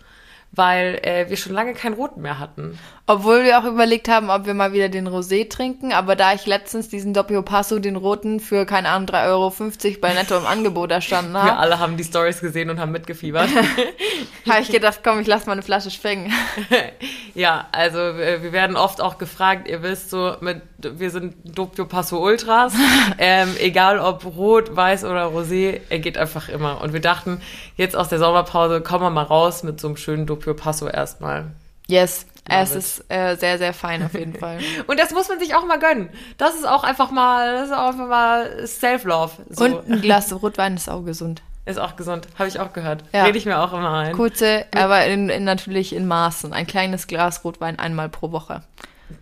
weil 0.55 0.99
äh, 1.01 1.29
wir 1.29 1.37
schon 1.37 1.53
lange 1.53 1.73
kein 1.73 1.93
Rot 1.93 2.17
mehr 2.17 2.37
hatten. 2.39 2.77
Obwohl 3.07 3.43
wir 3.43 3.59
auch 3.59 3.65
überlegt 3.65 4.07
haben, 4.07 4.29
ob 4.29 4.45
wir 4.45 4.53
mal 4.53 4.71
wieder 4.71 4.87
den 4.87 5.09
Rosé 5.09 5.49
trinken, 5.49 5.91
aber 5.91 6.15
da 6.15 6.33
ich 6.33 6.45
letztens 6.45 6.89
diesen 6.89 7.13
Doppio 7.13 7.41
Passo, 7.41 7.79
den 7.79 7.95
roten, 7.95 8.39
für, 8.39 8.65
keine 8.65 8.89
Ahnung, 8.89 9.09
3,50 9.09 9.27
Euro 9.29 9.99
bei 9.99 10.13
Netto 10.13 10.37
im 10.37 10.45
Angebot 10.45 10.91
erstanden 10.91 11.35
habe. 11.35 11.47
Wir 11.47 11.57
alle 11.57 11.79
haben 11.79 11.97
die 11.97 12.03
Stories 12.03 12.39
gesehen 12.39 12.69
und 12.69 12.79
haben 12.79 12.91
mitgefiebert. 12.91 13.49
habe 14.49 14.61
ich 14.61 14.69
gedacht, 14.69 14.99
komm, 15.03 15.19
ich 15.19 15.27
lass 15.27 15.47
mal 15.47 15.53
eine 15.53 15.63
Flasche 15.63 15.89
schwingen. 15.89 16.31
ja, 17.33 17.67
also 17.71 17.97
wir 17.97 18.51
werden 18.53 18.77
oft 18.77 19.01
auch 19.01 19.17
gefragt, 19.17 19.67
ihr 19.67 19.81
wisst 19.81 20.11
so, 20.11 20.37
mit, 20.39 20.61
wir 20.99 21.09
sind 21.09 21.35
Doppio 21.43 21.85
Passo 21.85 22.23
Ultras, 22.23 22.73
ähm, 23.17 23.55
egal 23.59 23.99
ob 23.99 24.25
rot, 24.25 24.75
weiß 24.75 25.03
oder 25.05 25.27
Rosé, 25.27 25.81
er 25.89 25.99
geht 25.99 26.17
einfach 26.17 26.49
immer. 26.49 26.81
Und 26.81 26.93
wir 26.93 27.01
dachten, 27.01 27.41
jetzt 27.75 27.95
aus 27.95 28.09
der 28.09 28.19
Sommerpause 28.19 28.81
kommen 28.81 29.03
wir 29.03 29.09
mal 29.09 29.23
raus 29.23 29.63
mit 29.63 29.79
so 29.79 29.87
einem 29.87 29.97
schönen 29.97 30.25
Doppio 30.25 30.53
Passo 30.53 30.87
erstmal. 30.87 31.51
Yes, 31.87 32.25
es 32.49 32.75
ist 32.75 33.05
äh, 33.09 33.35
sehr, 33.35 33.57
sehr 33.57 33.73
fein 33.73 34.03
auf 34.03 34.13
jeden 34.13 34.35
Fall. 34.35 34.59
und 34.87 34.99
das 34.99 35.11
muss 35.11 35.29
man 35.29 35.39
sich 35.39 35.55
auch 35.55 35.65
mal 35.65 35.79
gönnen. 35.79 36.09
Das 36.37 36.55
ist 36.55 36.67
auch 36.67 36.83
einfach 36.83 37.11
mal, 37.11 37.53
das 37.53 37.69
ist 37.69 37.75
auch 37.75 37.87
einfach 37.87 38.07
mal 38.07 38.67
Self-Love. 38.67 39.31
So. 39.49 39.65
Und 39.65 39.89
ein 39.89 40.01
Glas 40.01 40.33
Rotwein 40.33 40.75
ist 40.75 40.89
auch 40.89 41.03
gesund. 41.03 41.41
Ist 41.65 41.79
auch 41.79 41.95
gesund, 41.95 42.27
habe 42.37 42.49
ich 42.49 42.59
auch 42.59 42.73
gehört. 42.73 43.05
Ja. 43.13 43.23
Rede 43.23 43.37
ich 43.37 43.45
mir 43.45 43.57
auch 43.57 43.71
immer 43.71 43.93
ein. 43.93 44.13
Kurze, 44.13 44.65
aber 44.75 45.05
in, 45.05 45.29
in, 45.29 45.45
natürlich 45.45 45.95
in 45.95 46.05
Maßen. 46.05 46.51
Ein 46.51 46.67
kleines 46.67 47.07
Glas 47.07 47.45
Rotwein 47.45 47.79
einmal 47.79 48.09
pro 48.09 48.33
Woche. 48.33 48.63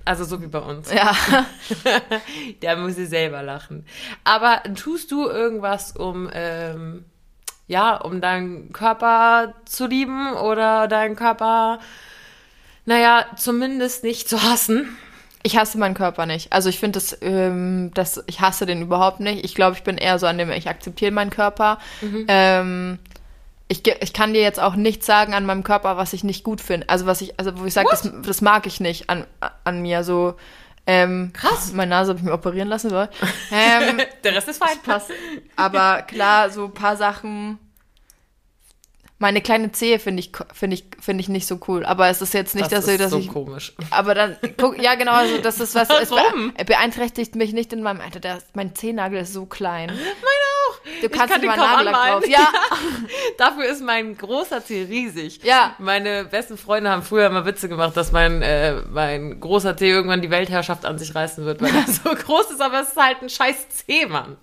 Also 0.06 0.24
so 0.24 0.42
wie 0.42 0.48
bei 0.48 0.60
uns. 0.60 0.92
Ja. 0.92 1.16
da 2.62 2.76
muss 2.76 2.98
ich 2.98 3.10
selber 3.10 3.44
lachen. 3.44 3.86
Aber 4.24 4.62
tust 4.76 5.12
du 5.12 5.28
irgendwas, 5.28 5.92
um 5.92 6.30
ähm, 6.34 7.06
ja, 7.68 7.96
um 7.96 8.20
deinen 8.20 8.74
Körper 8.74 9.54
zu 9.66 9.88
lieben 9.88 10.34
oder 10.34 10.88
deinen 10.88 11.16
Körper, 11.16 11.80
naja, 12.86 13.26
zumindest 13.38 14.04
nicht 14.04 14.28
zu 14.28 14.44
hassen. 14.44 14.98
Ich 15.44 15.58
hasse 15.58 15.78
meinen 15.78 15.96
Körper 15.96 16.26
nicht. 16.26 16.52
Also 16.52 16.70
ich 16.70 16.80
finde 16.80 17.00
das, 17.00 17.18
ähm, 17.22 17.92
das, 17.94 18.24
ich 18.28 18.42
hasse 18.42 18.66
den 18.66 18.82
überhaupt 18.82 19.22
nicht. 19.22 19.44
Ich 19.46 19.56
glaube, 19.56 19.76
ich 19.76 19.84
bin 19.84 19.98
eher 19.98 20.20
so 20.20 20.28
an 20.28 20.38
dem, 20.38 20.52
ich 20.52 20.70
akzeptiere 20.70 21.12
meinen 21.12 21.32
Körper. 21.32 21.80
Mhm. 22.02 22.26
Ähm, 22.28 23.00
ich, 23.72 23.88
ich 23.88 24.12
kann 24.12 24.34
dir 24.34 24.42
jetzt 24.42 24.60
auch 24.60 24.76
nichts 24.76 25.06
sagen 25.06 25.34
an 25.34 25.46
meinem 25.46 25.64
Körper, 25.64 25.96
was 25.96 26.12
ich 26.12 26.26
nicht 26.26 26.44
gut 26.44 26.60
finde. 26.60 26.90
Also 26.90 27.06
was 27.06 27.22
ich, 27.22 27.40
also 27.40 27.58
wo 27.58 27.66
ich 27.66 27.74
sage, 27.74 27.88
das, 27.90 28.10
das 28.26 28.42
mag 28.42 28.68
ich 28.68 28.82
nicht 28.82 29.10
an, 29.10 29.26
an 29.64 29.82
mir. 29.82 30.04
So, 30.04 30.36
ähm, 30.86 31.32
Krass. 31.34 31.72
Meine 31.72 31.92
Nase 31.92 32.10
habe 32.10 32.20
ich 32.20 32.26
mir 32.26 32.34
operieren 32.34 32.68
lassen 32.68 32.90
soll. 32.90 33.08
Ähm, 33.52 34.02
Der 34.26 34.36
Rest 34.36 34.50
ist 34.50 34.58
fein. 34.58 34.78
Passt. 34.84 35.10
Aber 35.56 36.02
klar, 36.02 36.50
so 36.50 36.66
ein 36.66 36.74
paar 36.74 36.98
Sachen. 36.98 37.60
Meine 39.20 39.40
kleine 39.42 39.72
Zehe 39.72 40.00
finde 40.00 40.20
ich, 40.22 40.32
finde 40.54 40.74
ich, 40.74 40.86
finde 41.00 41.22
ich 41.22 41.30
nicht 41.30 41.48
so 41.48 41.60
cool. 41.68 41.86
Aber 41.86 42.10
es 42.10 42.22
ist 42.22 42.34
jetzt 42.34 42.56
nicht, 42.56 42.72
das 42.72 42.86
dass, 42.86 42.88
ist 42.88 43.00
dass 43.00 43.12
so 43.12 43.20
ich. 43.20 43.30
komisch. 43.30 43.74
Aber 43.92 44.16
dann, 44.16 44.36
guck, 44.58 44.82
ja 44.82 44.96
genau, 44.96 45.14
also 45.14 45.38
das 45.38 45.60
ist 45.62 45.76
was. 45.76 45.88
Warum? 46.12 46.52
Es 46.58 46.66
beeinträchtigt 46.66 47.36
mich 47.36 47.54
nicht 47.54 47.72
in 47.72 47.84
meinem 47.84 48.02
Alter. 48.02 48.20
Der, 48.20 48.40
mein 48.54 48.76
Zehennagel 48.76 49.22
ist 49.22 49.32
so 49.32 49.46
klein. 49.46 49.88
Meine. 49.88 50.41
Du 51.02 51.10
kannst 51.10 51.36
ich 51.36 51.42
kann 51.42 51.58
mal 51.58 51.58
Nagellack 51.58 52.12
drauf. 52.12 52.28
Ja. 52.28 52.48
Dafür 53.38 53.66
ist 53.66 53.84
mein 53.84 54.18
großer 54.18 54.64
Zeh 54.64 54.84
riesig. 54.84 55.44
Ja. 55.44 55.76
Meine 55.80 56.26
besten 56.26 56.58
Freunde 56.58 56.90
haben 56.90 57.04
früher 57.04 57.28
immer 57.28 57.46
Witze 57.46 57.70
gemacht, 57.70 57.96
dass 57.96 58.12
mein, 58.12 58.42
äh, 58.42 58.82
mein 58.90 59.40
großer 59.40 59.76
Zeh 59.78 59.90
irgendwann 59.90 60.22
die 60.22 60.30
Weltherrschaft 60.32 60.86
an 60.86 60.98
sich 60.98 61.14
reißen 61.14 61.46
wird, 61.46 61.62
weil 61.62 61.70
er 61.76 61.86
so 61.88 62.10
groß 62.10 62.52
ist, 62.52 62.62
aber 62.62 62.82
es 62.82 62.90
ist 62.90 62.98
halt 62.98 63.22
ein 63.22 63.30
scheiß 63.30 63.70
Zeh, 63.70 64.06
Mann. 64.06 64.38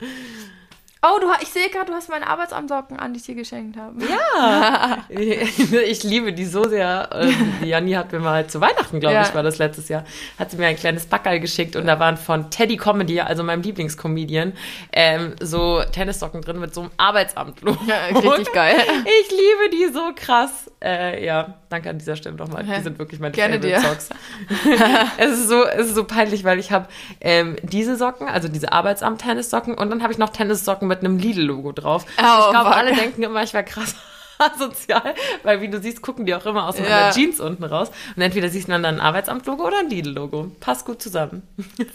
Oh, 1.01 1.21
du, 1.21 1.29
ich 1.41 1.49
sehe 1.49 1.69
gerade, 1.69 1.87
du 1.87 1.93
hast 1.93 2.09
meine 2.09 2.27
Arbeitsamtsocken 2.27 2.99
an, 2.99 3.13
die 3.13 3.21
ich 3.21 3.27
dir 3.27 3.37
geschenkt 3.37 3.77
habe. 3.77 3.95
Ja. 4.05 4.99
ich 5.09 6.03
liebe 6.03 6.33
die 6.33 6.45
so 6.45 6.65
sehr. 6.69 7.09
Ähm, 7.13 7.55
die 7.63 7.69
Janni 7.69 7.93
hat 7.93 8.11
mir 8.11 8.19
mal 8.19 8.47
zu 8.49 8.61
Weihnachten, 8.61 8.99
glaube 8.99 9.15
ja. 9.15 9.23
ich, 9.23 9.33
war 9.33 9.45
das 9.45 9.59
letztes 9.59 9.89
Jahr, 9.89 10.05
hat 10.39 10.51
sie 10.51 10.57
mir 10.57 10.67
ein 10.67 10.77
kleines 10.77 11.07
Backerl 11.07 11.39
geschickt 11.39 11.77
und 11.77 11.87
da 11.87 12.01
waren 12.01 12.17
von 12.17 12.51
Teddy 12.51 12.77
Comedy, 12.77 13.21
also 13.21 13.45
meinem 13.45 13.63
Lieblingscomedian, 13.63 14.55
ähm, 14.93 15.37
so 15.41 15.83
Tennissocken 15.93 16.43
drin 16.43 16.59
mit 16.59 16.75
so 16.75 16.81
einem 16.81 16.91
Arbeitsamt-Logo. 16.97 17.79
Ja, 17.87 18.19
richtig 18.19 18.53
geil. 18.53 18.77
Ich 19.21 19.31
liebe 19.31 19.71
die 19.73 19.93
so 19.93 20.11
krass. 20.17 20.69
Äh, 20.83 21.25
ja, 21.25 21.58
danke 21.69 21.91
an 21.91 21.99
dieser 21.99 22.17
Stelle 22.17 22.37
nochmal. 22.37 22.65
Die 22.65 22.83
sind 22.83 22.99
wirklich 22.99 23.21
meine 23.21 23.33
Gerne 23.33 23.57
Favorite 23.61 23.81
dir. 23.81 23.89
Socks. 23.89 24.09
es, 25.19 25.33
ist 25.33 25.49
so, 25.49 25.65
es 25.67 25.89
ist 25.89 25.95
so 25.95 26.05
peinlich, 26.05 26.45
weil 26.45 26.59
ich 26.59 26.73
habe 26.73 26.89
ähm, 27.21 27.57
diese 27.63 27.97
Socken, 27.97 28.29
also 28.29 28.49
diese 28.49 28.73
Arbeitsamt-Tennissocken 28.73 29.75
und 29.75 29.91
dann 29.91 30.03
habe 30.03 30.13
ich 30.13 30.19
noch 30.19 30.31
Tennissocken 30.31 30.89
mit 30.89 31.01
einem 31.01 31.19
Lidl-Logo 31.19 31.73
drauf. 31.73 32.05
Oh, 32.19 32.23
ich 32.45 32.51
glaube, 32.51 32.75
alle 32.75 32.95
denken 32.95 33.23
immer, 33.23 33.43
ich 33.43 33.53
wäre 33.55 33.65
krass 33.65 33.95
asozial, 34.39 35.15
weil 35.43 35.61
wie 35.61 35.69
du 35.69 35.81
siehst, 35.81 36.01
gucken 36.01 36.25
die 36.25 36.35
auch 36.35 36.47
immer 36.47 36.69
aus 36.69 36.77
meiner 36.79 36.89
Ja. 36.89 37.11
Jeans 37.11 37.41
unten 37.41 37.65
raus. 37.65 37.91
Und 38.15 38.23
entweder 38.23 38.49
siehst 38.49 38.69
du 38.69 38.73
dann 38.73 38.85
ein 38.85 39.01
Arbeitsamt-Logo 39.01 39.67
oder 39.67 39.81
ein 39.81 39.91
Lidl-Logo. 39.91 40.53
Passt 40.61 40.87
gut 40.87 41.03
zusammen. 41.03 41.43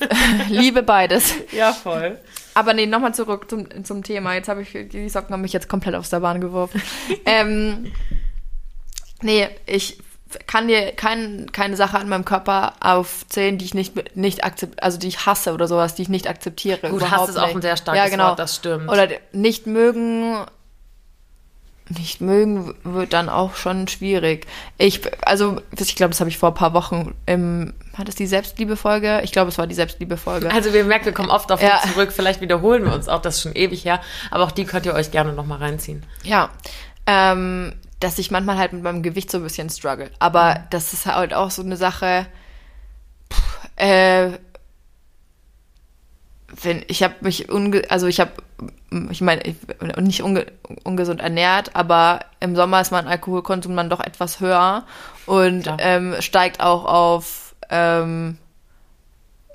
Liebe 0.49 0.83
beides. 0.83 1.35
Ja, 1.51 1.71
voll. 1.71 2.19
Aber 2.53 2.73
nee, 2.73 2.85
nochmal 2.85 3.13
zurück 3.13 3.49
zum, 3.49 3.83
zum 3.83 4.03
Thema. 4.03 4.35
Jetzt 4.35 4.49
habe 4.49 4.61
ich, 4.61 4.71
die 4.89 5.09
Socken 5.09 5.33
haben 5.33 5.41
mich 5.41 5.53
jetzt 5.53 5.69
komplett 5.69 5.95
aus 5.95 6.09
der 6.09 6.19
Bahn 6.19 6.41
geworfen. 6.41 6.81
ähm, 7.25 7.91
nee, 9.23 9.49
ich 9.65 9.97
kann 10.47 10.67
dir 10.67 10.91
kein, 10.93 11.51
keine 11.51 11.75
Sache 11.75 11.97
an 11.97 12.09
meinem 12.09 12.25
Körper 12.25 12.73
aufzählen, 12.79 13.57
die 13.57 13.65
ich 13.65 13.73
nicht, 13.73 14.15
nicht 14.15 14.43
akzept, 14.43 14.81
also 14.81 14.97
die 14.97 15.07
ich 15.07 15.25
hasse 15.25 15.53
oder 15.53 15.67
sowas, 15.67 15.95
die 15.95 16.03
ich 16.03 16.09
nicht 16.09 16.27
akzeptiere. 16.27 16.89
Gut, 16.89 17.09
Hass 17.09 17.29
ist 17.29 17.37
auch 17.37 17.53
ein 17.53 17.61
sehr 17.61 17.77
starkes 17.77 18.03
ja, 18.03 18.09
genau. 18.09 18.29
Wort, 18.29 18.39
das 18.39 18.55
stimmt. 18.55 18.89
Oder 18.89 19.07
nicht 19.31 19.67
mögen, 19.67 20.45
nicht 21.89 22.21
mögen 22.21 22.73
wird 22.83 23.13
dann 23.13 23.29
auch 23.29 23.55
schon 23.55 23.87
schwierig. 23.87 24.47
Ich, 24.77 25.01
also, 25.27 25.61
ich 25.77 25.95
glaube, 25.95 26.11
das 26.11 26.19
habe 26.19 26.29
ich 26.29 26.37
vor 26.37 26.49
ein 26.49 26.55
paar 26.55 26.73
Wochen 26.73 27.13
im, 27.25 27.73
hat 27.95 28.09
es 28.09 28.15
die 28.15 28.27
Selbstliebe-Folge? 28.27 29.21
Ich 29.23 29.31
glaube, 29.31 29.49
es 29.49 29.57
war 29.57 29.67
die 29.67 29.75
Selbstliebe-Folge. 29.75 30.51
Also 30.51 30.73
wir 30.73 30.83
merken, 30.83 31.05
wir 31.05 31.13
kommen 31.13 31.29
oft 31.29 31.51
auf 31.51 31.61
Ja. 31.61 31.81
die 31.83 31.91
zurück. 31.91 32.11
Vielleicht 32.11 32.41
wiederholen 32.41 32.85
wir 32.85 32.93
uns 32.93 33.07
auch, 33.07 33.21
das 33.21 33.35
ist 33.35 33.41
schon 33.43 33.55
ewig 33.55 33.85
her. 33.85 34.01
Aber 34.31 34.45
auch 34.45 34.51
die 34.51 34.65
könnt 34.65 34.85
ihr 34.85 34.93
euch 34.93 35.11
gerne 35.11 35.33
nochmal 35.33 35.59
reinziehen. 35.59 36.03
Ja, 36.23 36.49
ähm, 37.05 37.73
dass 38.03 38.19
ich 38.19 38.31
manchmal 38.31 38.57
halt 38.57 38.73
mit 38.73 38.83
meinem 38.83 39.01
Gewicht 39.01 39.31
so 39.31 39.37
ein 39.37 39.43
bisschen 39.43 39.69
struggle. 39.69 40.11
Aber 40.19 40.63
das 40.69 40.93
ist 40.93 41.05
halt 41.05 41.33
auch 41.33 41.51
so 41.51 41.61
eine 41.61 41.77
Sache, 41.77 42.25
pff, 43.31 43.69
äh, 43.77 44.31
wenn, 46.61 46.83
ich 46.87 47.01
habe 47.01 47.15
mich, 47.21 47.49
unge 47.49 47.83
also 47.89 48.07
ich 48.07 48.19
habe, 48.19 48.31
ich 49.09 49.21
meine, 49.21 49.41
ich, 49.43 49.55
nicht 49.97 50.21
unge 50.21 50.45
ungesund 50.83 51.21
ernährt, 51.21 51.75
aber 51.75 52.19
im 52.39 52.55
Sommer 52.55 52.81
ist 52.81 52.91
mein 52.91 53.07
Alkoholkonsum 53.07 53.75
dann 53.75 53.89
doch 53.89 54.01
etwas 54.01 54.39
höher 54.39 54.85
und 55.25 55.73
ähm, 55.79 56.15
steigt 56.19 56.59
auch 56.59 56.85
auf 56.85 57.55
ähm, 57.69 58.37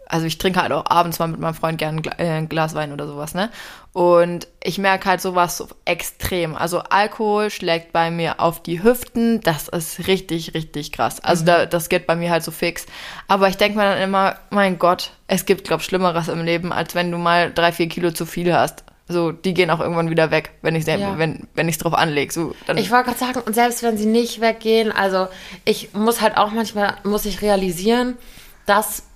also 0.09 0.27
ich 0.27 0.39
trinke 0.39 0.61
halt 0.61 0.73
auch 0.73 0.87
abends 0.87 1.19
mal 1.19 1.29
mit 1.29 1.39
meinem 1.39 1.55
Freund 1.55 1.79
gerne 1.79 2.01
äh, 2.17 2.31
ein 2.31 2.49
Glas 2.49 2.75
Wein 2.75 2.93
oder 2.93 3.07
sowas, 3.07 3.35
ne? 3.35 3.51
Und 3.99 4.47
ich 4.63 4.79
merke 4.79 5.09
halt 5.09 5.21
sowas 5.21 5.57
so 5.57 5.67
extrem. 5.85 6.55
Also 6.55 6.79
Alkohol 6.79 7.51
schlägt 7.51 7.93
bei 7.93 8.13
mir 8.13 8.39
auf 8.39 8.63
die 8.63 8.81
Hüften. 8.81 9.41
Das 9.41 9.67
ist 9.67 10.07
richtig, 10.07 10.55
richtig 10.55 10.92
krass. 10.92 11.19
Also 11.19 11.42
mhm. 11.42 11.46
da, 11.46 11.67
das 11.67 11.88
geht 11.88 12.07
bei 12.07 12.15
mir 12.15 12.31
halt 12.31 12.44
so 12.44 12.53
fix. 12.53 12.87
Aber 13.27 13.49
ich 13.49 13.57
denke 13.57 13.77
mir 13.77 13.83
dann 13.83 14.01
immer, 14.01 14.37
mein 14.51 14.79
Gott, 14.79 15.11
es 15.27 15.46
gibt, 15.46 15.67
glaub 15.67 15.83
Schlimmeres 15.83 16.29
im 16.29 16.44
Leben, 16.44 16.73
als 16.73 16.94
wenn 16.94 17.11
du 17.11 17.19
mal 17.19 17.53
drei, 17.53 17.73
vier 17.73 17.88
Kilo 17.88 18.13
zu 18.13 18.25
viel 18.25 18.55
hast. 18.55 18.85
So, 19.09 19.33
die 19.33 19.53
gehen 19.53 19.69
auch 19.69 19.81
irgendwann 19.81 20.11
wieder 20.11 20.31
weg, 20.31 20.53
wenn 20.63 20.77
ich 20.77 20.87
ja. 20.87 21.19
wenn 21.19 21.49
wenn 21.55 21.69
ich 21.69 21.79
drauf 21.79 21.94
anlege. 21.94 22.33
So, 22.33 22.55
ich 22.77 22.92
wollte 22.92 23.07
gerade 23.07 23.19
sagen, 23.19 23.40
und 23.44 23.55
selbst 23.55 23.83
wenn 23.83 23.99
sie 23.99 24.07
nicht 24.07 24.40
weggehen, 24.40 24.92
also 24.92 25.27
ich 25.65 25.92
muss 25.92 26.21
halt 26.21 26.37
auch 26.37 26.53
manchmal 26.53 26.94
muss 27.03 27.25
ich 27.25 27.42
realisieren, 27.42 28.17
dass 28.65 29.08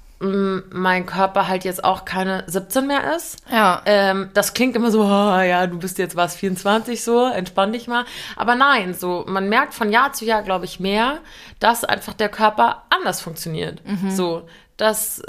mein 0.70 1.04
Körper 1.04 1.48
halt 1.48 1.64
jetzt 1.64 1.84
auch 1.84 2.04
keine 2.04 2.44
17 2.46 2.86
mehr 2.86 3.14
ist. 3.16 3.38
Ja. 3.50 3.82
Ähm, 3.86 4.30
das 4.34 4.54
klingt 4.54 4.76
immer 4.76 4.90
so, 4.90 5.02
oh, 5.04 5.40
ja, 5.40 5.66
du 5.66 5.78
bist 5.78 5.98
jetzt 5.98 6.16
was 6.16 6.36
24 6.36 7.02
so, 7.02 7.26
entspann 7.26 7.72
dich 7.72 7.88
mal. 7.88 8.04
Aber 8.36 8.54
nein, 8.54 8.94
so 8.94 9.24
man 9.26 9.48
merkt 9.48 9.74
von 9.74 9.90
Jahr 9.90 10.12
zu 10.12 10.24
Jahr, 10.24 10.42
glaube 10.42 10.64
ich, 10.64 10.80
mehr, 10.80 11.18
dass 11.58 11.84
einfach 11.84 12.14
der 12.14 12.28
Körper 12.28 12.84
anders 12.90 13.20
funktioniert. 13.20 13.80
Mhm. 13.86 14.10
So, 14.10 14.48
dass 14.76 15.22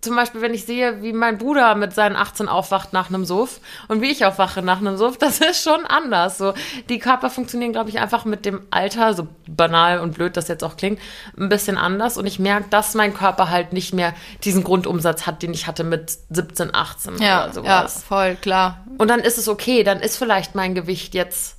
zum 0.00 0.16
Beispiel, 0.16 0.40
wenn 0.40 0.54
ich 0.54 0.64
sehe, 0.64 1.02
wie 1.02 1.12
mein 1.12 1.36
Bruder 1.36 1.74
mit 1.74 1.92
seinen 1.92 2.16
18 2.16 2.48
aufwacht 2.48 2.92
nach 2.92 3.08
einem 3.08 3.24
Suff 3.24 3.60
und 3.88 4.00
wie 4.00 4.10
ich 4.10 4.24
aufwache 4.24 4.62
nach 4.62 4.78
einem 4.78 4.96
Suff, 4.96 5.18
das 5.18 5.40
ist 5.40 5.62
schon 5.62 5.84
anders. 5.84 6.38
So, 6.38 6.54
die 6.88 6.98
Körper 6.98 7.28
funktionieren, 7.30 7.72
glaube 7.72 7.90
ich, 7.90 7.98
einfach 7.98 8.24
mit 8.24 8.46
dem 8.46 8.62
Alter, 8.70 9.12
so 9.14 9.28
banal 9.46 10.00
und 10.00 10.14
blöd 10.14 10.36
das 10.36 10.48
jetzt 10.48 10.64
auch 10.64 10.76
klingt, 10.76 11.00
ein 11.36 11.48
bisschen 11.48 11.76
anders. 11.76 12.16
Und 12.16 12.26
ich 12.26 12.38
merke, 12.38 12.68
dass 12.70 12.94
mein 12.94 13.12
Körper 13.12 13.50
halt 13.50 13.72
nicht 13.72 13.92
mehr 13.92 14.14
diesen 14.44 14.64
Grundumsatz 14.64 15.26
hat, 15.26 15.42
den 15.42 15.52
ich 15.52 15.66
hatte 15.66 15.84
mit 15.84 16.16
17, 16.30 16.74
18 16.74 17.18
ja, 17.18 17.44
oder 17.44 17.52
sowas. 17.52 17.94
Ja, 17.96 18.02
voll, 18.06 18.36
klar. 18.36 18.84
Und 18.96 19.08
dann 19.08 19.20
ist 19.20 19.36
es 19.36 19.48
okay, 19.48 19.84
dann 19.84 20.00
ist 20.00 20.16
vielleicht 20.16 20.54
mein 20.54 20.74
Gewicht 20.74 21.14
jetzt, 21.14 21.56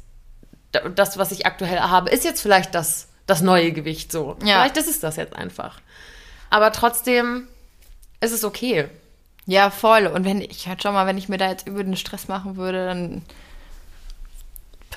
das, 0.96 1.18
was 1.18 1.32
ich 1.32 1.46
aktuell 1.46 1.80
habe, 1.80 2.10
ist 2.10 2.24
jetzt 2.24 2.42
vielleicht 2.42 2.74
das, 2.74 3.10
das 3.28 3.42
neue 3.42 3.72
Gewicht 3.72 4.12
so. 4.12 4.38
Ja. 4.44 4.62
Vielleicht 4.62 4.78
ist 4.78 4.90
es 4.90 5.00
das 5.00 5.16
jetzt 5.16 5.36
einfach. 5.36 5.80
Aber 6.50 6.72
trotzdem 6.72 7.48
es 8.20 8.32
ist 8.32 8.44
okay. 8.44 8.90
Ja, 9.46 9.72
voll. 9.72 10.08
Und 10.08 10.26
wenn 10.26 10.42
ich 10.42 10.68
halt 10.68 10.84
schon 10.84 10.94
mal, 10.94 11.08
wenn 11.08 11.18
ich 11.18 11.30
mir 11.30 11.38
da 11.38 11.50
jetzt 11.50 11.68
über 11.68 11.84
den 11.84 11.96
Stress 11.96 12.28
machen 12.28 12.56
würde, 12.56 12.86
dann, 12.86 13.24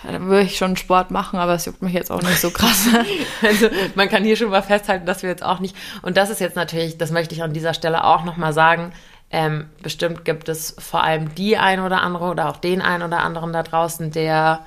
dann 0.05 0.27
würde 0.27 0.45
ich 0.45 0.59
schon 0.59 0.77
Sport 0.77 1.11
machen, 1.11 1.39
aber 1.39 1.55
es 1.55 1.65
juckt 1.65 1.81
mich 1.81 1.95
jetzt 1.95 2.11
auch 2.11 2.23
nicht 2.23 2.41
so 2.41 2.51
krass. 2.51 2.87
also 3.43 3.71
man 3.95 4.09
kann 4.09 4.25
hier 4.25 4.37
schon 4.37 4.51
mal 4.51 4.63
festhalten, 4.63 5.07
dass 5.07 5.23
wir 5.23 5.31
jetzt 5.31 5.43
auch 5.43 5.61
nicht. 5.61 5.75
Und 6.03 6.17
das 6.17 6.29
ist 6.29 6.41
jetzt 6.41 6.57
natürlich, 6.57 6.99
das 6.99 7.11
möchte 7.13 7.35
ich 7.35 7.43
an 7.43 7.55
dieser 7.55 7.73
Stelle 7.73 8.05
auch 8.05 8.25
nochmal 8.25 8.53
sagen. 8.53 8.93
Ähm, 9.31 9.71
bestimmt 9.83 10.27
gibt 10.27 10.51
es 10.51 10.77
vor 10.79 11.03
allem 11.03 11.35
die 11.35 11.57
ein 11.57 11.81
oder 11.81 12.03
andere 12.03 12.27
oder 12.27 12.51
auch 12.51 12.59
den 12.59 12.83
ein 12.83 13.03
oder 13.03 13.21
anderen 13.21 13.55
da 13.55 13.63
draußen, 13.63 14.11
der 14.11 14.67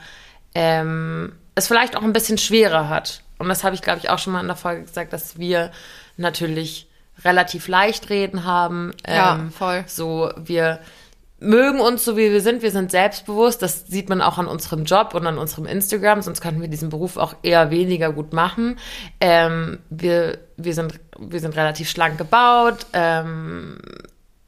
ähm, 0.55 1.33
es 1.53 1.67
vielleicht 1.67 1.95
auch 1.95 2.01
ein 2.01 2.13
bisschen 2.13 2.39
schwerer 2.39 2.89
hat. 2.89 3.21
Und 3.37 3.49
das 3.49 3.63
habe 3.63 3.75
ich, 3.75 3.83
glaube 3.83 3.99
ich, 3.99 4.09
auch 4.09 4.17
schon 4.17 4.33
mal 4.33 4.41
in 4.41 4.47
der 4.47 4.55
Folge 4.55 4.81
gesagt, 4.81 5.13
dass 5.13 5.37
wir 5.37 5.71
natürlich 6.17 6.87
relativ 7.25 7.67
leicht 7.67 8.09
reden 8.09 8.45
haben. 8.45 8.93
Ja, 9.07 9.35
ähm, 9.35 9.51
voll. 9.51 9.83
So, 9.87 10.31
wir 10.37 10.79
mögen 11.39 11.81
uns 11.81 12.05
so, 12.05 12.15
wie 12.17 12.31
wir 12.31 12.41
sind. 12.41 12.61
Wir 12.61 12.71
sind 12.71 12.91
selbstbewusst. 12.91 13.61
Das 13.61 13.87
sieht 13.87 14.09
man 14.09 14.21
auch 14.21 14.37
an 14.37 14.47
unserem 14.47 14.85
Job 14.85 15.13
und 15.13 15.27
an 15.27 15.37
unserem 15.37 15.65
Instagram. 15.65 16.21
Sonst 16.21 16.41
könnten 16.41 16.61
wir 16.61 16.67
diesen 16.67 16.89
Beruf 16.89 17.17
auch 17.17 17.35
eher 17.43 17.71
weniger 17.71 18.13
gut 18.13 18.33
machen. 18.33 18.77
Ähm, 19.19 19.79
wir, 19.89 20.39
wir, 20.57 20.73
sind, 20.73 20.99
wir 21.19 21.39
sind 21.39 21.55
relativ 21.55 21.89
schlank 21.89 22.17
gebaut. 22.17 22.85
Ähm, 22.93 23.77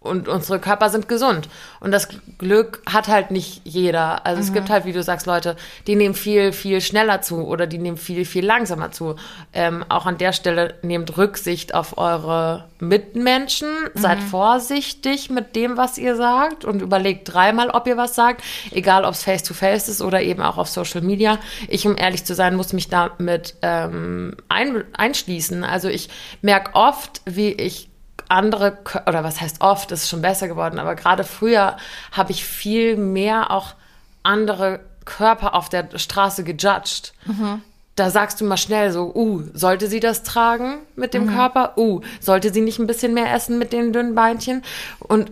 und 0.08 0.28
unsere 0.28 0.60
Körper 0.60 0.90
sind 0.90 1.08
gesund. 1.08 1.50
Und 1.80 1.92
das 1.92 2.08
Glück 2.38 2.82
hat 2.92 3.08
halt 3.08 3.32
nicht 3.32 3.62
jeder. 3.64 4.26
Also 4.26 4.42
mhm. 4.42 4.48
es 4.48 4.54
gibt 4.54 4.70
halt, 4.70 4.86
wie 4.86 4.94
du 4.94 5.04
sagst, 5.04 5.28
Leute, 5.28 5.56
die 5.86 5.96
nehmen 5.96 6.16
viel, 6.16 6.52
viel 6.54 6.82
schneller 6.82 7.22
zu 7.22 7.46
oder 7.46 7.68
die 7.68 7.78
nehmen 7.78 7.98
viel, 7.98 8.26
viel 8.26 8.46
langsamer 8.46 8.92
zu. 8.92 9.16
Ähm, 9.54 9.86
auch 9.90 10.06
an 10.06 10.18
der 10.18 10.34
Stelle 10.34 10.76
nehmt 10.82 11.18
Rücksicht 11.18 11.74
auf 11.74 11.98
eure 11.98 12.66
Mitmenschen. 12.80 13.70
Mhm. 13.70 14.00
Seid 14.00 14.20
vorsichtig 14.20 15.30
mit 15.30 15.56
dem, 15.56 15.78
was 15.78 15.98
ihr 15.98 16.16
sagt 16.16 16.66
und 16.66 16.82
überlegt 16.82 17.32
dreimal, 17.32 17.70
ob 17.70 17.88
ihr 17.88 17.98
was 17.98 18.16
sagt. 18.16 18.44
Egal, 18.72 19.06
ob 19.06 19.14
es 19.14 19.24
face-to-face 19.24 19.90
ist 19.90 20.02
oder 20.02 20.22
eben 20.22 20.42
auch 20.42 20.58
auf 20.58 20.70
Social 20.70 21.02
Media. 21.02 21.40
Ich, 21.68 21.86
um 21.86 21.98
ehrlich 21.98 22.26
zu 22.26 22.36
sein, 22.36 22.56
muss 22.56 22.74
mich 22.74 22.90
damit 22.90 23.56
ähm, 23.62 24.36
ein, 24.50 24.84
einschließen. 24.94 25.64
Also 25.64 25.90
ich 25.90 26.10
merke 26.42 26.76
oft, 26.76 27.22
wie 27.26 27.52
ich 27.52 27.90
andere, 28.30 28.78
oder 29.06 29.24
was 29.24 29.42
heißt 29.42 29.62
oft, 29.62 29.92
ist 29.92 30.10
schon 30.10 30.22
besser 30.22 30.48
geworden, 30.48 30.80
aber 30.80 30.96
gerade 30.96 31.24
früher 31.24 31.78
habe 32.12 32.32
ich 32.32 32.46
viel 32.46 32.98
mehr 32.98 33.52
auch 33.52 33.76
andere 34.24 34.82
Körper 35.06 35.56
auf 35.56 35.70
der 35.70 35.88
Straße 35.96 36.44
gejudged. 36.44 37.14
Mhm. 37.26 37.62
Da 37.96 38.12
sagst 38.12 38.40
du 38.40 38.46
mal 38.46 38.58
schnell 38.58 38.92
so, 38.92 39.12
uh, 39.16 39.42
sollte 39.54 39.88
sie 39.88 40.00
das 40.00 40.22
tragen 40.22 40.80
mit 40.96 41.14
dem 41.14 41.26
mhm. 41.26 41.36
Körper? 41.36 41.78
Uh, 41.78 42.02
sollte 42.20 42.54
sie 42.54 42.62
nicht 42.62 42.78
ein 42.78 42.86
bisschen 42.86 43.14
mehr 43.14 43.34
essen 43.34 43.58
mit 43.58 43.74
den 43.74 43.92
dünnen 43.92 44.14
Beinchen? 44.14 44.64
Und 45.00 45.32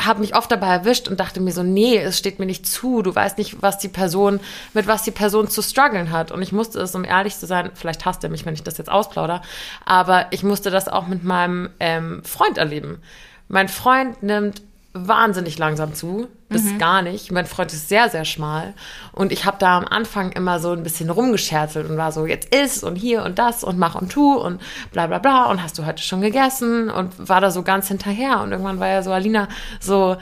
habe 0.00 0.20
mich 0.20 0.34
oft 0.34 0.50
dabei 0.50 0.68
erwischt 0.68 1.08
und 1.08 1.20
dachte 1.20 1.40
mir 1.40 1.52
so, 1.52 1.62
nee, 1.62 1.96
es 1.98 2.18
steht 2.18 2.38
mir 2.38 2.46
nicht 2.46 2.66
zu. 2.66 3.02
Du 3.02 3.14
weißt 3.14 3.38
nicht, 3.38 3.62
was 3.62 3.78
die 3.78 3.88
Person, 3.88 4.40
mit 4.74 4.86
was 4.86 5.02
die 5.02 5.10
Person 5.10 5.48
zu 5.48 5.62
strugglen 5.62 6.10
hat. 6.10 6.30
Und 6.30 6.42
ich 6.42 6.52
musste 6.52 6.80
es, 6.80 6.94
um 6.94 7.04
ehrlich 7.04 7.36
zu 7.36 7.46
sein, 7.46 7.70
vielleicht 7.74 8.04
hasst 8.04 8.24
er 8.24 8.30
mich, 8.30 8.46
wenn 8.46 8.54
ich 8.54 8.62
das 8.62 8.78
jetzt 8.78 8.90
ausplaudere, 8.90 9.42
aber 9.84 10.26
ich 10.30 10.42
musste 10.42 10.70
das 10.70 10.88
auch 10.88 11.06
mit 11.06 11.24
meinem 11.24 11.70
ähm, 11.80 12.22
Freund 12.24 12.58
erleben. 12.58 13.00
Mein 13.48 13.68
Freund 13.68 14.22
nimmt 14.22 14.62
wahnsinnig 14.94 15.58
langsam 15.58 15.94
zu, 15.94 16.28
bis 16.48 16.64
mhm. 16.64 16.78
gar 16.78 17.02
nicht. 17.02 17.30
Mein 17.30 17.46
Freund 17.46 17.72
ist 17.72 17.88
sehr, 17.88 18.08
sehr 18.08 18.24
schmal 18.24 18.74
und 19.12 19.32
ich 19.32 19.44
habe 19.44 19.58
da 19.58 19.76
am 19.76 19.84
Anfang 19.84 20.32
immer 20.32 20.60
so 20.60 20.72
ein 20.72 20.82
bisschen 20.82 21.10
rumgescherzelt 21.10 21.88
und 21.88 21.96
war 21.96 22.10
so, 22.10 22.26
jetzt 22.26 22.54
isst 22.54 22.84
und 22.84 22.96
hier 22.96 23.22
und 23.22 23.38
das 23.38 23.64
und 23.64 23.78
mach 23.78 23.94
und 23.94 24.10
tu 24.10 24.34
und 24.34 24.60
bla 24.92 25.06
bla 25.06 25.18
bla 25.18 25.46
und 25.46 25.62
hast 25.62 25.78
du 25.78 25.84
heute 25.84 26.02
schon 26.02 26.20
gegessen 26.20 26.90
und 26.90 27.28
war 27.28 27.40
da 27.40 27.50
so 27.50 27.62
ganz 27.62 27.88
hinterher 27.88 28.40
und 28.40 28.50
irgendwann 28.50 28.80
war 28.80 28.88
ja 28.88 29.02
so, 29.02 29.12
Alina, 29.12 29.48
so, 29.80 30.16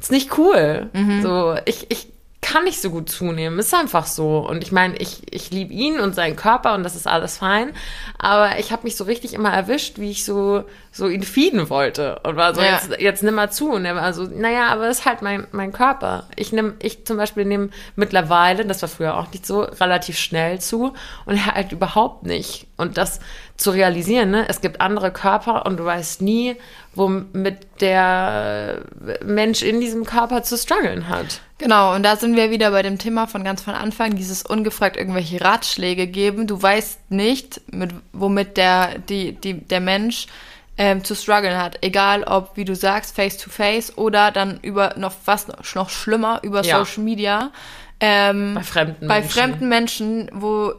ist 0.00 0.12
nicht 0.12 0.38
cool. 0.38 0.88
Mhm. 0.92 1.22
So, 1.22 1.56
ich, 1.64 1.90
ich 1.90 2.12
kann 2.40 2.64
nicht 2.64 2.80
so 2.80 2.90
gut 2.90 3.10
zunehmen. 3.10 3.58
Ist 3.58 3.74
einfach 3.74 4.06
so. 4.06 4.38
Und 4.38 4.62
ich 4.62 4.70
meine, 4.70 4.96
ich, 4.96 5.22
ich 5.32 5.50
liebe 5.50 5.72
ihn 5.72 5.98
und 5.98 6.14
seinen 6.14 6.36
Körper 6.36 6.74
und 6.74 6.84
das 6.84 6.94
ist 6.94 7.06
alles 7.06 7.38
fein. 7.38 7.72
Aber 8.16 8.58
ich 8.58 8.70
habe 8.70 8.84
mich 8.84 8.96
so 8.96 9.04
richtig 9.04 9.34
immer 9.34 9.52
erwischt, 9.52 9.98
wie 9.98 10.10
ich 10.10 10.24
so, 10.24 10.64
so 10.92 11.08
ihn 11.08 11.24
feeden 11.24 11.68
wollte. 11.68 12.20
Und 12.20 12.36
war 12.36 12.54
so, 12.54 12.60
ja. 12.60 12.74
jetzt, 12.74 13.00
jetzt 13.00 13.22
nimm 13.22 13.34
mal 13.34 13.50
zu. 13.50 13.70
Und 13.70 13.84
er 13.84 13.96
war 13.96 14.12
so, 14.12 14.24
naja, 14.24 14.68
aber 14.68 14.88
es 14.88 15.00
ist 15.00 15.04
halt 15.04 15.20
mein, 15.20 15.48
mein 15.50 15.72
Körper. 15.72 16.26
Ich 16.36 16.52
nehme, 16.52 16.74
ich 16.80 17.04
zum 17.04 17.16
Beispiel 17.16 17.44
nehme 17.44 17.70
mittlerweile, 17.96 18.64
das 18.64 18.82
war 18.82 18.88
früher 18.88 19.16
auch 19.16 19.30
nicht 19.32 19.44
so, 19.44 19.62
relativ 19.62 20.16
schnell 20.16 20.60
zu 20.60 20.94
und 21.26 21.36
er 21.36 21.54
halt 21.54 21.72
überhaupt 21.72 22.24
nicht. 22.24 22.68
Und 22.76 22.96
das 22.96 23.18
zu 23.58 23.72
realisieren, 23.72 24.30
ne? 24.30 24.48
Es 24.48 24.60
gibt 24.60 24.80
andere 24.80 25.12
Körper 25.12 25.66
und 25.66 25.78
du 25.78 25.84
weißt 25.84 26.22
nie, 26.22 26.56
womit 26.94 27.58
der 27.80 28.82
Mensch 29.24 29.62
in 29.62 29.80
diesem 29.80 30.04
Körper 30.04 30.44
zu 30.44 30.56
strugglen 30.56 31.08
hat. 31.08 31.40
Genau, 31.58 31.94
und 31.94 32.04
da 32.04 32.14
sind 32.14 32.36
wir 32.36 32.52
wieder 32.52 32.70
bei 32.70 32.82
dem 32.82 32.98
Thema 32.98 33.26
von 33.26 33.42
ganz 33.42 33.60
von 33.60 33.74
Anfang, 33.74 34.14
dieses 34.14 34.44
ungefragt 34.44 34.96
irgendwelche 34.96 35.40
Ratschläge 35.40 36.06
geben. 36.06 36.46
Du 36.46 36.62
weißt 36.62 37.10
nicht, 37.10 37.60
mit, 37.72 37.90
womit 38.12 38.56
der, 38.56 39.00
die, 39.00 39.32
die, 39.32 39.54
der 39.54 39.80
Mensch 39.80 40.28
ähm, 40.76 41.02
zu 41.02 41.16
strugglen 41.16 41.58
hat. 41.60 41.78
Egal 41.82 42.22
ob, 42.22 42.56
wie 42.56 42.64
du 42.64 42.76
sagst, 42.76 43.16
face 43.16 43.38
to 43.38 43.50
face 43.50 43.98
oder 43.98 44.30
dann 44.30 44.60
über 44.62 44.94
noch 44.96 45.14
was 45.24 45.48
noch 45.74 45.90
schlimmer, 45.90 46.38
über 46.44 46.62
ja. 46.62 46.78
Social 46.78 47.02
Media. 47.02 47.50
Ähm, 47.98 48.54
bei 48.54 48.62
fremden 48.62 49.08
bei 49.08 49.20
Menschen. 49.20 49.30
fremden 49.30 49.68
Menschen, 49.68 50.30
wo 50.32 50.74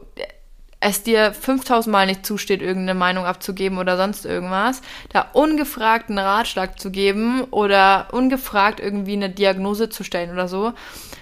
es 0.82 1.04
dir 1.04 1.34
5000 1.34 1.92
Mal 1.92 2.06
nicht 2.06 2.26
zusteht, 2.26 2.62
irgendeine 2.62 2.98
Meinung 2.98 3.26
abzugeben 3.26 3.78
oder 3.78 3.98
sonst 3.98 4.26
irgendwas, 4.26 4.82
da 5.12 5.28
ungefragt 5.34 6.10
einen 6.10 6.20
Ratschlag 6.20 6.80
zu 6.80 6.90
geben 6.90 7.44
oder 7.52 8.08
ungefragt 8.12 8.80
irgendwie 8.80 9.14
eine 9.14 9.30
Diagnose 9.30 9.90
zu 9.90 10.04
stellen 10.04 10.32
oder 10.32 10.48
so. 10.48 10.74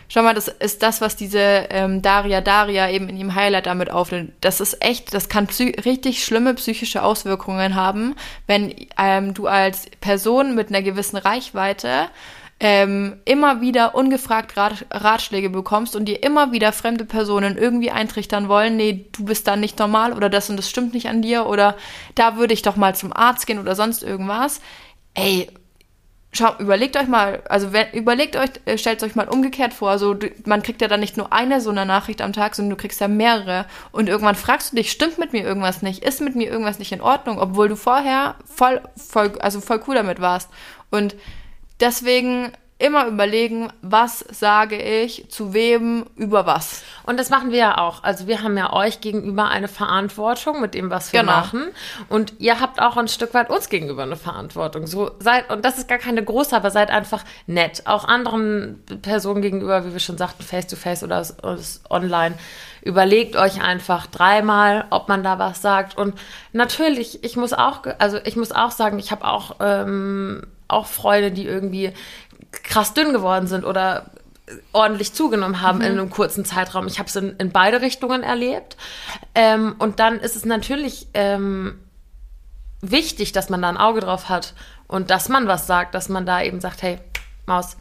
Schau 0.10 0.22
mal, 0.22 0.36
das 0.36 0.48
ist 0.48 0.84
das, 0.84 1.02
was 1.02 1.16
diese 1.16 1.40
ähm, 1.40 2.02
Daria 2.02 2.40
Daria 2.40 2.90
eben 2.90 3.10
in 3.10 3.18
ihrem 3.18 3.36
Highlight 3.36 3.66
damit 3.66 3.92
aufnimmt. 3.92 4.32
Das 4.40 4.62
ist 4.62 4.82
echt, 4.82 5.14
das 5.14 5.28
kann 5.28 5.48
richtig 5.86 6.24
schlimme 6.24 6.54
psychische 6.54 7.04
Auswirkungen 7.04 7.76
haben, 7.76 8.16
wenn 8.46 8.74
ähm, 8.98 9.34
du 9.34 9.48
als 9.48 9.88
Person 10.00 10.56
mit 10.56 10.70
einer 10.70 10.82
gewissen 10.82 11.18
Reichweite 11.18 12.08
ähm, 12.60 13.18
immer 13.26 13.62
wieder 13.62 13.94
ungefragt 13.94 14.58
Rat 14.58 14.86
Ratschläge 14.90 15.50
bekommst 15.50 15.96
und 15.96 16.06
dir 16.06 16.24
immer 16.24 16.52
wieder 16.52 16.72
fremde 16.72 17.06
Personen 17.06 17.58
irgendwie 17.58 17.92
eintrichtern 17.92 18.50
wollen, 18.50 18.78
nee, 18.78 19.06
du 19.12 19.26
bist 19.26 19.48
dann 19.48 19.60
nicht 19.60 19.78
normal 19.78 20.14
oder 20.14 20.30
das 20.30 20.50
und 20.50 20.58
das 20.58 20.70
stimmt 20.70 20.94
nicht 20.94 21.08
an 21.08 21.22
dir 21.22 21.46
oder 21.46 21.78
da 22.16 22.38
würde 22.38 22.54
ich 22.54 22.64
doch 22.64 22.76
mal 22.76 22.96
zum 22.96 23.14
Arzt 23.14 23.46
gehen 23.46 23.60
oder 23.60 23.76
sonst 23.76 24.02
irgendwas. 24.02 24.60
Ey, 25.14 25.50
schau, 26.32 26.56
überlegt 26.58 26.98
euch 26.98 27.08
mal, 27.08 27.44
also 27.48 27.70
überlegt 27.94 28.36
euch, 28.36 28.50
äh, 28.66 28.80
stellt 28.80 29.04
euch 29.04 29.16
mal 29.16 29.28
umgekehrt 29.28 29.74
vor, 29.74 29.92
also 29.92 30.16
du, 30.16 30.32
man 30.46 30.64
kriegt 30.64 30.82
ja 30.82 30.88
dann 30.88 31.00
nicht 31.00 31.18
nur 31.18 31.32
eine 31.34 31.62
so 31.62 31.70
eine 31.70 31.86
Nachricht 31.86 32.22
am 32.22 32.34
Tag, 32.34 32.56
sondern 32.56 32.72
du 32.72 32.82
kriegst 32.82 33.02
ja 33.02 33.08
mehrere. 33.08 33.66
Und 33.92 34.10
irgendwann 34.10 34.36
fragst 34.36 34.72
du 34.72 34.78
dich, 34.78 34.92
stimmt 34.92 35.20
mit 35.20 35.32
mir 35.32 35.44
irgendwas 35.44 35.84
nicht, 35.84 36.04
ist 36.04 36.22
mit 36.22 36.36
mir 36.36 36.50
irgendwas 36.50 36.80
nicht 36.80 36.92
in 36.92 37.02
Ordnung, 37.02 37.40
obwohl 37.40 37.70
du 37.70 37.76
vorher 37.76 38.36
voll, 38.46 38.82
voll, 38.96 39.34
also 39.40 39.62
voll 39.62 39.82
cool 39.88 39.96
damit 39.96 40.22
warst. 40.22 40.50
Und 40.90 41.16
deswegen 41.80 42.52
immer 42.80 43.08
überlegen, 43.08 43.74
was 43.82 44.20
sage 44.20 44.78
ich 44.80 45.30
zu 45.32 45.52
wem 45.54 46.06
über 46.16 46.46
was. 46.46 46.84
Und 47.08 47.20
das 47.20 47.32
machen 47.32 47.50
wir 47.50 47.58
ja 47.58 47.78
auch. 47.80 48.04
Also 48.04 48.28
wir 48.28 48.44
haben 48.44 48.56
ja 48.56 48.72
euch 48.72 49.02
gegenüber 49.02 49.48
eine 49.48 49.68
Verantwortung 49.68 50.62
mit 50.62 50.76
dem, 50.76 50.92
was 50.92 51.12
wir 51.12 51.22
Genau. 51.22 51.32
machen. 51.32 51.64
Und 52.08 52.34
ihr 52.38 52.60
habt 52.60 52.80
auch 52.80 52.96
ein 52.98 53.08
Stück 53.08 53.34
weit 53.34 53.50
uns 53.50 53.70
gegenüber 53.70 54.04
eine 54.04 54.16
Verantwortung. 54.16 54.86
So 54.86 55.10
seid, 55.20 55.50
und 55.50 55.66
das 55.66 55.80
ist 55.80 55.88
gar 55.88 55.98
keine 55.98 56.24
große, 56.24 56.56
aber 56.56 56.70
seid 56.70 56.92
einfach 56.92 57.24
nett. 57.48 57.82
Auch 57.88 58.06
anderen 58.06 58.84
Personen 59.02 59.42
gegenüber, 59.42 59.84
wie 59.84 59.94
wir 59.94 60.00
schon 60.00 60.20
sagten, 60.20 60.44
face 60.44 60.68
to 60.68 60.76
face 60.76 61.02
oder 61.04 61.26
online. 61.90 62.36
Überlegt 62.84 63.36
euch 63.38 63.60
einfach 63.60 64.06
dreimal, 64.06 64.86
ob 64.92 65.10
man 65.10 65.24
da 65.24 65.40
was 65.40 65.64
sagt. 65.64 65.98
Und 65.98 66.14
natürlich, 66.54 67.24
ich 67.24 67.38
muss 67.38 67.54
auch, 67.54 67.82
also 67.98 68.20
ich 68.24 68.36
muss 68.36 68.52
auch 68.52 68.70
sagen, 68.72 69.00
ich 69.00 69.10
habe 69.10 69.26
auch, 69.26 69.56
ähm, 69.62 70.44
auch 70.68 70.88
Freunde, 70.88 71.32
die 71.32 71.46
irgendwie 71.46 71.92
krass 72.52 72.94
dünn 72.94 73.14
geworden 73.14 73.48
sind 73.48 73.66
oder 73.66 74.12
ordentlich 74.72 75.14
zugenommen 75.14 75.62
haben 75.62 75.82
in 75.82 75.92
einem 75.92 76.10
kurzen 76.10 76.46
Zeitraum. 76.46 76.88
Ich 76.88 77.00
habe 77.00 77.10
es 77.10 77.16
in, 77.16 77.36
in 77.38 77.52
beide 77.52 77.82
Richtungen 77.82 78.24
erlebt. 78.24 78.78
Ähm, 79.36 79.76
und 79.80 80.00
dann 80.00 80.20
ist 80.20 80.36
es 80.36 80.46
natürlich 80.46 81.08
ähm, 81.14 81.80
wichtig, 82.82 83.34
dass 83.34 83.50
man 83.50 83.62
da 83.62 83.70
ein 83.70 83.78
Auge 83.78 84.00
drauf 84.00 84.30
hat 84.30 84.54
und 84.88 85.10
dass 85.10 85.28
man 85.28 85.48
was 85.48 85.68
sagt, 85.68 85.96
dass 85.96 86.08
man 86.08 86.26
da 86.26 86.42
eben 86.42 86.62
sagt, 86.62 86.82
hey, 86.82 87.00
Maus, 87.46 87.78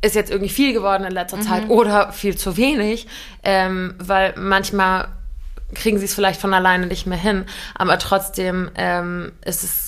ist 0.00 0.14
jetzt 0.14 0.30
irgendwie 0.30 0.52
viel 0.52 0.72
geworden 0.72 1.04
in 1.04 1.12
letzter 1.12 1.40
Zeit 1.40 1.68
oder 1.68 2.12
viel 2.12 2.36
zu 2.36 2.56
wenig, 2.56 3.08
ähm, 3.42 3.94
weil 3.98 4.32
manchmal 4.36 5.08
kriegen 5.74 5.98
sie 5.98 6.04
es 6.04 6.14
vielleicht 6.14 6.40
von 6.40 6.54
alleine 6.54 6.86
nicht 6.86 7.06
mehr 7.06 7.18
hin, 7.18 7.44
aber 7.74 7.98
trotzdem 7.98 8.70
ähm, 8.76 9.32
ist 9.44 9.64
es, 9.64 9.87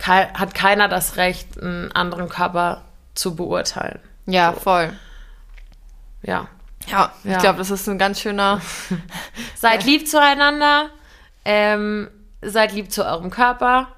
kei 0.00 0.26
hat 0.34 0.54
keiner 0.54 0.88
das 0.88 1.16
Recht, 1.16 1.60
einen 1.62 1.92
anderen 1.92 2.28
Körper 2.28 2.82
zu 3.14 3.36
beurteilen. 3.36 4.00
Ja, 4.26 4.52
voll. 4.52 4.92
Ja. 6.22 6.48
Ja, 6.88 7.12
ich 7.24 7.30
Ja. 7.30 7.38
glaube, 7.38 7.58
das 7.58 7.70
ist 7.70 7.88
ein 7.88 7.98
ganz 7.98 8.20
schöner. 8.20 8.60
Seid 9.54 9.84
lieb 9.84 10.08
zueinander, 10.08 10.88
ähm, 11.44 12.08
seid 12.42 12.72
lieb 12.72 12.90
zu 12.90 13.04
eurem 13.04 13.30
Körper. 13.30 13.88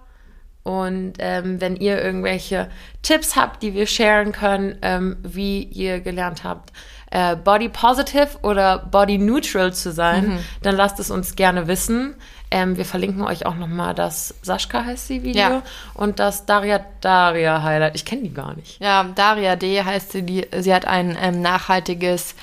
Und 0.64 1.14
ähm, 1.18 1.60
wenn 1.60 1.74
ihr 1.76 2.00
irgendwelche 2.02 2.68
Tipps 3.02 3.34
habt, 3.36 3.62
die 3.62 3.74
wir 3.74 3.86
sharen 3.86 4.30
können, 4.32 4.78
ähm, 4.82 5.16
wie 5.22 5.62
ihr 5.64 6.00
gelernt 6.00 6.44
habt, 6.44 6.72
äh, 7.10 7.34
body 7.36 7.68
positive 7.68 8.38
oder 8.42 8.78
body 8.78 9.18
neutral 9.18 9.72
zu 9.72 9.90
sein, 9.92 10.38
dann 10.62 10.76
lasst 10.76 11.00
es 11.00 11.10
uns 11.10 11.34
gerne 11.36 11.66
wissen. 11.66 12.14
Ähm, 12.52 12.76
wir 12.76 12.84
verlinken 12.84 13.22
euch 13.22 13.46
auch 13.46 13.54
nochmal 13.56 13.94
das 13.94 14.34
Sascha 14.42 14.84
heißt 14.84 15.06
sie 15.08 15.22
Video 15.22 15.40
Ja. 15.40 15.62
und 15.94 16.18
das 16.18 16.44
Daria 16.44 16.84
Daria 17.00 17.62
Highlight. 17.62 17.94
Ich 17.94 18.04
kenne 18.04 18.22
die 18.22 18.34
gar 18.34 18.54
nicht. 18.54 18.78
Ja, 18.80 19.04
Daria 19.14 19.56
D. 19.56 19.82
heißt 19.82 20.12
sie, 20.12 20.22
die, 20.22 20.46
sie 20.58 20.74
hat 20.74 20.84
ein 20.86 21.16
ähm, 21.20 21.40
nachhaltiges 21.40 22.34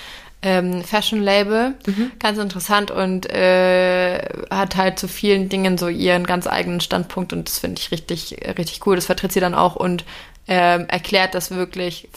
ähm, 0.42 0.84
Fashion-Label. 0.84 1.76
Ganz 2.20 2.38
interessant 2.40 2.92
und 2.92 3.30
äh, 3.30 4.20
hat 4.50 4.76
halt 4.78 4.98
zu 4.98 5.08
vielen 5.08 5.50
Dingen 5.50 5.78
so 5.78 5.90
ihren 5.90 6.26
ganz 6.26 6.48
eigenen 6.48 6.80
Standpunkt 6.82 7.34
und 7.34 7.48
das 7.48 7.60
finde 7.60 7.80
ich 7.80 7.92
richtig, 7.92 8.38
richtig 8.58 8.86
cool. 8.88 8.96
Das 8.96 9.06
vertritt 9.06 9.32
sie 9.34 9.42
dann 9.42 9.54
auch 9.54 9.76
und 9.76 10.06
ähm, 10.48 10.86
erklärt 10.88 11.36
das 11.36 11.52
wirklich, 11.52 12.10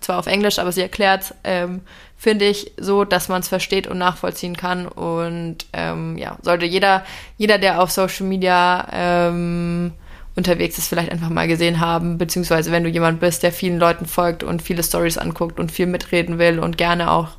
zwar 0.00 0.18
auf 0.20 0.26
Englisch, 0.26 0.58
aber 0.60 0.70
sie 0.72 0.82
erklärt 0.82 1.34
ähm, 1.42 1.80
finde 2.16 2.46
ich, 2.46 2.72
so, 2.78 3.04
dass 3.04 3.28
man 3.28 3.40
es 3.40 3.48
versteht 3.48 3.86
und 3.86 3.98
nachvollziehen 3.98 4.56
kann. 4.56 4.86
Und 4.86 5.66
ähm, 5.72 6.16
ja, 6.16 6.38
sollte 6.42 6.66
jeder, 6.66 7.04
jeder, 7.36 7.58
der 7.58 7.82
auf 7.82 7.90
Social 7.90 8.26
Media 8.26 8.86
ähm, 8.92 9.92
unterwegs 10.36 10.78
ist, 10.78 10.88
vielleicht 10.88 11.12
einfach 11.12 11.30
mal 11.30 11.48
gesehen 11.48 11.80
haben, 11.80 12.18
beziehungsweise 12.18 12.72
wenn 12.72 12.84
du 12.84 12.90
jemand 12.90 13.20
bist, 13.20 13.42
der 13.42 13.52
vielen 13.52 13.78
Leuten 13.78 14.06
folgt 14.06 14.42
und 14.42 14.62
viele 14.62 14.82
Stories 14.82 15.18
anguckt 15.18 15.60
und 15.60 15.70
viel 15.70 15.86
mitreden 15.86 16.38
will 16.38 16.58
und 16.58 16.76
gerne 16.76 17.10
auch 17.10 17.30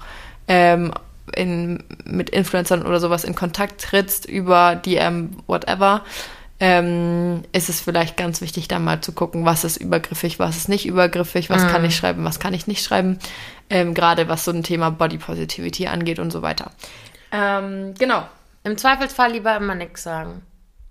ähm, 0.48 0.94
in, 1.36 1.84
mit 2.06 2.30
Influencern 2.30 2.86
oder 2.86 3.00
sowas 3.00 3.24
in 3.24 3.36
Kontakt 3.36 3.82
trittst 3.82 4.26
über 4.26 4.76
DM, 4.76 5.32
whatever, 5.48 6.04
ähm, 6.60 7.44
ist 7.52 7.70
es 7.70 7.82
vielleicht 7.82 8.16
ganz 8.16 8.42
wichtig, 8.42 8.68
da 8.68 8.80
mal 8.80 9.02
zu 9.02 9.12
gucken, 9.12 9.46
was 9.46 9.64
ist 9.64 9.78
übergriffig, 9.78 10.40
was 10.40 10.56
ist 10.56 10.70
nicht 10.70 10.86
übergriffig, 10.86 11.50
was 11.50 11.68
kann 11.68 11.84
ich 11.84 11.96
schreiben, 11.96 12.24
was 12.24 12.40
kann 12.40 12.54
ich 12.54 12.66
nicht 12.68 12.84
schreiben, 12.84 13.20
ähm, 13.70 13.94
gerade 13.94 14.30
was 14.30 14.46
so 14.46 14.52
ein 14.52 14.64
Thema 14.64 14.90
Body 14.90 15.18
Positivity 15.18 15.88
angeht 15.88 16.20
und 16.20 16.32
so 16.32 16.42
weiter. 16.42 16.72
Ähm, 17.32 17.94
genau. 17.98 18.26
Im 18.64 18.78
Zweifelsfall 18.78 19.34
lieber 19.34 19.56
immer 19.58 19.76
nichts 19.76 20.04
sagen. 20.04 20.42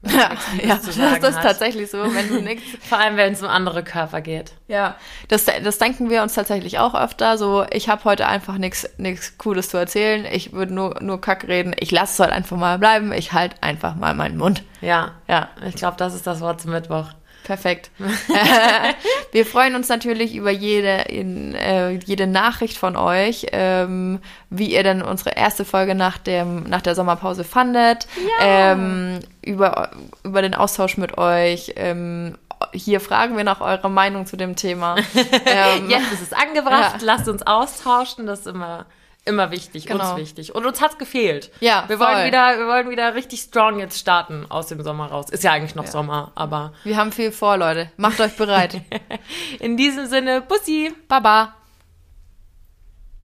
Ja, 0.07 0.31
ja 0.63 0.77
das 0.77 0.89
ist 0.89 1.37
hat. 1.37 1.43
tatsächlich 1.43 1.91
so, 1.91 1.99
wenn 1.99 2.29
du 2.29 2.41
nichts 2.41 2.65
Vor 2.89 2.99
allem, 2.99 3.17
wenn 3.17 3.33
es 3.33 3.43
um 3.43 3.49
andere 3.49 3.83
Körper 3.83 4.21
geht. 4.21 4.53
Ja, 4.69 4.97
das, 5.29 5.45
das 5.45 5.79
denken 5.79 6.11
wir 6.11 6.23
uns 6.23 6.35
tatsächlich 6.35 6.79
auch 6.79 6.95
öfter. 6.95 7.39
So, 7.39 7.65
ich 7.71 7.89
habe 7.89 8.05
heute 8.05 8.27
einfach 8.27 8.59
nichts 8.59 8.89
nichts 8.99 9.39
Cooles 9.39 9.69
zu 9.69 9.77
erzählen. 9.77 10.27
Ich 10.31 10.53
würde 10.53 10.75
nur, 10.75 10.99
nur 11.01 11.21
Kack 11.21 11.49
reden. 11.49 11.75
Ich 11.79 11.91
lasse 11.91 12.13
es 12.13 12.21
halt 12.21 12.33
einfach 12.33 12.57
mal 12.57 12.79
bleiben. 12.79 13.13
Ich 13.13 13.33
halt 13.33 13.55
einfach 13.63 13.95
mal 13.97 14.15
meinen 14.15 14.37
Mund. 14.37 14.63
Ja, 14.81 15.13
Ja, 15.29 15.49
ich 15.67 15.75
glaube, 15.75 15.97
das 15.97 16.15
ist 16.15 16.27
das 16.27 16.41
Wort 16.41 16.61
zum 16.61 16.73
Mittwoch. 16.73 17.07
Perfekt. 17.45 17.91
wir 19.33 19.47
freuen 19.47 19.75
uns 19.75 19.89
natürlich 19.89 20.35
über 20.35 20.51
jede, 20.51 21.03
in, 21.03 21.55
äh, 21.55 21.91
jede 21.93 22.27
Nachricht 22.27 22.77
von 22.77 22.97
euch, 22.97 23.47
ähm, 23.53 24.19
wie 24.51 24.73
ihr 24.73 24.83
denn 24.83 25.03
unsere 25.03 25.31
erste 25.37 25.65
Folge 25.65 25.95
nach, 25.95 26.19
dem, 26.19 26.65
nach 26.65 26.83
der 26.83 26.95
Sommerpause 26.95 27.45
fandet. 27.45 28.07
Ähm, 28.41 29.21
über, 29.43 29.91
über 30.25 30.43
den 30.43 30.55
Austausch 30.55 30.97
mit 30.97 31.19
euch. 31.19 31.75
Ähm, 31.77 32.37
hier 32.73 33.01
fragen 33.01 33.37
wir 33.37 33.45
nach 33.45 33.61
eurer 33.61 33.89
Meinung 33.89 34.27
zu 34.27 34.37
dem 34.37 34.57
Thema. 34.57 34.97
ähm, 35.47 35.89
Jetzt 35.91 36.13
ist 36.13 36.23
es 36.23 36.33
angebracht, 36.33 36.97
Ja. 37.01 37.07
lasst 37.07 37.29
uns 37.29 37.43
austauschen, 37.47 38.27
das 38.27 38.41
ist 38.41 38.47
immer, 38.47 38.87
immer 39.25 39.51
wichtig, 39.51 39.87
Genau. 39.87 40.11
uns 40.11 40.21
wichtig. 40.21 40.55
Und 40.55 40.67
uns 40.67 40.81
hat's 40.81 40.99
gefehlt. 40.99 41.51
Ja, 41.61 41.85
wir 41.89 41.99
voll. 41.99 42.07
wollen 42.07 42.27
wieder, 42.27 42.59
wir 42.59 42.67
wollen 42.67 42.91
wieder 42.91 43.15
richtig 43.15 43.41
strong 43.41 43.79
jetzt 43.79 43.99
starten 43.99 44.47
aus 44.51 44.67
dem 44.69 44.83
Sommer 44.83 45.07
raus. 45.07 45.27
Ist 45.31 45.45
ja 45.45 45.53
eigentlich 45.53 45.75
noch 45.75 45.87
Sommer, 45.87 46.33
aber 46.35 46.73
Wir 46.85 46.97
haben 46.97 47.13
viel 47.13 47.33
vor, 47.33 47.57
Leute. 47.57 47.91
Macht 47.97 48.21
euch 48.21 48.37
bereit. 48.37 48.81
in 49.61 49.77
diesem 49.77 50.07
Sinne, 50.07 50.41
Bussi! 50.43 50.93
Baba. 51.09 51.55